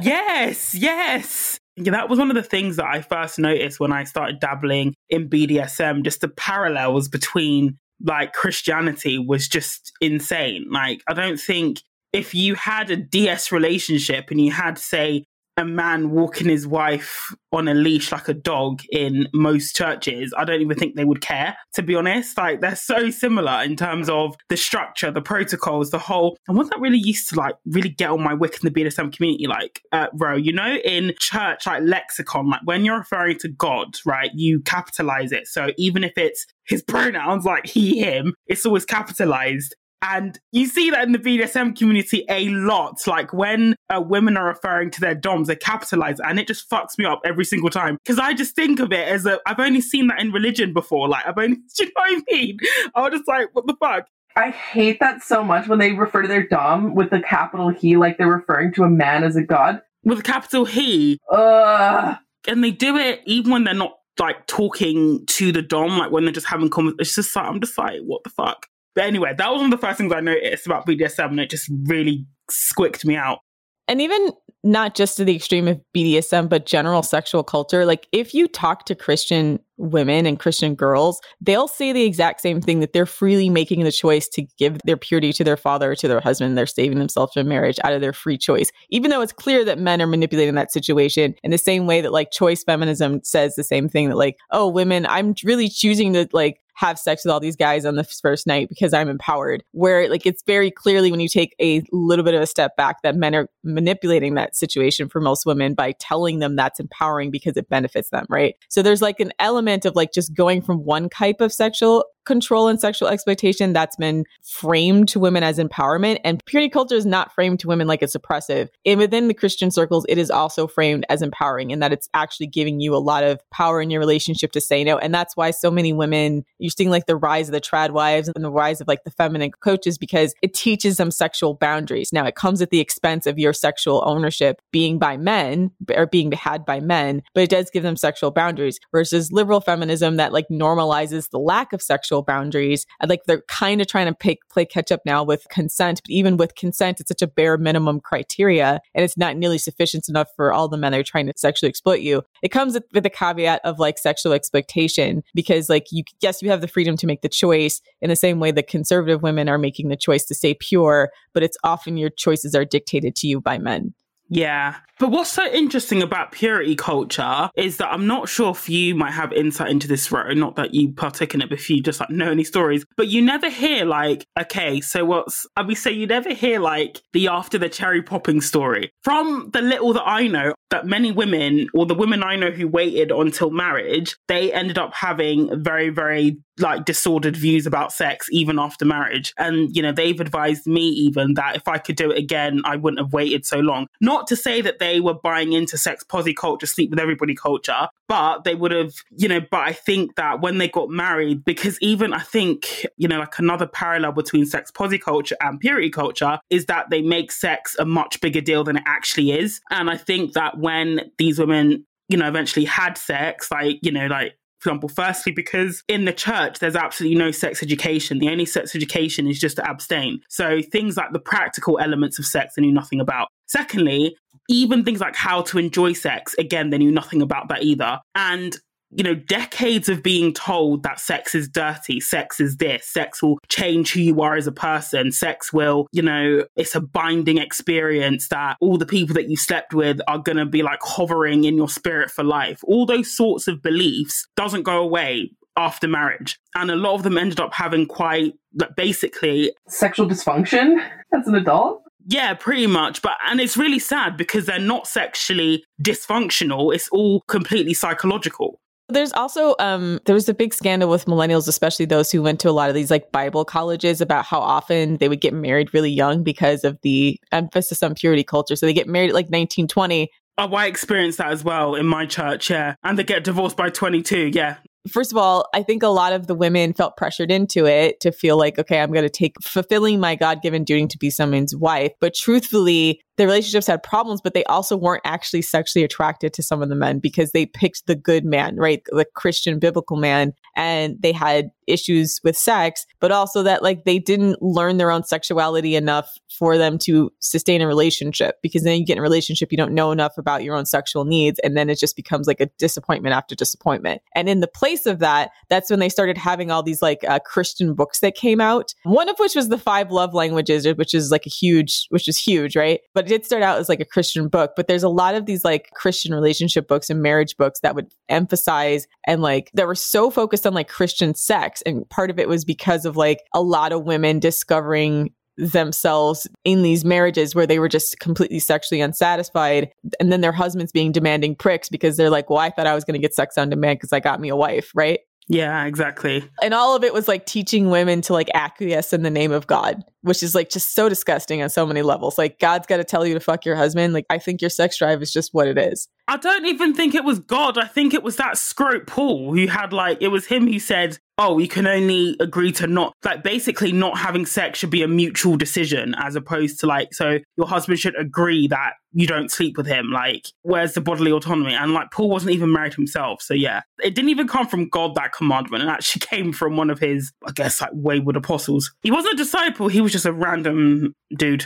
yes 0.01 0.73
yes 0.75 1.59
Yeah, 1.77 1.91
that 1.91 2.09
was 2.09 2.19
one 2.19 2.29
of 2.29 2.35
the 2.35 2.43
things 2.43 2.75
that 2.75 2.85
I 2.85 3.01
first 3.01 3.39
noticed 3.39 3.79
when 3.79 3.93
I 3.93 4.03
started 4.03 4.39
dabbling 4.39 4.93
in 5.09 5.29
BDSM, 5.29 6.03
just 6.03 6.19
the 6.21 6.27
parallels 6.27 7.07
between 7.07 7.77
like 8.03 8.33
Christianity 8.33 9.17
was 9.17 9.47
just 9.47 9.91
insane. 10.01 10.65
Like, 10.69 11.01
I 11.07 11.13
don't 11.13 11.39
think 11.39 11.81
if 12.13 12.33
you 12.35 12.55
had 12.55 12.91
a 12.91 12.97
DS 12.97 13.51
relationship 13.51 14.31
and 14.31 14.41
you 14.41 14.51
had, 14.51 14.77
say, 14.77 15.23
a 15.57 15.65
man 15.65 16.11
walking 16.11 16.49
his 16.49 16.65
wife 16.65 17.33
on 17.51 17.67
a 17.67 17.73
leash 17.73 18.11
like 18.11 18.27
a 18.29 18.33
dog 18.33 18.81
in 18.91 19.27
most 19.33 19.75
churches, 19.75 20.33
I 20.37 20.45
don't 20.45 20.61
even 20.61 20.77
think 20.77 20.95
they 20.95 21.05
would 21.05 21.21
care, 21.21 21.57
to 21.73 21.81
be 21.81 21.95
honest. 21.95 22.37
Like 22.37 22.61
they're 22.61 22.75
so 22.75 23.09
similar 23.09 23.61
in 23.63 23.75
terms 23.75 24.09
of 24.09 24.35
the 24.49 24.57
structure, 24.57 25.11
the 25.11 25.21
protocols, 25.21 25.91
the 25.91 25.99
whole. 25.99 26.37
And 26.47 26.57
wasn't 26.57 26.79
really 26.79 26.99
used 26.99 27.29
to 27.29 27.35
like 27.35 27.55
really 27.65 27.89
get 27.89 28.09
on 28.09 28.23
my 28.23 28.33
wick 28.33 28.57
in 28.61 28.71
the 28.71 28.71
BDSM 28.71 29.15
community, 29.15 29.47
like, 29.47 29.81
uh, 29.91 30.07
Reaux, 30.13 30.37
you 30.37 30.53
know, 30.53 30.77
in 30.85 31.13
church, 31.19 31.65
like 31.65 31.83
lexicon, 31.83 32.49
like 32.49 32.61
when 32.63 32.85
you're 32.85 32.99
referring 32.99 33.37
to 33.39 33.49
God, 33.49 33.97
right, 34.05 34.31
you 34.33 34.61
capitalize 34.61 35.31
it. 35.31 35.47
So 35.47 35.71
even 35.77 36.03
if 36.03 36.13
it's 36.17 36.45
his 36.65 36.81
pronouns 36.81 37.45
like 37.45 37.65
he, 37.65 37.99
him, 37.99 38.33
it's 38.47 38.65
always 38.65 38.85
capitalized. 38.85 39.75
And 40.01 40.39
you 40.51 40.65
see 40.65 40.89
that 40.89 41.03
in 41.03 41.11
the 41.11 41.19
BDSM 41.19 41.77
community 41.77 42.25
a 42.27 42.49
lot. 42.49 42.99
Like 43.05 43.33
when 43.33 43.75
uh, 43.89 44.01
women 44.01 44.35
are 44.35 44.47
referring 44.47 44.89
to 44.91 45.01
their 45.01 45.13
DOMs, 45.13 45.47
they 45.47 45.55
capitalize 45.55 46.19
and 46.19 46.39
it 46.39 46.47
just 46.47 46.69
fucks 46.69 46.97
me 46.97 47.05
up 47.05 47.21
every 47.23 47.45
single 47.45 47.69
time. 47.69 47.97
Because 48.03 48.17
I 48.17 48.33
just 48.33 48.55
think 48.55 48.79
of 48.79 48.91
it 48.91 49.07
as 49.07 49.25
a, 49.25 49.39
I've 49.45 49.59
only 49.59 49.81
seen 49.81 50.07
that 50.07 50.19
in 50.19 50.31
religion 50.31 50.73
before. 50.73 51.07
Like, 51.07 51.25
I've 51.27 51.37
only, 51.37 51.55
do 51.77 51.85
you 51.85 51.85
know 51.85 51.91
what 51.95 52.23
I 52.29 52.33
mean? 52.33 52.57
I 52.95 53.01
was 53.01 53.11
just 53.11 53.27
like, 53.27 53.49
what 53.53 53.67
the 53.67 53.75
fuck? 53.79 54.07
I 54.35 54.49
hate 54.49 54.99
that 55.01 55.21
so 55.21 55.43
much 55.43 55.67
when 55.67 55.79
they 55.79 55.91
refer 55.91 56.21
to 56.21 56.27
their 56.27 56.47
Dom 56.47 56.95
with 56.95 57.09
the 57.09 57.19
capital 57.19 57.69
He, 57.69 57.97
like 57.97 58.17
they're 58.17 58.27
referring 58.27 58.73
to 58.73 58.83
a 58.83 58.89
man 58.89 59.23
as 59.23 59.35
a 59.35 59.43
god. 59.43 59.81
With 60.03 60.19
a 60.19 60.23
capital 60.23 60.65
He. 60.65 61.19
Ugh. 61.29 62.17
And 62.47 62.63
they 62.63 62.71
do 62.71 62.97
it 62.97 63.21
even 63.25 63.51
when 63.51 63.65
they're 63.65 63.73
not 63.73 63.97
like 64.19 64.47
talking 64.47 65.25
to 65.25 65.51
the 65.51 65.61
Dom, 65.61 65.97
like 65.97 66.11
when 66.11 66.23
they're 66.23 66.33
just 66.33 66.47
having 66.47 66.69
conversations. 66.69 67.07
It's 67.07 67.15
just 67.15 67.35
like, 67.35 67.45
I'm 67.45 67.59
just 67.59 67.77
like, 67.77 67.99
what 68.05 68.23
the 68.23 68.29
fuck? 68.29 68.67
But 68.95 69.05
anyway, 69.05 69.33
that 69.37 69.49
was 69.49 69.61
one 69.61 69.73
of 69.73 69.79
the 69.79 69.85
first 69.85 69.97
things 69.97 70.13
I 70.13 70.19
noticed 70.19 70.65
about 70.65 70.85
BDSM, 70.85 71.29
and 71.29 71.39
it 71.39 71.49
just 71.49 71.69
really 71.85 72.25
squicked 72.49 73.05
me 73.05 73.15
out. 73.15 73.39
And 73.87 74.01
even 74.01 74.31
not 74.63 74.93
just 74.93 75.17
to 75.17 75.25
the 75.25 75.35
extreme 75.35 75.67
of 75.67 75.81
BDSM, 75.95 76.47
but 76.47 76.67
general 76.67 77.01
sexual 77.01 77.43
culture. 77.43 77.83
Like, 77.85 78.07
if 78.11 78.33
you 78.33 78.47
talk 78.47 78.85
to 78.85 78.95
Christian 78.95 79.59
women 79.77 80.27
and 80.27 80.39
Christian 80.39 80.75
girls, 80.75 81.19
they'll 81.39 81.67
say 81.67 81.91
the 81.91 82.03
exact 82.03 82.41
same 82.41 82.61
thing 82.61 82.79
that 82.79 82.93
they're 82.93 83.07
freely 83.07 83.49
making 83.49 83.83
the 83.83 83.91
choice 83.91 84.27
to 84.29 84.43
give 84.59 84.77
their 84.85 84.97
purity 84.97 85.33
to 85.33 85.43
their 85.43 85.57
father 85.57 85.91
or 85.91 85.95
to 85.95 86.07
their 86.07 86.19
husband. 86.19 86.55
They're 86.55 86.67
saving 86.67 86.99
themselves 86.99 87.33
from 87.33 87.47
marriage 87.47 87.79
out 87.83 87.93
of 87.93 88.01
their 88.01 88.13
free 88.13 88.37
choice, 88.37 88.71
even 88.91 89.09
though 89.09 89.21
it's 89.21 89.33
clear 89.33 89.65
that 89.65 89.79
men 89.79 89.99
are 89.99 90.07
manipulating 90.07 90.55
that 90.55 90.71
situation 90.71 91.33
in 91.43 91.49
the 91.49 91.57
same 91.57 91.87
way 91.87 92.01
that, 92.01 92.11
like, 92.11 92.29
choice 92.29 92.63
feminism 92.63 93.21
says 93.23 93.55
the 93.55 93.63
same 93.63 93.89
thing 93.89 94.09
that, 94.09 94.17
like, 94.17 94.37
oh, 94.51 94.67
women, 94.67 95.07
I'm 95.07 95.33
really 95.43 95.69
choosing 95.69 96.13
to, 96.13 96.29
like, 96.33 96.61
have 96.81 96.97
sex 96.97 97.23
with 97.23 97.31
all 97.31 97.39
these 97.39 97.55
guys 97.55 97.85
on 97.85 97.95
the 97.95 98.03
first 98.03 98.47
night 98.47 98.67
because 98.67 98.91
I'm 98.91 99.07
empowered. 99.07 99.63
Where 99.71 100.09
like 100.09 100.25
it's 100.25 100.41
very 100.47 100.71
clearly 100.71 101.11
when 101.11 101.19
you 101.19 101.29
take 101.29 101.55
a 101.61 101.83
little 101.91 102.25
bit 102.25 102.33
of 102.33 102.41
a 102.41 102.47
step 102.47 102.75
back 102.75 103.03
that 103.03 103.15
men 103.15 103.35
are 103.35 103.47
manipulating 103.63 104.33
that 104.33 104.55
situation 104.55 105.07
for 105.07 105.21
most 105.21 105.45
women 105.45 105.75
by 105.75 105.91
telling 105.99 106.39
them 106.39 106.55
that's 106.55 106.79
empowering 106.79 107.29
because 107.29 107.55
it 107.55 107.69
benefits 107.69 108.09
them, 108.09 108.25
right? 108.29 108.55
So 108.67 108.81
there's 108.81 109.01
like 109.01 109.19
an 109.19 109.31
element 109.37 109.85
of 109.85 109.95
like 109.95 110.11
just 110.11 110.33
going 110.33 110.63
from 110.63 110.83
one 110.83 111.07
type 111.07 111.39
of 111.39 111.53
sexual 111.53 112.05
control 112.25 112.67
and 112.67 112.79
sexual 112.79 113.07
exploitation 113.07 113.73
that's 113.73 113.95
been 113.95 114.25
framed 114.43 115.09
to 115.09 115.19
women 115.19 115.43
as 115.43 115.57
empowerment 115.57 116.19
and 116.23 116.43
purity 116.45 116.69
culture 116.69 116.95
is 116.95 117.05
not 117.05 117.33
framed 117.33 117.59
to 117.59 117.67
women 117.67 117.87
like 117.87 118.01
it's 118.01 118.15
oppressive. 118.15 118.69
And 118.85 118.99
within 118.99 119.27
the 119.27 119.33
christian 119.33 119.71
circles 119.71 120.05
it 120.09 120.17
is 120.17 120.29
also 120.29 120.67
framed 120.67 121.05
as 121.09 121.21
empowering 121.21 121.71
in 121.71 121.79
that 121.79 121.93
it's 121.93 122.09
actually 122.13 122.47
giving 122.47 122.79
you 122.79 122.95
a 122.95 122.97
lot 122.97 123.23
of 123.23 123.39
power 123.49 123.81
in 123.81 123.89
your 123.89 123.99
relationship 123.99 124.51
to 124.51 124.61
say 124.61 124.83
no. 124.83 124.97
And 124.97 125.13
that's 125.13 125.35
why 125.35 125.51
so 125.51 125.71
many 125.71 125.93
women 125.93 126.45
you're 126.59 126.69
seeing 126.69 126.89
like 126.89 127.05
the 127.05 127.15
rise 127.15 127.47
of 127.47 127.53
the 127.53 127.61
trad 127.61 127.91
wives 127.91 128.29
and 128.33 128.43
the 128.43 128.51
rise 128.51 128.81
of 128.81 128.87
like 128.87 129.03
the 129.03 129.11
feminine 129.11 129.51
coaches 129.51 129.97
because 129.97 130.33
it 130.41 130.53
teaches 130.53 130.97
them 130.97 131.11
sexual 131.11 131.53
boundaries. 131.55 132.13
Now 132.13 132.25
it 132.25 132.35
comes 132.35 132.61
at 132.61 132.69
the 132.69 132.79
expense 132.79 133.25
of 133.25 133.39
your 133.39 133.53
sexual 133.53 134.03
ownership 134.05 134.61
being 134.71 134.99
by 134.99 135.17
men 135.17 135.71
or 135.95 136.05
being 136.05 136.31
had 136.31 136.65
by 136.65 136.79
men 136.79 137.21
but 137.33 137.43
it 137.43 137.49
does 137.49 137.69
give 137.69 137.83
them 137.83 137.95
sexual 137.95 138.31
boundaries 138.31 138.79
versus 138.91 139.31
liberal 139.31 139.61
feminism 139.61 140.17
that 140.17 140.33
like 140.33 140.47
normalizes 140.49 141.29
the 141.29 141.39
lack 141.39 141.73
of 141.73 141.81
sexual 141.81 142.10
sexual 142.11 142.23
boundaries. 142.23 142.85
And 142.99 143.09
like 143.09 143.23
they're 143.25 143.43
kind 143.47 143.79
of 143.79 143.87
trying 143.87 144.13
to 144.13 144.37
play 144.49 144.65
catch 144.65 144.91
up 144.91 145.01
now 145.05 145.23
with 145.23 145.47
consent. 145.49 146.01
But 146.03 146.11
even 146.11 146.37
with 146.37 146.55
consent, 146.55 146.99
it's 146.99 147.07
such 147.07 147.21
a 147.21 147.27
bare 147.27 147.57
minimum 147.57 148.01
criteria 148.01 148.81
and 148.93 149.03
it's 149.05 149.17
not 149.17 149.37
nearly 149.37 149.57
sufficient 149.57 150.09
enough 150.09 150.27
for 150.35 150.51
all 150.51 150.67
the 150.67 150.77
men 150.77 150.91
that 150.91 150.99
are 150.99 151.03
trying 151.03 151.27
to 151.27 151.33
sexually 151.37 151.69
exploit 151.69 152.01
you. 152.01 152.23
It 152.43 152.49
comes 152.49 152.77
with 152.93 153.03
the 153.03 153.09
caveat 153.09 153.61
of 153.63 153.79
like 153.79 153.97
sexual 153.97 154.33
exploitation 154.33 155.23
because 155.33 155.69
like 155.69 155.87
you, 155.91 156.03
yes, 156.21 156.41
you 156.41 156.49
have 156.49 156.61
the 156.61 156.67
freedom 156.67 156.97
to 156.97 157.07
make 157.07 157.21
the 157.21 157.29
choice 157.29 157.81
in 158.01 158.09
the 158.09 158.15
same 158.15 158.39
way 158.39 158.51
that 158.51 158.67
conservative 158.67 159.23
women 159.23 159.47
are 159.47 159.57
making 159.57 159.87
the 159.87 159.95
choice 159.95 160.25
to 160.25 160.35
stay 160.35 160.53
pure, 160.53 161.11
but 161.33 161.43
it's 161.43 161.57
often 161.63 161.97
your 161.97 162.09
choices 162.09 162.53
are 162.53 162.65
dictated 162.65 163.15
to 163.15 163.27
you 163.27 163.39
by 163.39 163.57
men. 163.57 163.93
Yeah. 164.33 164.77
But 164.97 165.11
what's 165.11 165.29
so 165.29 165.45
interesting 165.51 166.01
about 166.01 166.31
purity 166.31 166.73
culture 166.73 167.49
is 167.57 167.77
that 167.77 167.91
I'm 167.91 168.07
not 168.07 168.29
sure 168.29 168.51
if 168.51 168.69
you 168.69 168.95
might 168.95 169.11
have 169.11 169.33
insight 169.33 169.69
into 169.69 169.89
this, 169.89 170.09
right? 170.09 170.37
Not 170.37 170.55
that 170.55 170.73
you 170.73 170.93
partake 170.93 171.33
in 171.33 171.41
it, 171.41 171.49
but 171.49 171.59
if 171.59 171.69
you 171.69 171.81
just 171.81 171.99
like 171.99 172.09
know 172.09 172.31
any 172.31 172.45
stories, 172.45 172.85
but 172.95 173.09
you 173.09 173.21
never 173.21 173.49
hear 173.49 173.83
like, 173.83 174.25
okay, 174.39 174.79
so 174.79 175.03
what's, 175.03 175.45
I 175.57 175.63
would 175.63 175.75
say 175.75 175.91
you 175.91 176.07
never 176.07 176.33
hear 176.33 176.61
like 176.61 177.01
the 177.11 177.27
after 177.27 177.57
the 177.57 177.67
cherry 177.67 178.01
popping 178.01 178.39
story. 178.39 178.91
From 179.03 179.49
the 179.51 179.61
little 179.61 179.91
that 179.93 180.07
I 180.07 180.27
know, 180.27 180.53
that 180.71 180.85
many 180.85 181.11
women, 181.11 181.67
or 181.73 181.85
the 181.85 181.93
women 181.93 182.23
I 182.23 182.35
know 182.35 182.51
who 182.51 182.67
waited 182.67 183.11
until 183.11 183.51
marriage, 183.51 184.17
they 184.27 184.51
ended 184.51 184.77
up 184.77 184.93
having 184.93 185.63
very, 185.63 185.89
very 185.89 186.37
like 186.59 186.85
disordered 186.85 187.35
views 187.35 187.65
about 187.65 187.91
sex 187.91 188.27
even 188.31 188.59
after 188.59 188.85
marriage. 188.85 189.33
And, 189.37 189.75
you 189.75 189.81
know, 189.81 189.91
they've 189.91 190.19
advised 190.19 190.67
me 190.67 190.87
even 190.89 191.33
that 191.33 191.55
if 191.55 191.67
I 191.67 191.77
could 191.77 191.95
do 191.95 192.11
it 192.11 192.17
again, 192.17 192.61
I 192.65 192.75
wouldn't 192.75 192.99
have 192.99 193.13
waited 193.13 193.45
so 193.45 193.59
long. 193.59 193.87
Not 193.99 194.27
to 194.27 194.35
say 194.35 194.61
that 194.61 194.79
they 194.79 194.99
were 194.99 195.13
buying 195.13 195.53
into 195.53 195.77
sex 195.77 196.03
posi 196.03 196.35
culture, 196.35 196.67
sleep 196.67 196.89
with 196.89 196.99
everybody 196.99 197.35
culture, 197.35 197.87
but 198.07 198.43
they 198.43 198.55
would 198.55 198.71
have, 198.71 198.93
you 199.11 199.27
know, 199.27 199.39
but 199.39 199.61
I 199.61 199.73
think 199.73 200.15
that 200.15 200.41
when 200.41 200.57
they 200.57 200.67
got 200.67 200.89
married, 200.89 201.43
because 201.43 201.77
even 201.81 202.13
I 202.13 202.19
think, 202.19 202.85
you 202.97 203.07
know, 203.07 203.19
like 203.19 203.39
another 203.39 203.67
parallel 203.67 204.11
between 204.11 204.45
sex 204.45 204.71
posi 204.71 205.01
culture 205.01 205.37
and 205.41 205.59
purity 205.59 205.89
culture 205.89 206.39
is 206.49 206.65
that 206.67 206.89
they 206.89 207.01
make 207.01 207.31
sex 207.31 207.75
a 207.79 207.85
much 207.85 208.21
bigger 208.21 208.41
deal 208.41 208.63
than 208.63 208.77
it 208.77 208.83
actually 208.85 209.31
is. 209.31 209.61
And 209.71 209.89
I 209.89 209.97
think 209.97 210.33
that 210.33 210.59
when 210.61 211.11
these 211.17 211.39
women 211.39 211.85
you 212.11 212.17
know, 212.17 212.27
eventually 212.27 212.65
had 212.65 212.97
sex, 212.97 213.49
like, 213.49 213.79
you 213.81 213.91
know, 213.91 214.07
like 214.07 214.33
for 214.59 214.69
example, 214.69 214.89
firstly, 214.89 215.31
because 215.31 215.81
in 215.87 216.05
the 216.05 216.13
church, 216.13 216.59
there's 216.59 216.75
absolutely 216.75 217.17
no 217.17 217.31
sex 217.31 217.63
education. 217.63 218.19
The 218.19 218.29
only 218.29 218.45
sex 218.45 218.75
education 218.75 219.27
is 219.27 219.39
just 219.39 219.55
to 219.55 219.67
abstain. 219.67 220.21
So 220.29 220.61
things 220.61 220.97
like 220.97 221.13
the 221.13 221.19
practical 221.19 221.79
elements 221.79 222.19
of 222.19 222.25
sex, 222.25 222.53
they 222.53 222.61
knew 222.61 222.71
nothing 222.71 222.99
about. 222.99 223.29
Secondly, 223.47 224.15
even 224.49 224.83
things 224.83 224.99
like 224.99 225.15
how 225.15 225.41
to 225.43 225.57
enjoy 225.57 225.93
sex, 225.93 226.35
again, 226.37 226.69
they 226.69 226.77
knew 226.77 226.91
nothing 226.91 227.23
about 227.23 227.47
that 227.47 227.63
either. 227.63 227.99
And 228.13 228.55
you 228.91 229.03
know, 229.03 229.15
decades 229.15 229.89
of 229.89 230.03
being 230.03 230.33
told 230.33 230.83
that 230.83 230.99
sex 230.99 231.33
is 231.33 231.47
dirty, 231.47 231.99
sex 231.99 232.39
is 232.39 232.57
this, 232.57 232.87
sex 232.87 233.23
will 233.23 233.39
change 233.49 233.93
who 233.93 234.01
you 234.01 234.21
are 234.21 234.35
as 234.35 234.47
a 234.47 234.51
person, 234.51 235.11
sex 235.11 235.53
will, 235.53 235.87
you 235.91 236.01
know, 236.01 236.45
it's 236.55 236.75
a 236.75 236.81
binding 236.81 237.37
experience 237.37 238.27
that 238.27 238.57
all 238.59 238.77
the 238.77 238.85
people 238.85 239.13
that 239.13 239.29
you 239.29 239.37
slept 239.37 239.73
with 239.73 239.99
are 240.07 240.19
going 240.19 240.37
to 240.37 240.45
be 240.45 240.61
like 240.61 240.79
hovering 240.81 241.45
in 241.45 241.55
your 241.55 241.69
spirit 241.69 242.11
for 242.11 242.23
life. 242.23 242.59
All 242.63 242.85
those 242.85 243.15
sorts 243.15 243.47
of 243.47 243.61
beliefs 243.61 244.27
doesn't 244.35 244.63
go 244.63 244.81
away 244.81 245.31
after 245.57 245.87
marriage. 245.87 246.39
And 246.55 246.71
a 246.71 246.75
lot 246.75 246.95
of 246.95 247.03
them 247.03 247.17
ended 247.17 247.39
up 247.39 247.53
having 247.53 247.85
quite, 247.85 248.33
like, 248.55 248.75
basically 248.75 249.53
sexual 249.67 250.07
dysfunction 250.07 250.85
as 251.17 251.27
an 251.27 251.35
adult. 251.35 251.83
Yeah, 252.07 252.33
pretty 252.33 252.67
much. 252.67 253.01
But 253.01 253.17
and 253.27 253.39
it's 253.39 253.57
really 253.57 253.79
sad 253.79 254.17
because 254.17 254.45
they're 254.45 254.59
not 254.59 254.87
sexually 254.87 255.63
dysfunctional. 255.81 256.73
It's 256.73 256.89
all 256.89 257.21
completely 257.27 257.73
psychological. 257.73 258.59
There's 258.91 259.13
also 259.13 259.55
um 259.59 259.99
there 260.05 260.15
was 260.15 260.29
a 260.29 260.33
big 260.33 260.53
scandal 260.53 260.89
with 260.89 261.05
millennials, 261.05 261.47
especially 261.47 261.85
those 261.85 262.11
who 262.11 262.21
went 262.21 262.39
to 262.41 262.49
a 262.49 262.51
lot 262.51 262.69
of 262.69 262.75
these 262.75 262.91
like 262.91 263.11
Bible 263.11 263.45
colleges 263.45 264.01
about 264.01 264.25
how 264.25 264.39
often 264.39 264.97
they 264.97 265.09
would 265.09 265.21
get 265.21 265.33
married 265.33 265.73
really 265.73 265.91
young 265.91 266.23
because 266.23 266.63
of 266.63 266.79
the 266.81 267.19
emphasis 267.31 267.81
on 267.83 267.95
purity 267.95 268.23
culture. 268.23 268.55
So 268.55 268.65
they 268.65 268.73
get 268.73 268.87
married 268.87 269.09
at 269.09 269.15
like 269.15 269.29
19, 269.29 269.67
20. 269.67 270.09
Oh, 270.37 270.53
I 270.53 270.65
experienced 270.65 271.17
that 271.17 271.31
as 271.31 271.43
well 271.43 271.75
in 271.75 271.85
my 271.85 272.05
church, 272.05 272.49
yeah. 272.49 272.75
And 272.83 272.97
they 272.97 273.03
get 273.03 273.23
divorced 273.23 273.57
by 273.57 273.69
22, 273.69 274.31
yeah 274.33 274.57
first 274.89 275.11
of 275.11 275.17
all, 275.17 275.47
I 275.53 275.63
think 275.63 275.83
a 275.83 275.87
lot 275.87 276.13
of 276.13 276.27
the 276.27 276.35
women 276.35 276.73
felt 276.73 276.97
pressured 276.97 277.31
into 277.31 277.65
it 277.65 277.99
to 278.01 278.11
feel 278.11 278.37
like, 278.37 278.57
okay, 278.57 278.79
I'm 278.79 278.91
going 278.91 279.03
to 279.03 279.09
take 279.09 279.41
fulfilling 279.41 279.99
my 279.99 280.15
God 280.15 280.41
given 280.41 280.63
duty 280.63 280.87
to 280.87 280.97
be 280.97 281.09
someone's 281.09 281.55
wife. 281.55 281.91
But 281.99 282.13
truthfully, 282.15 283.01
the 283.17 283.25
relationships 283.25 283.67
had 283.67 283.83
problems, 283.83 284.21
but 284.21 284.33
they 284.33 284.43
also 284.45 284.75
weren't 284.75 285.03
actually 285.05 285.43
sexually 285.43 285.83
attracted 285.83 286.33
to 286.33 286.43
some 286.43 286.61
of 286.61 286.69
the 286.69 286.75
men 286.75 286.99
because 286.99 287.31
they 287.31 287.45
picked 287.45 287.85
the 287.85 287.95
good 287.95 288.25
man, 288.25 288.55
right? 288.55 288.81
The 288.87 289.05
Christian 289.15 289.59
biblical 289.59 289.97
man. 289.97 290.33
And 290.55 290.97
they 290.99 291.11
had 291.11 291.51
issues 291.67 292.19
with 292.23 292.37
sex, 292.37 292.85
but 292.99 293.11
also 293.11 293.43
that 293.43 293.63
like 293.63 293.83
they 293.83 293.99
didn't 293.99 294.41
learn 294.41 294.77
their 294.77 294.91
own 294.91 295.03
sexuality 295.03 295.75
enough 295.75 296.17
for 296.29 296.57
them 296.57 296.77
to 296.79 297.11
sustain 297.19 297.61
a 297.61 297.67
relationship 297.67 298.37
because 298.41 298.63
then 298.63 298.79
you 298.79 298.85
get 298.85 298.93
in 298.93 298.99
a 298.99 299.01
relationship, 299.01 299.51
you 299.51 299.57
don't 299.57 299.73
know 299.73 299.91
enough 299.91 300.17
about 300.17 300.43
your 300.43 300.55
own 300.55 300.65
sexual 300.65 301.05
needs. 301.05 301.39
And 301.39 301.57
then 301.57 301.69
it 301.69 301.79
just 301.79 301.95
becomes 301.95 302.27
like 302.27 302.39
a 302.39 302.47
disappointment 302.57 303.15
after 303.15 303.35
disappointment. 303.35 304.01
And 304.15 304.29
in 304.29 304.39
the 304.39 304.47
place 304.47 304.85
of 304.85 304.99
that, 304.99 305.31
that's 305.49 305.69
when 305.69 305.79
they 305.79 305.89
started 305.89 306.17
having 306.17 306.51
all 306.51 306.63
these 306.63 306.81
like 306.81 307.03
uh, 307.07 307.19
Christian 307.19 307.73
books 307.73 307.99
that 307.99 308.15
came 308.15 308.41
out. 308.41 308.73
One 308.83 309.09
of 309.09 309.17
which 309.19 309.35
was 309.35 309.49
the 309.49 309.57
five 309.57 309.91
love 309.91 310.13
languages, 310.13 310.65
which 310.75 310.93
is 310.93 311.11
like 311.11 311.25
a 311.25 311.29
huge, 311.29 311.87
which 311.89 312.07
is 312.07 312.17
huge, 312.17 312.55
right? 312.55 312.79
But 312.93 313.05
it 313.05 313.09
did 313.09 313.25
start 313.25 313.43
out 313.43 313.59
as 313.59 313.69
like 313.69 313.79
a 313.79 313.85
Christian 313.85 314.27
book. 314.27 314.53
But 314.55 314.67
there's 314.67 314.83
a 314.83 314.89
lot 314.89 315.15
of 315.15 315.25
these 315.25 315.43
like 315.43 315.69
Christian 315.73 316.13
relationship 316.13 316.67
books 316.67 316.89
and 316.89 317.01
marriage 317.01 317.35
books 317.37 317.59
that 317.61 317.75
would 317.75 317.91
emphasize 318.09 318.87
and 319.07 319.21
like 319.21 319.51
that 319.53 319.67
were 319.67 319.75
so 319.75 320.09
focused 320.09 320.47
on 320.47 320.53
like 320.53 320.69
Christian 320.69 321.13
sex. 321.13 321.50
And 321.65 321.89
part 321.89 322.09
of 322.09 322.19
it 322.19 322.29
was 322.29 322.45
because 322.45 322.85
of 322.85 322.95
like 322.95 323.21
a 323.33 323.41
lot 323.41 323.71
of 323.71 323.83
women 323.83 324.19
discovering 324.19 325.13
themselves 325.37 326.27
in 326.43 326.61
these 326.61 326.85
marriages 326.85 327.33
where 327.33 327.47
they 327.47 327.57
were 327.57 327.69
just 327.69 327.99
completely 327.99 328.39
sexually 328.39 328.81
unsatisfied 328.81 329.71
and 329.99 330.11
then 330.11 330.21
their 330.21 330.31
husbands 330.31 330.71
being 330.71 330.91
demanding 330.91 331.35
pricks 331.35 331.69
because 331.69 331.95
they're 331.95 332.09
like 332.09 332.29
well 332.29 332.37
i 332.37 332.49
thought 332.49 332.67
i 332.67 332.75
was 332.75 332.83
going 332.83 332.93
to 332.93 332.99
get 332.99 333.15
sex 333.15 333.37
on 333.37 333.49
demand 333.49 333.79
because 333.79 333.93
i 333.93 333.99
got 333.99 334.19
me 334.19 334.29
a 334.29 334.35
wife 334.35 334.71
right 334.75 334.99
yeah, 335.31 335.65
exactly. 335.65 336.29
And 336.41 336.53
all 336.53 336.75
of 336.75 336.83
it 336.83 336.93
was 336.93 337.07
like 337.07 337.25
teaching 337.25 337.69
women 337.69 338.01
to 338.01 338.13
like 338.13 338.29
acquiesce 338.33 338.91
in 338.91 339.03
the 339.03 339.09
name 339.09 339.31
of 339.31 339.47
God, 339.47 339.81
which 340.01 340.23
is 340.23 340.35
like 340.35 340.49
just 340.49 340.75
so 340.75 340.89
disgusting 340.89 341.41
on 341.41 341.49
so 341.49 341.65
many 341.65 341.81
levels. 341.83 342.17
Like 342.17 342.37
God's 342.37 342.67
got 342.67 342.77
to 342.77 342.83
tell 342.83 343.05
you 343.05 343.13
to 343.13 343.19
fuck 343.21 343.45
your 343.45 343.55
husband. 343.55 343.93
Like 343.93 344.05
I 344.09 344.17
think 344.17 344.41
your 344.41 344.49
sex 344.49 344.77
drive 344.77 345.01
is 345.01 345.13
just 345.13 345.33
what 345.33 345.47
it 345.47 345.57
is. 345.57 345.87
I 346.09 346.17
don't 346.17 346.45
even 346.47 346.73
think 346.73 346.95
it 346.95 347.05
was 347.05 347.19
God. 347.19 347.57
I 347.57 347.67
think 347.67 347.93
it 347.93 348.03
was 348.03 348.17
that 348.17 348.37
scrope 348.37 348.87
Paul 348.87 349.33
who 349.33 349.47
had 349.47 349.71
like 349.71 349.99
it 350.01 350.09
was 350.09 350.25
him 350.25 350.47
who 350.47 350.59
said, 350.59 350.99
"Oh, 351.23 351.37
you 351.37 351.47
can 351.47 351.67
only 351.67 352.15
agree 352.19 352.51
to 352.53 352.67
not 352.67 352.93
like 353.03 353.23
basically 353.23 353.71
not 353.71 353.97
having 353.97 354.25
sex 354.25 354.59
should 354.59 354.69
be 354.69 354.81
a 354.81 354.87
mutual 354.87 355.37
decision 355.37 355.93
as 355.97 356.15
opposed 356.15 356.59
to 356.61 356.67
like 356.67 356.93
so 356.93 357.19
your 357.37 357.47
husband 357.47 357.79
should 357.79 357.95
agree 357.99 358.47
that 358.47 358.73
you 358.93 359.05
don't 359.05 359.31
sleep 359.31 359.55
with 359.55 359.67
him. 359.67 359.91
Like 359.91 360.27
where's 360.41 360.73
the 360.73 360.81
bodily 360.81 361.11
autonomy?" 361.11 361.53
And 361.53 361.73
like 361.73 361.91
Paul 361.91 362.09
wasn't 362.09 362.33
even 362.33 362.51
married 362.51 362.73
himself, 362.73 363.21
so 363.21 363.33
yeah, 363.33 363.61
it 363.83 363.93
didn't 363.95 364.09
even 364.09 364.27
come 364.27 364.47
from 364.47 364.67
God 364.69 364.95
that 364.95 365.13
commandment. 365.13 365.63
It 365.63 365.69
actually 365.69 365.99
came 366.09 366.33
from 366.33 366.57
one 366.57 366.69
of 366.69 366.79
his, 366.79 367.11
I 367.27 367.31
guess, 367.31 367.61
like 367.61 367.71
wayward 367.73 368.15
apostles. 368.15 368.71
He 368.81 368.91
wasn't 368.91 369.13
a 369.13 369.17
disciple. 369.17 369.67
He 369.67 369.81
was 369.81 369.91
just 369.91 370.05
a 370.05 370.13
random 370.13 370.95
dude, 371.15 371.45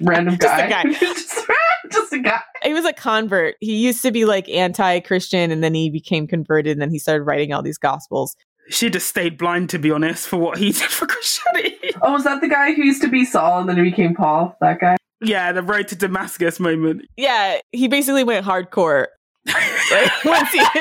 random 0.00 0.36
guy. 0.40 0.84
Just 0.94 1.38
a 1.38 1.46
guy. 1.46 1.54
just 1.90 2.12
a 2.12 2.18
guy. 2.18 2.40
He 2.62 2.72
was 2.72 2.84
a 2.84 2.92
convert. 2.92 3.56
He 3.60 3.76
used 3.76 4.02
to 4.02 4.10
be 4.10 4.24
like 4.24 4.48
anti 4.48 5.00
Christian 5.00 5.50
and 5.50 5.62
then 5.62 5.74
he 5.74 5.90
became 5.90 6.26
converted 6.26 6.72
and 6.72 6.80
then 6.80 6.90
he 6.90 6.98
started 6.98 7.24
writing 7.24 7.52
all 7.52 7.62
these 7.62 7.78
gospels. 7.78 8.36
She 8.70 8.90
just 8.90 9.06
stayed 9.06 9.36
blind, 9.36 9.70
to 9.70 9.78
be 9.78 9.90
honest, 9.90 10.26
for 10.28 10.38
what 10.38 10.58
he 10.58 10.66
did 10.72 10.82
for 10.82 11.06
Christianity. 11.06 11.76
Oh, 12.02 12.12
was 12.12 12.24
that 12.24 12.40
the 12.40 12.48
guy 12.48 12.72
who 12.72 12.82
used 12.82 13.02
to 13.02 13.08
be 13.08 13.24
Saul 13.24 13.60
and 13.60 13.68
then 13.68 13.76
he 13.76 13.82
became 13.82 14.14
Paul? 14.14 14.56
That 14.60 14.80
guy? 14.80 14.96
Yeah, 15.20 15.52
the 15.52 15.62
road 15.62 15.88
to 15.88 15.96
Damascus 15.96 16.60
moment. 16.60 17.02
Yeah, 17.16 17.58
he 17.72 17.88
basically 17.88 18.24
went 18.24 18.44
hardcore. 18.44 19.06
Like, 19.46 20.12
once 20.24 20.50
he, 20.50 20.60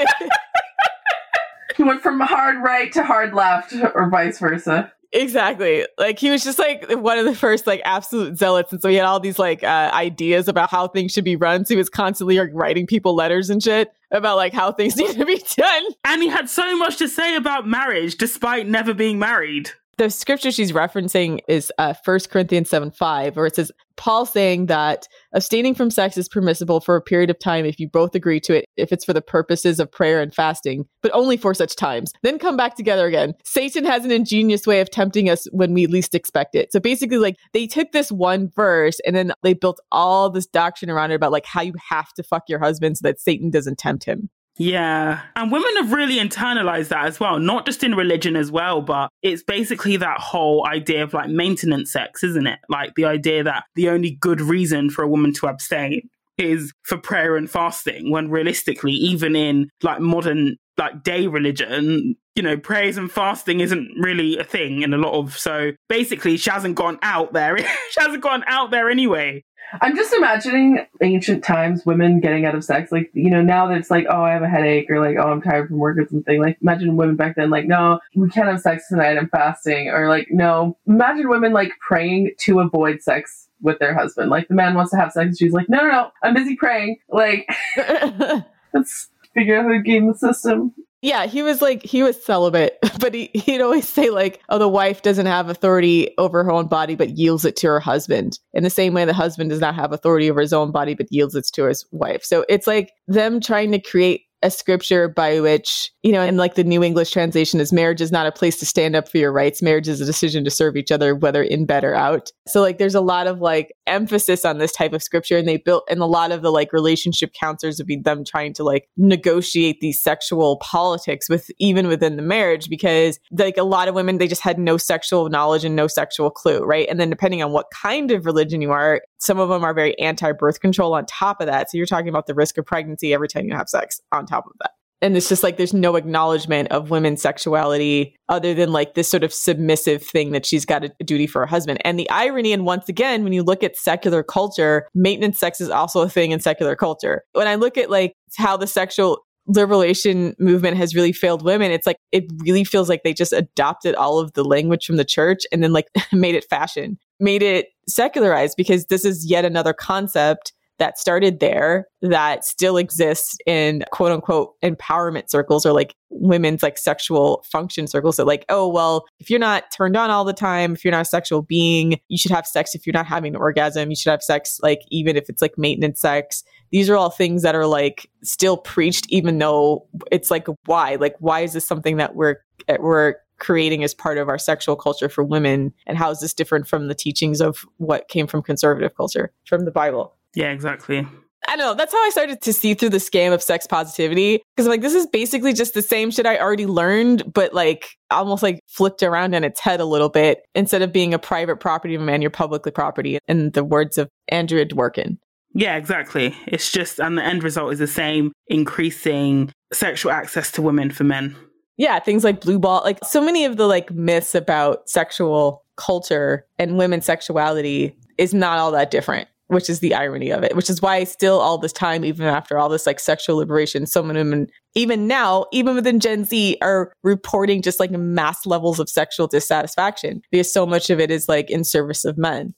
He 1.75 1.83
went 1.83 2.01
from 2.01 2.19
hard 2.19 2.61
right 2.63 2.91
to 2.93 3.03
hard 3.03 3.33
left, 3.33 3.73
or 3.95 4.09
vice 4.09 4.39
versa. 4.39 4.91
Exactly. 5.13 5.85
Like 5.99 6.17
he 6.17 6.31
was 6.31 6.43
just 6.43 6.57
like 6.57 6.89
one 6.89 7.19
of 7.19 7.25
the 7.25 7.35
first 7.35 7.67
like 7.67 7.81
absolute 7.85 8.35
zealots. 8.37 8.71
And 8.71 8.81
so 8.81 8.89
he 8.89 8.95
had 8.95 9.05
all 9.05 9.19
these 9.19 9.37
like 9.37 9.63
uh, 9.63 9.91
ideas 9.93 10.47
about 10.47 10.71
how 10.71 10.87
things 10.87 11.11
should 11.11 11.23
be 11.23 11.35
run. 11.35 11.65
So 11.65 11.75
he 11.75 11.77
was 11.77 11.89
constantly 11.89 12.39
like 12.39 12.49
writing 12.51 12.87
people 12.87 13.13
letters 13.13 13.51
and 13.51 13.61
shit 13.61 13.93
about 14.09 14.37
like 14.37 14.53
how 14.53 14.71
things 14.71 14.95
need 14.97 15.15
to 15.15 15.25
be 15.25 15.41
done. 15.55 15.83
And 16.03 16.21
he 16.23 16.29
had 16.29 16.49
so 16.49 16.75
much 16.77 16.97
to 16.97 17.07
say 17.07 17.35
about 17.35 17.67
marriage 17.67 18.17
despite 18.17 18.67
never 18.67 18.93
being 18.95 19.19
married. 19.19 19.69
The 19.97 20.09
scripture 20.09 20.51
she's 20.51 20.71
referencing 20.71 21.39
is 21.47 21.71
uh, 21.77 21.93
1 22.03 22.19
Corinthians 22.31 22.69
7 22.69 22.89
5, 22.91 23.35
where 23.35 23.45
it 23.45 23.55
says, 23.55 23.71
Paul 23.95 24.25
saying 24.25 24.65
that 24.65 25.07
abstaining 25.33 25.75
from 25.75 25.91
sex 25.91 26.17
is 26.17 26.27
permissible 26.27 26.79
for 26.79 26.95
a 26.95 27.01
period 27.01 27.29
of 27.29 27.37
time 27.37 27.63
if 27.63 27.79
you 27.79 27.87
both 27.87 28.15
agree 28.15 28.39
to 28.39 28.55
it, 28.55 28.65
if 28.75 28.91
it's 28.91 29.05
for 29.05 29.13
the 29.13 29.21
purposes 29.21 29.79
of 29.79 29.91
prayer 29.91 30.19
and 30.19 30.33
fasting, 30.33 30.85
but 31.03 31.13
only 31.13 31.37
for 31.37 31.53
such 31.53 31.75
times. 31.75 32.11
Then 32.23 32.39
come 32.39 32.57
back 32.57 32.75
together 32.75 33.05
again. 33.05 33.35
Satan 33.45 33.85
has 33.85 34.03
an 34.03 34.11
ingenious 34.11 34.65
way 34.65 34.79
of 34.81 34.89
tempting 34.89 35.29
us 35.29 35.45
when 35.51 35.73
we 35.73 35.85
least 35.85 36.15
expect 36.15 36.55
it. 36.55 36.71
So 36.71 36.79
basically, 36.79 37.17
like 37.17 37.35
they 37.53 37.67
took 37.67 37.91
this 37.91 38.11
one 38.11 38.49
verse 38.55 38.99
and 39.05 39.15
then 39.15 39.31
they 39.43 39.53
built 39.53 39.79
all 39.91 40.31
this 40.31 40.47
doctrine 40.47 40.89
around 40.89 41.11
it 41.11 41.15
about 41.15 41.31
like 41.31 41.45
how 41.45 41.61
you 41.61 41.73
have 41.89 42.11
to 42.13 42.23
fuck 42.23 42.43
your 42.47 42.59
husband 42.59 42.97
so 42.97 43.07
that 43.07 43.21
Satan 43.21 43.51
doesn't 43.51 43.77
tempt 43.77 44.05
him. 44.05 44.29
Yeah. 44.57 45.21
And 45.35 45.51
women 45.51 45.75
have 45.77 45.93
really 45.93 46.17
internalized 46.17 46.89
that 46.89 47.05
as 47.05 47.19
well, 47.19 47.39
not 47.39 47.65
just 47.65 47.83
in 47.83 47.95
religion 47.95 48.35
as 48.35 48.51
well, 48.51 48.81
but 48.81 49.09
it's 49.21 49.43
basically 49.43 49.97
that 49.97 50.19
whole 50.19 50.67
idea 50.67 51.03
of 51.03 51.13
like 51.13 51.29
maintenance 51.29 51.91
sex, 51.91 52.23
isn't 52.23 52.45
it? 52.45 52.59
Like 52.69 52.93
the 52.95 53.05
idea 53.05 53.43
that 53.43 53.63
the 53.75 53.89
only 53.89 54.11
good 54.11 54.41
reason 54.41 54.89
for 54.89 55.03
a 55.03 55.07
woman 55.07 55.33
to 55.33 55.47
abstain 55.47 56.09
is 56.37 56.71
for 56.83 56.97
prayer 56.97 57.35
and 57.35 57.49
fasting, 57.49 58.11
when 58.11 58.29
realistically, 58.29 58.91
even 58.91 59.35
in 59.35 59.69
like 59.81 59.99
modern 59.99 60.57
like 60.77 61.03
day 61.03 61.27
religion, 61.27 62.15
you 62.35 62.41
know, 62.41 62.57
prayers 62.57 62.97
and 62.97 63.11
fasting 63.11 63.59
isn't 63.59 63.91
really 63.99 64.37
a 64.37 64.43
thing 64.43 64.81
in 64.81 64.93
a 64.93 64.97
lot 64.97 65.13
of 65.13 65.37
so 65.37 65.71
basically 65.87 66.37
she 66.37 66.49
hasn't 66.49 66.75
gone 66.75 66.97
out 67.01 67.33
there. 67.33 67.57
she 67.91 68.01
hasn't 68.01 68.23
gone 68.23 68.43
out 68.47 68.71
there 68.71 68.89
anyway. 68.89 69.43
I'm 69.81 69.95
just 69.95 70.13
imagining 70.13 70.85
ancient 71.01 71.43
times, 71.43 71.85
women 71.85 72.19
getting 72.19 72.45
out 72.45 72.55
of 72.55 72.63
sex. 72.63 72.91
Like, 72.91 73.09
you 73.13 73.29
know, 73.29 73.41
now 73.41 73.67
that 73.67 73.77
it's 73.77 73.89
like, 73.89 74.05
oh, 74.09 74.21
I 74.21 74.31
have 74.31 74.43
a 74.43 74.49
headache, 74.49 74.89
or 74.89 74.99
like, 74.99 75.17
oh, 75.17 75.31
I'm 75.31 75.41
tired 75.41 75.67
from 75.67 75.77
work 75.77 75.97
or 75.97 76.07
something. 76.07 76.41
Like, 76.41 76.57
imagine 76.61 76.95
women 76.95 77.15
back 77.15 77.35
then, 77.35 77.49
like, 77.49 77.65
no, 77.65 77.99
we 78.15 78.29
can't 78.29 78.47
have 78.47 78.61
sex 78.61 78.87
tonight, 78.87 79.17
I'm 79.17 79.29
fasting. 79.29 79.89
Or 79.89 80.07
like, 80.07 80.27
no, 80.29 80.77
imagine 80.87 81.29
women 81.29 81.53
like 81.53 81.71
praying 81.79 82.31
to 82.41 82.59
avoid 82.59 83.01
sex 83.01 83.49
with 83.61 83.79
their 83.79 83.93
husband. 83.93 84.29
Like, 84.29 84.47
the 84.47 84.55
man 84.55 84.75
wants 84.75 84.91
to 84.91 84.97
have 84.97 85.11
sex, 85.11 85.25
and 85.25 85.37
she's 85.37 85.53
like, 85.53 85.69
no, 85.69 85.79
no, 85.79 85.91
no, 85.91 86.11
I'm 86.21 86.33
busy 86.33 86.55
praying. 86.55 86.97
Like, 87.09 87.47
let's 88.73 89.09
figure 89.33 89.57
out 89.57 89.63
how 89.63 89.69
to 89.69 89.81
game 89.81 90.07
the 90.07 90.13
system. 90.13 90.73
Yeah, 91.03 91.25
he 91.25 91.43
was 91.43 91.61
like 91.61 91.83
he 91.83 92.01
was 92.01 92.23
celibate, 92.23 92.77
but 92.99 93.13
he, 93.13 93.29
he'd 93.33 93.59
always 93.59 93.87
say 93.87 94.09
like, 94.09 94.41
"Oh, 94.47 94.57
the 94.57 94.69
wife 94.69 95.01
doesn't 95.01 95.25
have 95.25 95.49
authority 95.49 96.13
over 96.17 96.45
her 96.45 96.51
own 96.51 96.67
body, 96.67 96.95
but 96.95 97.17
yields 97.17 97.43
it 97.43 97.57
to 97.57 97.67
her 97.67 97.81
husband." 97.81 98.39
In 98.53 98.63
the 98.63 98.69
same 98.69 98.93
way, 98.93 99.03
the 99.03 99.11
husband 99.11 99.49
does 99.49 99.59
not 99.59 99.75
have 99.75 99.91
authority 99.91 100.31
over 100.31 100.39
his 100.39 100.53
own 100.53 100.71
body, 100.71 100.93
but 100.93 101.11
yields 101.11 101.35
it 101.35 101.45
to 101.55 101.65
his 101.65 101.85
wife. 101.91 102.23
So 102.23 102.45
it's 102.47 102.67
like 102.67 102.93
them 103.09 103.41
trying 103.41 103.73
to 103.73 103.81
create 103.81 104.21
a 104.43 104.51
scripture 104.51 105.07
by 105.07 105.39
which, 105.39 105.91
you 106.03 106.11
know, 106.11 106.21
and 106.21 106.37
like 106.37 106.55
the 106.55 106.63
New 106.63 106.83
English 106.83 107.11
translation 107.11 107.59
is 107.59 107.71
marriage 107.71 108.01
is 108.01 108.11
not 108.11 108.27
a 108.27 108.31
place 108.31 108.57
to 108.59 108.65
stand 108.65 108.95
up 108.95 109.07
for 109.07 109.17
your 109.17 109.31
rights. 109.31 109.61
Marriage 109.61 109.87
is 109.87 110.01
a 110.01 110.05
decision 110.05 110.43
to 110.43 110.51
serve 110.51 110.75
each 110.75 110.91
other, 110.91 111.15
whether 111.15 111.41
in 111.41 111.65
bed 111.65 111.83
or 111.83 111.95
out. 111.95 112.31
So 112.47 112.61
like 112.61 112.77
there's 112.77 112.95
a 112.95 113.01
lot 113.01 113.27
of 113.27 113.39
like 113.39 113.73
emphasis 113.87 114.43
on 114.43 114.57
this 114.57 114.73
type 114.73 114.93
of 114.93 115.01
scripture 115.01 115.37
and 115.37 115.47
they 115.47 115.57
built 115.57 115.85
and 115.89 116.01
a 116.01 116.05
lot 116.05 116.31
of 116.31 116.41
the 116.41 116.51
like 116.51 116.73
relationship 116.73 117.31
counselors 117.33 117.77
would 117.77 117.87
be 117.87 117.95
them 117.95 118.23
trying 118.25 118.53
to 118.53 118.63
like 118.63 118.89
negotiate 118.97 119.79
these 119.79 120.01
sexual 120.01 120.57
politics 120.57 121.29
with 121.29 121.49
even 121.59 121.87
within 121.87 122.17
the 122.17 122.21
marriage 122.21 122.69
because 122.69 123.19
like 123.31 123.57
a 123.57 123.63
lot 123.63 123.87
of 123.87 123.95
women 123.95 124.17
they 124.17 124.27
just 124.27 124.41
had 124.41 124.59
no 124.59 124.77
sexual 124.77 125.29
knowledge 125.29 125.63
and 125.63 125.75
no 125.75 125.87
sexual 125.87 126.29
clue, 126.29 126.59
right? 126.63 126.87
And 126.89 126.99
then 126.99 127.09
depending 127.09 127.41
on 127.41 127.51
what 127.51 127.67
kind 127.71 128.11
of 128.11 128.25
religion 128.25 128.61
you 128.61 128.71
are, 128.71 129.01
some 129.23 129.39
of 129.39 129.49
them 129.49 129.63
are 129.63 129.73
very 129.73 129.97
anti-birth 129.99 130.59
control 130.59 130.93
on 130.93 131.05
top 131.05 131.39
of 131.39 131.47
that. 131.47 131.71
So 131.71 131.77
you're 131.77 131.85
talking 131.85 132.09
about 132.09 132.27
the 132.27 132.33
risk 132.33 132.57
of 132.57 132.65
pregnancy 132.65 133.13
every 133.13 133.27
time 133.27 133.47
you 133.47 133.55
have 133.55 133.69
sex 133.69 134.01
on 134.11 134.25
top 134.25 134.45
of 134.45 134.53
that. 134.61 134.71
And 135.01 135.17
it's 135.17 135.27
just 135.27 135.43
like 135.43 135.57
there's 135.57 135.73
no 135.73 135.97
acknowledgement 135.97 136.69
of 136.71 136.89
women's 136.89 137.21
sexuality 137.21 138.15
other 138.29 138.53
than 138.53 138.71
like 138.71 138.93
this 138.93 139.09
sort 139.09 139.23
of 139.25 139.33
submissive 139.33 140.01
thing 140.01 140.31
that 140.31 140.45
she's 140.45 140.65
got 140.65 140.85
a 140.85 141.03
duty 141.03 141.27
for 141.27 141.41
her 141.41 141.45
husband. 141.45 141.79
And 141.83 141.99
the 141.99 142.09
irony, 142.09 142.53
and 142.53 142.65
once 142.65 142.87
again, 142.87 143.25
when 143.25 143.33
you 143.33 143.43
look 143.43 143.63
at 143.63 143.75
secular 143.75 144.23
culture, 144.23 144.87
maintenance 144.95 145.39
sex 145.39 145.59
is 145.59 145.69
also 145.69 146.01
a 146.01 146.09
thing 146.09 146.31
in 146.31 146.39
secular 146.39 146.77
culture. 146.77 147.23
When 147.33 147.47
I 147.47 147.55
look 147.55 147.77
at 147.77 147.89
like 147.89 148.15
how 148.37 148.55
the 148.55 148.65
sexual 148.65 149.25
liberation 149.47 150.35
movement 150.39 150.77
has 150.77 150.95
really 150.95 151.11
failed 151.11 151.43
women 151.43 151.69
it's 151.71 151.85
like 151.85 151.97
it 152.11 152.23
really 152.45 152.63
feels 152.63 152.87
like 152.87 153.03
they 153.03 153.13
just 153.13 153.33
adopted 153.33 153.93
all 153.95 154.17
of 154.19 154.31
the 154.33 154.43
language 154.43 154.85
from 154.85 154.95
the 154.95 155.03
church 155.03 155.41
and 155.51 155.61
then 155.61 155.73
like 155.73 155.87
made 156.13 156.35
it 156.35 156.45
fashion 156.49 156.97
made 157.19 157.43
it 157.43 157.67
secularized 157.87 158.55
because 158.55 158.85
this 158.85 159.03
is 159.03 159.25
yet 159.25 159.43
another 159.43 159.73
concept 159.73 160.53
that 160.83 160.99
started 160.99 161.39
there 161.39 161.87
that 162.01 162.43
still 162.43 162.75
exists 162.75 163.37
in 163.45 163.85
quote 163.91 164.11
unquote 164.11 164.51
empowerment 164.61 165.29
circles 165.29 165.65
or 165.65 165.71
like 165.71 165.95
women's 166.09 166.61
like 166.61 166.77
sexual 166.77 167.41
function 167.49 167.87
circles 167.87 168.17
that 168.17 168.27
like 168.27 168.43
oh 168.49 168.67
well 168.67 169.05
if 169.19 169.29
you're 169.29 169.39
not 169.39 169.71
turned 169.71 169.95
on 169.95 170.11
all 170.11 170.25
the 170.25 170.33
time 170.33 170.73
if 170.73 170.83
you're 170.83 170.91
not 170.91 171.03
a 171.03 171.05
sexual 171.05 171.41
being 171.41 171.97
you 172.09 172.17
should 172.17 172.31
have 172.31 172.45
sex 172.45 172.75
if 172.75 172.85
you're 172.85 172.93
not 172.93 173.05
having 173.05 173.33
an 173.33 173.41
orgasm. 173.41 173.89
You 173.89 173.95
should 173.95 174.11
have 174.11 174.21
sex 174.21 174.59
like 174.61 174.81
even 174.89 175.15
if 175.15 175.29
it's 175.29 175.41
like 175.41 175.57
maintenance 175.57 176.01
sex. 176.01 176.43
These 176.71 176.89
are 176.89 176.97
all 176.97 177.09
things 177.09 177.43
that 177.43 177.55
are 177.55 177.65
like 177.65 178.09
still 178.23 178.57
preached 178.57 179.05
even 179.07 179.37
though 179.37 179.87
it's 180.11 180.29
like 180.29 180.47
why? 180.65 180.95
Like 180.95 181.15
why 181.19 181.41
is 181.41 181.53
this 181.53 181.65
something 181.65 181.95
that 181.95 182.15
we're 182.15 182.37
eh, 182.67 182.77
we're 182.77 183.15
creating 183.39 183.85
as 183.85 183.93
part 183.93 184.17
of 184.17 184.27
our 184.27 184.37
sexual 184.37 184.75
culture 184.75 185.07
for 185.07 185.23
women? 185.23 185.73
And 185.87 185.97
how 185.97 186.11
is 186.11 186.19
this 186.19 186.33
different 186.33 186.67
from 186.67 186.89
the 186.89 186.95
teachings 186.95 187.41
of 187.41 187.65
what 187.77 188.09
came 188.09 188.27
from 188.27 188.43
conservative 188.43 188.95
culture 188.95 189.31
from 189.45 189.65
the 189.65 189.71
bible 189.71 190.15
yeah 190.35 190.51
exactly 190.51 191.07
I 191.47 191.55
know. 191.55 191.73
That's 191.73 191.91
how 191.91 192.01
I 192.01 192.09
started 192.09 192.41
to 192.41 192.53
see 192.53 192.73
through 192.73 192.91
the 192.91 192.99
scam 192.99 193.33
of 193.33 193.43
sex 193.43 193.67
positivity. 193.67 194.41
Because 194.55 194.65
I'm 194.65 194.71
like, 194.71 194.81
this 194.81 194.93
is 194.93 195.05
basically 195.07 195.53
just 195.53 195.73
the 195.73 195.81
same 195.81 196.09
shit 196.09 196.25
I 196.25 196.37
already 196.37 196.65
learned, 196.65 197.33
but 197.33 197.53
like 197.53 197.97
almost 198.11 198.43
like 198.43 198.61
flipped 198.69 199.03
around 199.03 199.35
on 199.35 199.43
its 199.43 199.59
head 199.59 199.81
a 199.81 199.85
little 199.85 200.09
bit. 200.09 200.45
Instead 200.55 200.81
of 200.81 200.93
being 200.93 201.13
a 201.13 201.19
private 201.19 201.57
property 201.57 201.95
of 201.95 202.01
a 202.01 202.05
man, 202.05 202.21
you're 202.21 202.31
publicly 202.31 202.71
property. 202.71 203.19
In 203.27 203.51
the 203.51 203.63
words 203.63 203.97
of 203.97 204.09
Andrea 204.29 204.65
Dworkin. 204.65 205.17
Yeah, 205.53 205.75
exactly. 205.75 206.35
It's 206.47 206.71
just, 206.71 206.99
and 206.99 207.17
the 207.17 207.23
end 207.23 207.43
result 207.43 207.73
is 207.73 207.79
the 207.79 207.87
same 207.87 208.31
increasing 208.47 209.51
sexual 209.71 210.11
access 210.11 210.51
to 210.53 210.61
women 210.61 210.91
for 210.91 211.03
men. 211.03 211.35
Yeah, 211.77 211.99
things 211.99 212.23
like 212.23 212.41
blue 212.41 212.59
ball, 212.59 212.81
like 212.83 212.99
so 213.03 213.21
many 213.21 213.45
of 213.45 213.57
the 213.57 213.67
like 213.67 213.91
myths 213.91 214.33
about 214.33 214.89
sexual 214.89 215.63
culture 215.75 216.45
and 216.57 216.77
women's 216.77 217.05
sexuality 217.05 217.95
is 218.17 218.33
not 218.33 218.59
all 218.59 218.71
that 218.71 218.91
different, 218.91 219.27
which 219.47 219.69
is 219.69 219.79
the 219.79 219.93
irony 219.93 220.31
of 220.31 220.43
it, 220.43 220.55
which 220.55 220.69
is 220.69 220.81
why 220.81 221.03
still 221.03 221.39
all 221.39 221.57
this 221.57 221.73
time, 221.73 222.03
even 222.05 222.25
after 222.25 222.57
all 222.57 222.69
this 222.69 222.87
like 222.87 222.99
sexual 222.99 223.37
liberation, 223.37 223.85
so 223.85 224.01
many 224.01 224.19
women, 224.19 224.47
even 224.75 225.07
now, 225.07 225.45
even 225.51 225.75
within 225.75 225.99
Gen 225.99 226.25
Z, 226.25 226.57
are 226.61 226.91
reporting 227.03 227.61
just 227.61 227.79
like 227.79 227.91
mass 227.91 228.45
levels 228.45 228.79
of 228.79 228.89
sexual 228.89 229.27
dissatisfaction 229.27 230.21
because 230.31 230.51
so 230.51 230.65
much 230.65 230.89
of 230.89 230.99
it 230.99 231.11
is 231.11 231.27
like 231.27 231.49
in 231.49 231.63
service 231.63 232.05
of 232.05 232.17
men. 232.17 232.53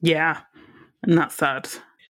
Yeah, 0.00 0.40
and 1.02 1.16
that's 1.16 1.34
sad. 1.34 1.68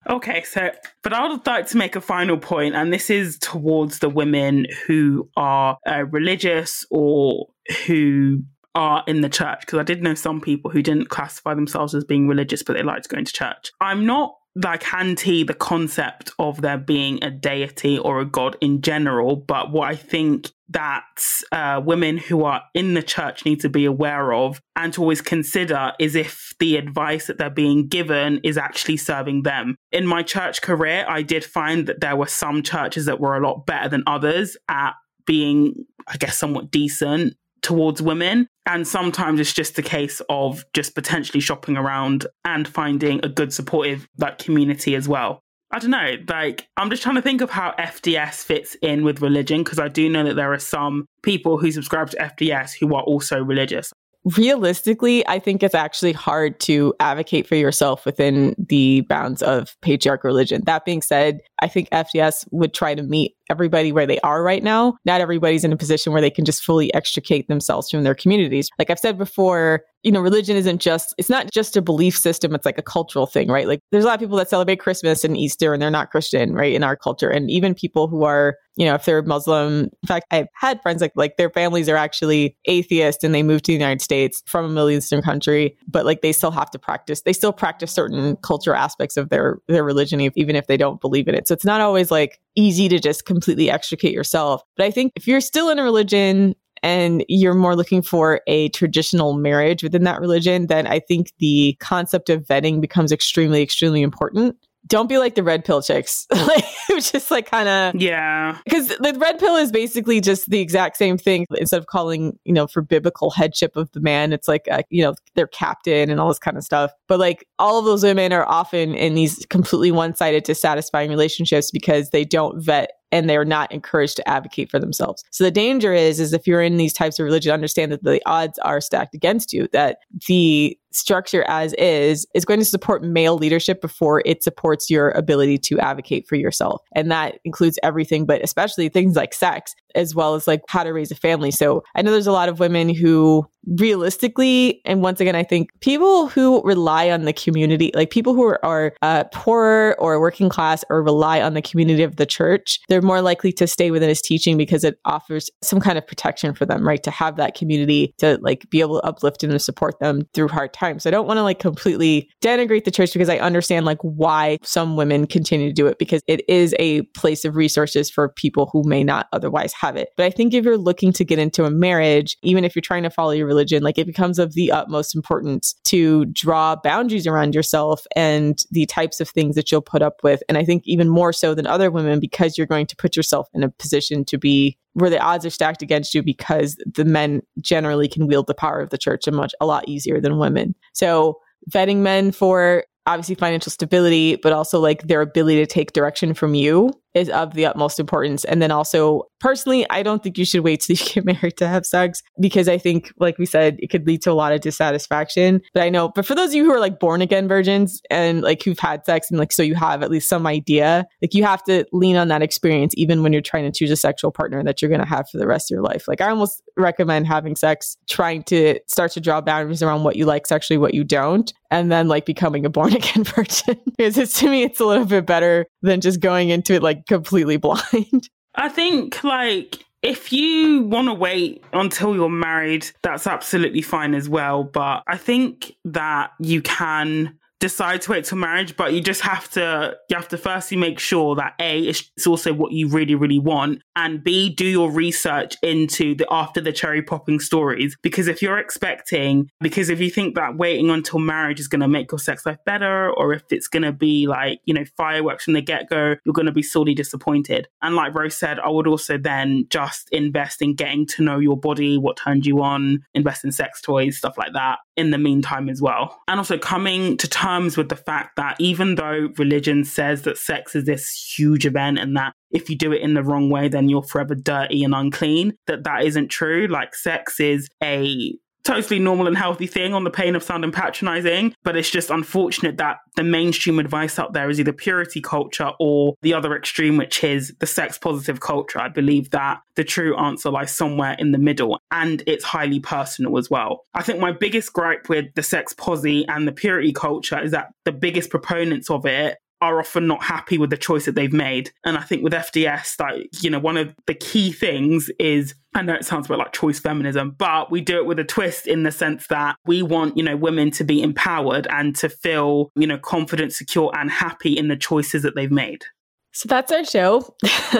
Okay, 0.08 0.42
so, 0.44 0.70
but 1.02 1.12
I 1.12 1.28
would 1.28 1.46
like 1.46 1.66
to 1.68 1.76
make 1.76 1.94
a 1.94 2.00
final 2.00 2.38
point, 2.38 2.74
and 2.74 2.92
this 2.92 3.10
is 3.10 3.38
towards 3.40 3.98
the 3.98 4.08
women 4.08 4.66
who 4.86 5.28
are 5.36 5.76
uh, 5.86 6.04
religious 6.04 6.86
or 6.90 7.48
who 7.86 8.42
are 8.74 9.02
in 9.06 9.20
the 9.20 9.28
church, 9.28 9.60
because 9.60 9.78
I 9.78 9.82
did 9.82 10.02
know 10.02 10.14
some 10.14 10.40
people 10.40 10.70
who 10.70 10.82
didn't 10.82 11.08
classify 11.08 11.54
themselves 11.54 11.94
as 11.94 12.04
being 12.04 12.28
religious, 12.28 12.62
but 12.62 12.76
they 12.76 12.82
liked 12.82 13.08
going 13.08 13.24
to 13.24 13.32
church. 13.32 13.72
I'm 13.80 14.06
not 14.06 14.34
like 14.64 14.92
anti 14.92 15.44
the 15.44 15.54
concept 15.54 16.32
of 16.38 16.60
there 16.60 16.78
being 16.78 17.22
a 17.22 17.30
deity 17.30 17.98
or 17.98 18.20
a 18.20 18.24
god 18.24 18.56
in 18.60 18.80
general, 18.80 19.36
but 19.36 19.70
what 19.70 19.88
I 19.88 19.94
think 19.94 20.50
that 20.70 21.04
uh, 21.52 21.80
women 21.84 22.18
who 22.18 22.44
are 22.44 22.62
in 22.74 22.94
the 22.94 23.02
church 23.02 23.44
need 23.44 23.60
to 23.60 23.68
be 23.68 23.84
aware 23.84 24.32
of 24.32 24.60
and 24.76 24.92
to 24.92 25.00
always 25.00 25.22
consider 25.22 25.92
is 25.98 26.14
if 26.14 26.52
the 26.58 26.76
advice 26.76 27.26
that 27.26 27.38
they're 27.38 27.50
being 27.50 27.88
given 27.88 28.40
is 28.42 28.58
actually 28.58 28.96
serving 28.96 29.44
them. 29.44 29.76
In 29.92 30.06
my 30.06 30.22
church 30.22 30.60
career, 30.60 31.06
I 31.08 31.22
did 31.22 31.44
find 31.44 31.86
that 31.86 32.00
there 32.00 32.16
were 32.16 32.26
some 32.26 32.62
churches 32.62 33.06
that 33.06 33.20
were 33.20 33.36
a 33.36 33.46
lot 33.46 33.64
better 33.64 33.88
than 33.88 34.02
others 34.06 34.56
at 34.68 34.94
being, 35.24 35.86
I 36.06 36.16
guess, 36.16 36.38
somewhat 36.38 36.70
decent 36.70 37.34
towards 37.62 38.02
women. 38.02 38.48
And 38.68 38.86
sometimes 38.86 39.40
it's 39.40 39.54
just 39.54 39.78
a 39.78 39.82
case 39.82 40.20
of 40.28 40.62
just 40.74 40.94
potentially 40.94 41.40
shopping 41.40 41.78
around 41.78 42.26
and 42.44 42.68
finding 42.68 43.24
a 43.24 43.28
good 43.28 43.52
supportive 43.52 44.06
like 44.18 44.38
community 44.38 44.94
as 44.94 45.08
well. 45.08 45.40
I 45.70 45.78
don't 45.78 45.90
know, 45.90 46.16
like 46.28 46.66
I'm 46.76 46.88
just 46.88 47.02
trying 47.02 47.16
to 47.16 47.22
think 47.22 47.40
of 47.40 47.50
how 47.50 47.74
FDS 47.78 48.44
fits 48.44 48.74
in 48.80 49.04
with 49.04 49.20
religion 49.20 49.64
because 49.64 49.78
I 49.78 49.88
do 49.88 50.08
know 50.08 50.24
that 50.24 50.34
there 50.34 50.52
are 50.52 50.58
some 50.58 51.06
people 51.22 51.58
who 51.58 51.72
subscribe 51.72 52.10
to 52.10 52.16
FDS 52.16 52.72
who 52.78 52.94
are 52.94 53.02
also 53.02 53.42
religious 53.42 53.92
realistically, 54.36 55.26
I 55.26 55.38
think 55.38 55.62
it's 55.62 55.74
actually 55.74 56.12
hard 56.12 56.60
to 56.60 56.94
advocate 57.00 57.46
for 57.46 57.54
yourself 57.54 58.04
within 58.04 58.54
the 58.58 59.02
bounds 59.02 59.42
of 59.42 59.76
patriarchal 59.80 60.28
religion. 60.28 60.62
That 60.66 60.84
being 60.84 61.02
said, 61.02 61.40
I 61.60 61.68
think 61.68 61.90
FDS 61.90 62.46
would 62.50 62.74
try 62.74 62.94
to 62.94 63.02
meet 63.02 63.34
everybody 63.50 63.92
where 63.92 64.06
they 64.06 64.20
are 64.20 64.42
right 64.42 64.62
now. 64.62 64.96
Not 65.04 65.20
everybody's 65.20 65.64
in 65.64 65.72
a 65.72 65.76
position 65.76 66.12
where 66.12 66.20
they 66.20 66.30
can 66.30 66.44
just 66.44 66.62
fully 66.62 66.92
extricate 66.94 67.48
themselves 67.48 67.90
from 67.90 68.04
their 68.04 68.14
communities. 68.14 68.68
Like 68.78 68.90
I've 68.90 68.98
said 68.98 69.18
before, 69.18 69.82
you 70.02 70.12
know, 70.12 70.20
religion 70.20 70.56
isn't 70.56 70.80
just, 70.80 71.14
it's 71.18 71.30
not 71.30 71.50
just 71.50 71.76
a 71.76 71.82
belief 71.82 72.16
system. 72.16 72.54
It's 72.54 72.66
like 72.66 72.78
a 72.78 72.82
cultural 72.82 73.26
thing, 73.26 73.48
right? 73.48 73.66
Like 73.66 73.80
there's 73.90 74.04
a 74.04 74.06
lot 74.06 74.14
of 74.14 74.20
people 74.20 74.36
that 74.36 74.50
celebrate 74.50 74.80
Christmas 74.80 75.24
and 75.24 75.36
Easter 75.36 75.72
and 75.72 75.82
they're 75.82 75.90
not 75.90 76.10
Christian, 76.10 76.52
right? 76.54 76.72
In 76.72 76.84
our 76.84 76.96
culture. 76.96 77.30
And 77.30 77.50
even 77.50 77.74
people 77.74 78.06
who 78.06 78.22
are, 78.24 78.56
you 78.76 78.86
know, 78.86 78.94
if 78.94 79.04
they're 79.04 79.22
Muslim, 79.22 79.84
in 79.84 80.06
fact, 80.06 80.26
I've 80.30 80.46
had 80.54 80.80
friends 80.82 81.00
like, 81.00 81.12
like 81.16 81.36
their 81.36 81.50
families 81.50 81.88
are 81.88 81.96
actually 81.96 82.56
atheist 82.66 83.24
and 83.24 83.34
they 83.34 83.42
moved 83.42 83.64
to 83.64 83.72
the 83.72 83.78
United 83.78 84.00
States 84.00 84.42
from 84.46 84.66
a 84.66 84.68
Middle 84.68 84.90
Eastern 84.90 85.20
country, 85.20 85.76
but 85.88 86.06
like 86.06 86.20
they 86.20 86.32
still 86.32 86.52
have 86.52 86.70
to 86.70 86.78
practice, 86.78 87.22
they 87.22 87.32
still 87.32 87.52
practice 87.52 87.90
certain 87.90 88.36
cultural 88.36 88.76
aspects 88.76 89.16
of 89.16 89.30
their, 89.30 89.58
their 89.66 89.82
religion, 89.82 90.20
even 90.20 90.54
if 90.54 90.68
they 90.68 90.76
don't 90.76 91.00
believe 91.00 91.26
in 91.26 91.34
it. 91.34 91.47
So 91.48 91.54
it's 91.54 91.64
not 91.64 91.80
always 91.80 92.10
like 92.10 92.38
easy 92.56 92.88
to 92.90 92.98
just 92.98 93.24
completely 93.24 93.70
extricate 93.70 94.12
yourself. 94.12 94.62
But 94.76 94.84
I 94.84 94.90
think 94.90 95.12
if 95.16 95.26
you're 95.26 95.40
still 95.40 95.70
in 95.70 95.78
a 95.78 95.82
religion 95.82 96.54
and 96.82 97.24
you're 97.26 97.54
more 97.54 97.74
looking 97.74 98.02
for 98.02 98.42
a 98.46 98.68
traditional 98.68 99.32
marriage 99.32 99.82
within 99.82 100.04
that 100.04 100.20
religion, 100.20 100.66
then 100.66 100.86
I 100.86 101.00
think 101.00 101.32
the 101.38 101.76
concept 101.80 102.28
of 102.28 102.44
vetting 102.44 102.80
becomes 102.80 103.10
extremely, 103.10 103.62
extremely 103.62 104.02
important 104.02 104.56
don't 104.86 105.08
be 105.08 105.18
like 105.18 105.34
the 105.34 105.42
red 105.42 105.64
pill 105.64 105.82
chicks. 105.82 106.26
like 106.32 106.64
just 107.00 107.30
like 107.30 107.50
kind 107.50 107.68
of 107.68 108.00
yeah. 108.00 108.58
Because 108.64 108.88
the 108.88 109.16
red 109.18 109.38
pill 109.38 109.56
is 109.56 109.70
basically 109.70 110.20
just 110.20 110.48
the 110.48 110.60
exact 110.60 110.96
same 110.96 111.18
thing. 111.18 111.46
Instead 111.56 111.78
of 111.78 111.86
calling 111.86 112.38
you 112.44 112.52
know 112.52 112.66
for 112.66 112.82
biblical 112.82 113.30
headship 113.30 113.76
of 113.76 113.90
the 113.92 114.00
man, 114.00 114.32
it's 114.32 114.48
like 114.48 114.66
a, 114.68 114.84
you 114.90 115.02
know 115.02 115.14
their 115.34 115.46
captain 115.46 116.10
and 116.10 116.20
all 116.20 116.28
this 116.28 116.38
kind 116.38 116.56
of 116.56 116.64
stuff. 116.64 116.92
But 117.06 117.18
like 117.18 117.46
all 117.58 117.78
of 117.78 117.84
those 117.84 118.02
women 118.02 118.32
are 118.32 118.46
often 118.46 118.94
in 118.94 119.14
these 119.14 119.44
completely 119.50 119.92
one 119.92 120.14
sided 120.14 120.44
dissatisfying 120.44 121.10
relationships 121.10 121.70
because 121.70 122.10
they 122.10 122.24
don't 122.24 122.62
vet 122.62 122.92
and 123.10 123.28
they're 123.28 123.44
not 123.44 123.72
encouraged 123.72 124.16
to 124.16 124.28
advocate 124.28 124.70
for 124.70 124.78
themselves. 124.78 125.24
So 125.30 125.44
the 125.44 125.50
danger 125.50 125.94
is, 125.94 126.20
is 126.20 126.32
if 126.32 126.46
you're 126.46 126.62
in 126.62 126.76
these 126.76 126.92
types 126.92 127.18
of 127.18 127.24
religion, 127.24 127.52
understand 127.52 127.90
that 127.92 128.04
the 128.04 128.20
odds 128.26 128.58
are 128.60 128.80
stacked 128.80 129.14
against 129.14 129.52
you, 129.52 129.68
that 129.72 129.98
the 130.26 130.78
structure 130.98 131.44
as 131.48 131.72
is 131.74 132.26
is 132.34 132.44
going 132.44 132.60
to 132.60 132.66
support 132.66 133.02
male 133.02 133.36
leadership 133.36 133.80
before 133.80 134.22
it 134.24 134.42
supports 134.42 134.90
your 134.90 135.10
ability 135.10 135.58
to 135.58 135.78
advocate 135.78 136.26
for 136.26 136.36
yourself. 136.36 136.82
And 136.94 137.10
that 137.10 137.38
includes 137.44 137.78
everything, 137.82 138.26
but 138.26 138.42
especially 138.42 138.88
things 138.88 139.16
like 139.16 139.32
sex, 139.32 139.74
as 139.94 140.14
well 140.14 140.34
as 140.34 140.46
like 140.46 140.62
how 140.68 140.82
to 140.82 140.92
raise 140.92 141.10
a 141.10 141.14
family. 141.14 141.50
So 141.50 141.82
I 141.94 142.02
know 142.02 142.10
there's 142.10 142.26
a 142.26 142.32
lot 142.32 142.48
of 142.48 142.60
women 142.60 142.94
who 142.94 143.46
realistically, 143.76 144.80
and 144.84 145.02
once 145.02 145.20
again, 145.20 145.36
I 145.36 145.42
think 145.42 145.70
people 145.80 146.28
who 146.28 146.62
rely 146.64 147.10
on 147.10 147.24
the 147.24 147.32
community, 147.32 147.90
like 147.94 148.10
people 148.10 148.34
who 148.34 148.44
are, 148.44 148.64
are 148.64 148.94
uh, 149.02 149.24
poor 149.32 149.96
or 149.98 150.20
working 150.20 150.48
class 150.48 150.84
or 150.90 151.02
rely 151.02 151.40
on 151.40 151.54
the 151.54 151.62
community 151.62 152.02
of 152.02 152.16
the 152.16 152.26
church, 152.26 152.80
they're 152.88 153.02
more 153.02 153.20
likely 153.20 153.52
to 153.52 153.66
stay 153.66 153.90
within 153.90 154.08
his 154.08 154.22
teaching 154.22 154.56
because 154.56 154.84
it 154.84 154.98
offers 155.04 155.50
some 155.62 155.80
kind 155.80 155.98
of 155.98 156.06
protection 156.06 156.54
for 156.54 156.64
them, 156.64 156.86
right? 156.86 157.02
To 157.02 157.10
have 157.10 157.36
that 157.36 157.54
community 157.54 158.14
to 158.18 158.38
like 158.42 158.68
be 158.70 158.80
able 158.80 159.00
to 159.00 159.06
uplift 159.06 159.42
and 159.42 159.60
support 159.60 159.98
them 160.00 160.22
through 160.34 160.48
hard 160.48 160.72
times. 160.72 161.02
So 161.02 161.10
I 161.10 161.12
don't 161.12 161.26
want 161.26 161.38
to 161.38 161.42
like 161.42 161.58
completely 161.58 162.28
denigrate 162.42 162.84
the 162.84 162.90
church 162.90 163.12
because 163.12 163.28
I 163.28 163.38
understand 163.38 163.86
like 163.86 163.98
why 164.02 164.58
some 164.62 164.96
women 164.96 165.26
continue 165.26 165.68
to 165.68 165.72
do 165.72 165.86
it 165.86 165.98
because 165.98 166.22
it 166.26 166.42
is 166.48 166.74
a 166.78 167.02
place 167.14 167.44
of 167.44 167.56
resources 167.56 168.10
for 168.10 168.28
people 168.28 168.68
who 168.72 168.82
may 168.84 169.04
not 169.04 169.26
otherwise 169.32 169.72
have 169.72 169.96
it. 169.96 170.10
But 170.16 170.26
I 170.26 170.30
think 170.30 170.54
if 170.54 170.64
you're 170.64 170.78
looking 170.78 171.12
to 171.12 171.24
get 171.24 171.38
into 171.38 171.64
a 171.64 171.70
marriage, 171.70 172.36
even 172.42 172.64
if 172.64 172.74
you're 172.74 172.82
trying 172.82 173.02
to 173.02 173.10
follow 173.10 173.32
your 173.32 173.46
religion, 173.58 173.82
like 173.82 173.98
it 173.98 174.06
becomes 174.06 174.38
of 174.38 174.54
the 174.54 174.70
utmost 174.70 175.14
importance 175.14 175.74
to 175.84 176.24
draw 176.26 176.76
boundaries 176.76 177.26
around 177.26 177.54
yourself 177.54 178.06
and 178.14 178.60
the 178.70 178.86
types 178.86 179.20
of 179.20 179.28
things 179.28 179.56
that 179.56 179.72
you'll 179.72 179.80
put 179.80 180.00
up 180.00 180.20
with. 180.22 180.42
And 180.48 180.56
I 180.56 180.64
think 180.64 180.84
even 180.86 181.08
more 181.08 181.32
so 181.32 181.54
than 181.54 181.66
other 181.66 181.90
women 181.90 182.20
because 182.20 182.56
you're 182.56 182.66
going 182.66 182.86
to 182.86 182.96
put 182.96 183.16
yourself 183.16 183.48
in 183.52 183.64
a 183.64 183.68
position 183.68 184.24
to 184.26 184.38
be 184.38 184.78
where 184.92 185.10
the 185.10 185.20
odds 185.20 185.44
are 185.44 185.50
stacked 185.50 185.82
against 185.82 186.14
you 186.14 186.22
because 186.22 186.76
the 186.86 187.04
men 187.04 187.42
generally 187.60 188.08
can 188.08 188.26
wield 188.28 188.46
the 188.46 188.54
power 188.54 188.80
of 188.80 188.90
the 188.90 188.98
church 188.98 189.26
a 189.26 189.32
much 189.32 189.54
a 189.60 189.66
lot 189.66 189.88
easier 189.88 190.20
than 190.20 190.38
women. 190.38 190.74
So 190.92 191.40
vetting 191.70 191.98
men 191.98 192.30
for 192.30 192.84
obviously 193.06 193.34
financial 193.34 193.72
stability, 193.72 194.36
but 194.36 194.52
also 194.52 194.78
like 194.78 195.02
their 195.02 195.22
ability 195.22 195.56
to 195.56 195.66
take 195.66 195.92
direction 195.92 196.34
from 196.34 196.54
you 196.54 196.92
is 197.18 197.28
of 197.30 197.54
the 197.54 197.66
utmost 197.66 198.00
importance. 198.00 198.44
And 198.44 198.62
then 198.62 198.70
also, 198.70 199.24
personally, 199.40 199.88
I 199.90 200.02
don't 200.02 200.22
think 200.22 200.38
you 200.38 200.44
should 200.44 200.62
wait 200.62 200.80
till 200.80 200.96
you 200.96 201.04
get 201.04 201.24
married 201.42 201.56
to 201.58 201.68
have 201.68 201.86
sex 201.86 202.22
because 202.40 202.68
I 202.68 202.78
think, 202.78 203.12
like 203.18 203.38
we 203.38 203.46
said, 203.46 203.76
it 203.80 203.88
could 203.88 204.06
lead 204.06 204.22
to 204.22 204.32
a 204.32 204.34
lot 204.34 204.52
of 204.52 204.60
dissatisfaction. 204.60 205.60
But 205.74 205.82
I 205.82 205.88
know, 205.88 206.08
but 206.08 206.26
for 206.26 206.34
those 206.34 206.50
of 206.50 206.54
you 206.54 206.64
who 206.64 206.72
are 206.72 206.80
like 206.80 207.00
born 207.00 207.20
again 207.22 207.48
virgins 207.48 208.00
and 208.10 208.42
like 208.42 208.62
who've 208.62 208.78
had 208.78 209.04
sex 209.04 209.30
and 209.30 209.38
like 209.38 209.52
so 209.52 209.62
you 209.62 209.74
have 209.74 210.02
at 210.02 210.10
least 210.10 210.28
some 210.28 210.46
idea, 210.46 211.06
like 211.22 211.34
you 211.34 211.44
have 211.44 211.62
to 211.64 211.84
lean 211.92 212.16
on 212.16 212.28
that 212.28 212.42
experience 212.42 212.94
even 212.96 213.22
when 213.22 213.32
you're 213.32 213.42
trying 213.42 213.70
to 213.70 213.76
choose 213.76 213.90
a 213.90 213.96
sexual 213.96 214.30
partner 214.30 214.62
that 214.62 214.80
you're 214.80 214.88
going 214.88 215.00
to 215.00 215.06
have 215.06 215.28
for 215.28 215.38
the 215.38 215.46
rest 215.46 215.70
of 215.70 215.74
your 215.74 215.82
life. 215.82 216.08
Like 216.08 216.20
I 216.20 216.30
almost 216.30 216.62
recommend 216.76 217.26
having 217.26 217.56
sex, 217.56 217.96
trying 218.08 218.42
to 218.44 218.78
start 218.86 219.12
to 219.12 219.20
draw 219.20 219.40
boundaries 219.40 219.82
around 219.82 220.04
what 220.04 220.16
you 220.16 220.24
like 220.26 220.46
sexually, 220.46 220.78
what 220.78 220.94
you 220.94 221.04
don't, 221.04 221.52
and 221.70 221.92
then 221.92 222.08
like 222.08 222.24
becoming 222.24 222.64
a 222.64 222.70
born 222.70 222.92
again 222.94 223.24
virgin. 223.24 223.80
because 223.86 224.16
it's 224.16 224.38
to 224.40 224.48
me, 224.48 224.62
it's 224.62 224.80
a 224.80 224.86
little 224.86 225.04
bit 225.04 225.26
better 225.26 225.66
than 225.82 226.00
just 226.00 226.20
going 226.20 226.48
into 226.50 226.74
it 226.74 226.82
like 226.82 227.06
completely 227.08 227.56
blind. 227.56 228.28
I 228.54 228.68
think 228.68 229.22
like 229.24 229.84
if 230.02 230.32
you 230.32 230.82
want 230.82 231.08
to 231.08 231.14
wait 231.14 231.62
until 231.72 232.14
you're 232.14 232.28
married, 232.28 232.86
that's 233.02 233.26
absolutely 233.26 233.82
fine 233.82 234.14
as 234.14 234.28
well. 234.28 234.64
But 234.64 235.02
I 235.06 235.16
think 235.16 235.74
that 235.84 236.30
you 236.38 236.62
can 236.62 237.37
decide 237.60 238.02
to 238.02 238.12
wait 238.12 238.24
till 238.24 238.38
marriage, 238.38 238.76
but 238.76 238.92
you 238.92 239.00
just 239.00 239.20
have 239.22 239.50
to 239.50 239.96
you 240.08 240.16
have 240.16 240.28
to 240.28 240.38
firstly 240.38 240.76
make 240.76 240.98
sure 240.98 241.34
that 241.36 241.54
A, 241.60 241.80
it's 241.80 242.26
also 242.26 242.52
what 242.52 242.72
you 242.72 242.88
really, 242.88 243.14
really 243.14 243.38
want, 243.38 243.82
and 243.96 244.22
B, 244.22 244.48
do 244.48 244.66
your 244.66 244.90
research 244.90 245.56
into 245.62 246.14
the 246.14 246.26
after 246.30 246.60
the 246.60 246.72
cherry 246.72 247.02
popping 247.02 247.40
stories. 247.40 247.96
Because 248.02 248.28
if 248.28 248.42
you're 248.42 248.58
expecting, 248.58 249.50
because 249.60 249.88
if 249.90 250.00
you 250.00 250.10
think 250.10 250.34
that 250.34 250.56
waiting 250.56 250.90
until 250.90 251.18
marriage 251.18 251.60
is 251.60 251.68
gonna 251.68 251.88
make 251.88 252.10
your 252.12 252.18
sex 252.18 252.46
life 252.46 252.58
better, 252.64 253.10
or 253.10 253.32
if 253.32 253.42
it's 253.50 253.68
gonna 253.68 253.92
be 253.92 254.26
like, 254.26 254.60
you 254.64 254.74
know, 254.74 254.84
fireworks 254.96 255.44
from 255.44 255.54
the 255.54 255.62
get-go, 255.62 256.16
you're 256.24 256.32
gonna 256.32 256.52
be 256.52 256.62
sorely 256.62 256.94
disappointed. 256.94 257.68
And 257.82 257.94
like 257.94 258.14
Reaux 258.14 258.28
said, 258.28 258.58
I 258.58 258.68
would 258.68 258.86
also 258.86 259.18
then 259.18 259.66
just 259.70 260.08
invest 260.10 260.62
in 260.62 260.74
getting 260.74 261.06
to 261.06 261.22
know 261.22 261.38
your 261.38 261.56
body, 261.56 261.98
what 261.98 262.16
turns 262.16 262.46
you 262.46 262.62
on, 262.62 263.04
invest 263.14 263.44
in 263.44 263.52
sex 263.52 263.80
toys, 263.80 264.16
stuff 264.16 264.38
like 264.38 264.52
that 264.52 264.78
in 264.98 265.12
the 265.12 265.18
meantime 265.18 265.68
as 265.68 265.80
well. 265.80 266.20
And 266.26 266.40
also 266.40 266.58
coming 266.58 267.16
to 267.18 267.28
terms 267.28 267.76
with 267.76 267.88
the 267.88 267.96
fact 267.96 268.36
that 268.36 268.56
even 268.58 268.96
though 268.96 269.28
religion 269.38 269.84
says 269.84 270.22
that 270.22 270.36
sex 270.36 270.74
is 270.74 270.84
this 270.84 271.10
huge 271.38 271.64
event 271.64 271.98
and 271.98 272.16
that 272.16 272.34
if 272.50 272.68
you 272.68 272.76
do 272.76 272.92
it 272.92 273.00
in 273.00 273.14
the 273.14 273.22
wrong 273.22 273.48
way, 273.48 273.68
then 273.68 273.88
you're 273.88 274.02
forever 274.02 274.34
dirty 274.34 274.82
and 274.82 274.94
unclean, 274.94 275.54
that 275.68 275.84
that 275.84 276.04
isn't 276.04 276.28
true. 276.28 276.66
Like 276.66 276.94
sex 276.94 277.38
is 277.38 277.68
a 277.82 278.34
totally 278.68 278.98
normal 278.98 279.26
and 279.26 279.36
healthy 279.36 279.66
thing 279.66 279.94
on 279.94 280.04
the 280.04 280.10
pain 280.10 280.36
of 280.36 280.42
sounding 280.42 280.70
patronizing. 280.70 281.54
But 281.64 281.74
it's 281.74 281.88
just 281.88 282.10
unfortunate 282.10 282.76
that 282.76 282.98
the 283.16 283.22
mainstream 283.22 283.78
advice 283.78 284.18
out 284.18 284.34
there 284.34 284.50
is 284.50 284.60
either 284.60 284.74
purity 284.74 285.22
culture 285.22 285.72
or 285.80 286.14
the 286.20 286.34
other 286.34 286.54
extreme, 286.54 286.98
which 286.98 287.24
is 287.24 287.54
the 287.60 287.66
sex 287.66 287.96
positive 287.96 288.40
culture. 288.40 288.78
I 288.78 288.90
believe 288.90 289.30
that 289.30 289.62
the 289.76 289.84
true 289.84 290.14
answer 290.18 290.50
lies 290.50 290.70
somewhere 290.70 291.16
in 291.18 291.32
the 291.32 291.38
middle 291.38 291.80
and 291.90 292.22
it's 292.26 292.44
highly 292.44 292.78
personal 292.78 293.38
as 293.38 293.48
well. 293.48 293.84
I 293.94 294.02
think 294.02 294.20
my 294.20 294.32
biggest 294.32 294.74
gripe 294.74 295.08
with 295.08 295.32
the 295.34 295.42
sex 295.42 295.72
posi 295.72 296.26
and 296.28 296.46
the 296.46 296.52
purity 296.52 296.92
culture 296.92 297.42
is 297.42 297.52
that 297.52 297.68
the 297.86 297.92
biggest 297.92 298.28
proponents 298.28 298.90
of 298.90 299.06
it 299.06 299.38
are 299.60 299.80
often 299.80 300.06
not 300.06 300.22
happy 300.22 300.58
with 300.58 300.70
the 300.70 300.76
choice 300.76 301.06
that 301.06 301.14
they've 301.14 301.32
made. 301.32 301.70
And 301.84 301.96
I 301.96 302.02
think 302.02 302.22
with 302.22 302.32
FDS, 302.32 303.00
like, 303.00 303.28
you 303.42 303.50
know, 303.50 303.58
one 303.58 303.76
of 303.76 303.94
the 304.06 304.14
key 304.14 304.52
things 304.52 305.10
is 305.18 305.54
I 305.74 305.82
know 305.82 305.94
it 305.94 306.04
sounds 306.04 306.26
a 306.26 306.28
bit 306.30 306.38
like 306.38 306.52
choice 306.52 306.78
feminism, 306.78 307.34
but 307.38 307.70
we 307.70 307.80
do 307.80 307.98
it 307.98 308.06
with 308.06 308.18
a 308.18 308.24
twist 308.24 308.66
in 308.66 308.82
the 308.82 308.90
sense 308.90 309.26
that 309.28 309.56
we 309.66 309.82
want, 309.82 310.16
you 310.16 310.22
know, 310.22 310.36
women 310.36 310.70
to 310.72 310.84
be 310.84 311.02
empowered 311.02 311.66
and 311.70 311.94
to 311.96 312.08
feel, 312.08 312.70
you 312.74 312.86
know, 312.86 312.98
confident, 312.98 313.52
secure, 313.52 313.90
and 313.96 314.10
happy 314.10 314.56
in 314.56 314.68
the 314.68 314.76
choices 314.76 315.22
that 315.22 315.34
they've 315.34 315.50
made. 315.50 315.84
So 316.32 316.48
that's 316.48 316.72
our 316.72 316.84
show. 316.84 317.34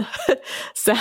so 0.75 0.95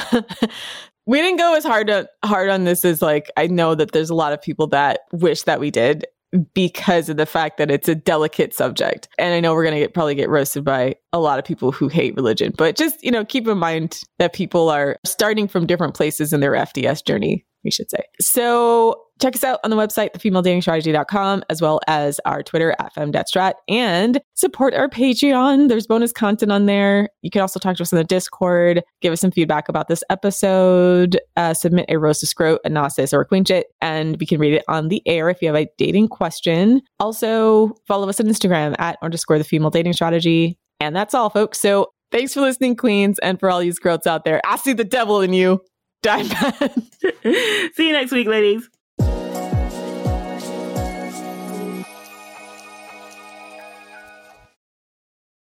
we 1.08 1.22
didn't 1.22 1.40
go 1.40 1.56
as 1.56 1.64
hard 1.64 1.90
hard 2.24 2.50
on 2.50 2.66
this 2.66 2.86
as 2.86 3.02
like 3.02 3.32
I 3.38 3.48
know 3.48 3.74
that 3.74 3.92
there's 3.92 4.10
a 4.10 4.16
lot 4.16 4.34
of 4.34 4.42
people 4.42 4.68
that 4.68 5.00
wish 5.12 5.44
that 5.44 5.60
we 5.60 5.72
did 5.72 6.06
because 6.54 7.10
of 7.10 7.18
the 7.18 7.26
fact 7.26 7.58
that 7.58 7.72
it's 7.72 7.88
a 7.88 7.96
delicate 7.96 8.54
subject. 8.54 9.08
And 9.18 9.34
I 9.34 9.40
know 9.40 9.54
we're 9.54 9.64
going 9.64 9.82
to 9.82 9.90
probably 9.90 10.16
get 10.16 10.30
roasted 10.30 10.64
by 10.64 10.96
a 11.14 11.20
lot 11.20 11.40
of 11.40 11.46
people 11.46 11.72
who 11.72 11.88
hate 11.88 12.16
religion, 12.16 12.54
but 12.58 12.76
just, 12.76 13.02
you 13.04 13.12
know, 13.12 13.24
keep 13.24 13.48
in 13.48 13.58
mind 13.58 14.02
that 14.20 14.34
people 14.34 14.70
are 14.70 14.98
starting 15.06 15.48
from 15.48 15.66
different 15.66 15.94
places 15.94 16.34
in 16.34 16.42
their 16.42 16.52
FDS 16.52 17.06
journey 17.06 17.46
we 17.68 17.72
should 17.72 17.92
say. 17.92 18.02
So 18.22 18.96
check 19.22 19.36
us 19.36 19.44
out 19.44 19.60
on 19.66 19.72
the 19.72 19.76
website, 19.76 20.14
thefemaledatingstrategy.com, 20.14 21.44
as 21.50 21.62
well 21.62 21.82
as 21.86 22.22
our 22.24 22.42
Twitter 22.42 22.74
at 22.80 22.96
femdatstrat 22.96 23.56
and 23.68 24.22
support 24.36 24.74
our 24.74 24.88
Patreon. 24.88 25.68
There's 25.68 25.86
bonus 25.86 26.14
content 26.14 26.50
on 26.50 26.66
there. 26.66 27.10
You 27.24 27.30
can 27.30 27.42
also 27.42 27.60
talk 27.60 27.76
to 27.76 27.84
us 27.84 27.92
on 27.92 27.98
the 27.98 28.06
Discord, 28.06 28.84
give 29.02 29.12
us 29.12 29.20
some 29.20 29.32
feedback 29.32 29.68
about 29.68 29.90
this 29.90 30.02
episode, 30.10 31.20
uh, 31.36 31.54
submit 31.54 31.88
a 31.90 31.98
roast 31.98 32.22
to 32.22 32.26
scrote, 32.26 32.60
a 32.64 32.70
gnosis, 32.70 33.14
or 33.14 33.20
a 33.20 33.28
quinchit, 33.28 33.64
and 33.82 34.18
we 34.18 34.26
can 34.26 34.40
read 34.40 34.54
it 34.54 34.64
on 34.70 34.88
the 34.88 35.02
air 35.06 35.30
if 35.30 35.42
you 35.42 35.50
have 35.50 35.58
a 35.58 35.68
dating 35.78 36.08
question. 36.08 36.82
Also, 37.02 37.76
follow 37.86 38.08
us 38.08 38.22
on 38.22 38.28
Instagram 38.28 38.76
at 38.80 38.98
underscore 39.02 39.38
the 39.38 39.44
female 39.44 39.72
dating 39.72 39.92
strategy. 39.92 40.58
And 40.80 40.96
that's 40.96 41.14
all, 41.14 41.30
folks. 41.30 41.60
So 41.60 41.88
thanks 42.12 42.34
for 42.34 42.42
listening, 42.42 42.76
queens, 42.76 43.20
and 43.20 43.40
for 43.40 43.50
all 43.50 43.62
you 43.62 43.74
girls 43.74 44.08
out 44.08 44.24
there. 44.24 44.40
I 44.46 44.58
see 44.58 44.74
the 44.74 44.84
devil 44.84 45.22
in 45.22 45.34
you. 45.34 45.60
Die 46.04 46.24
See 47.76 47.88
you 47.88 47.94
next 47.94 48.12
week, 48.12 48.28
ladies. 48.28 48.70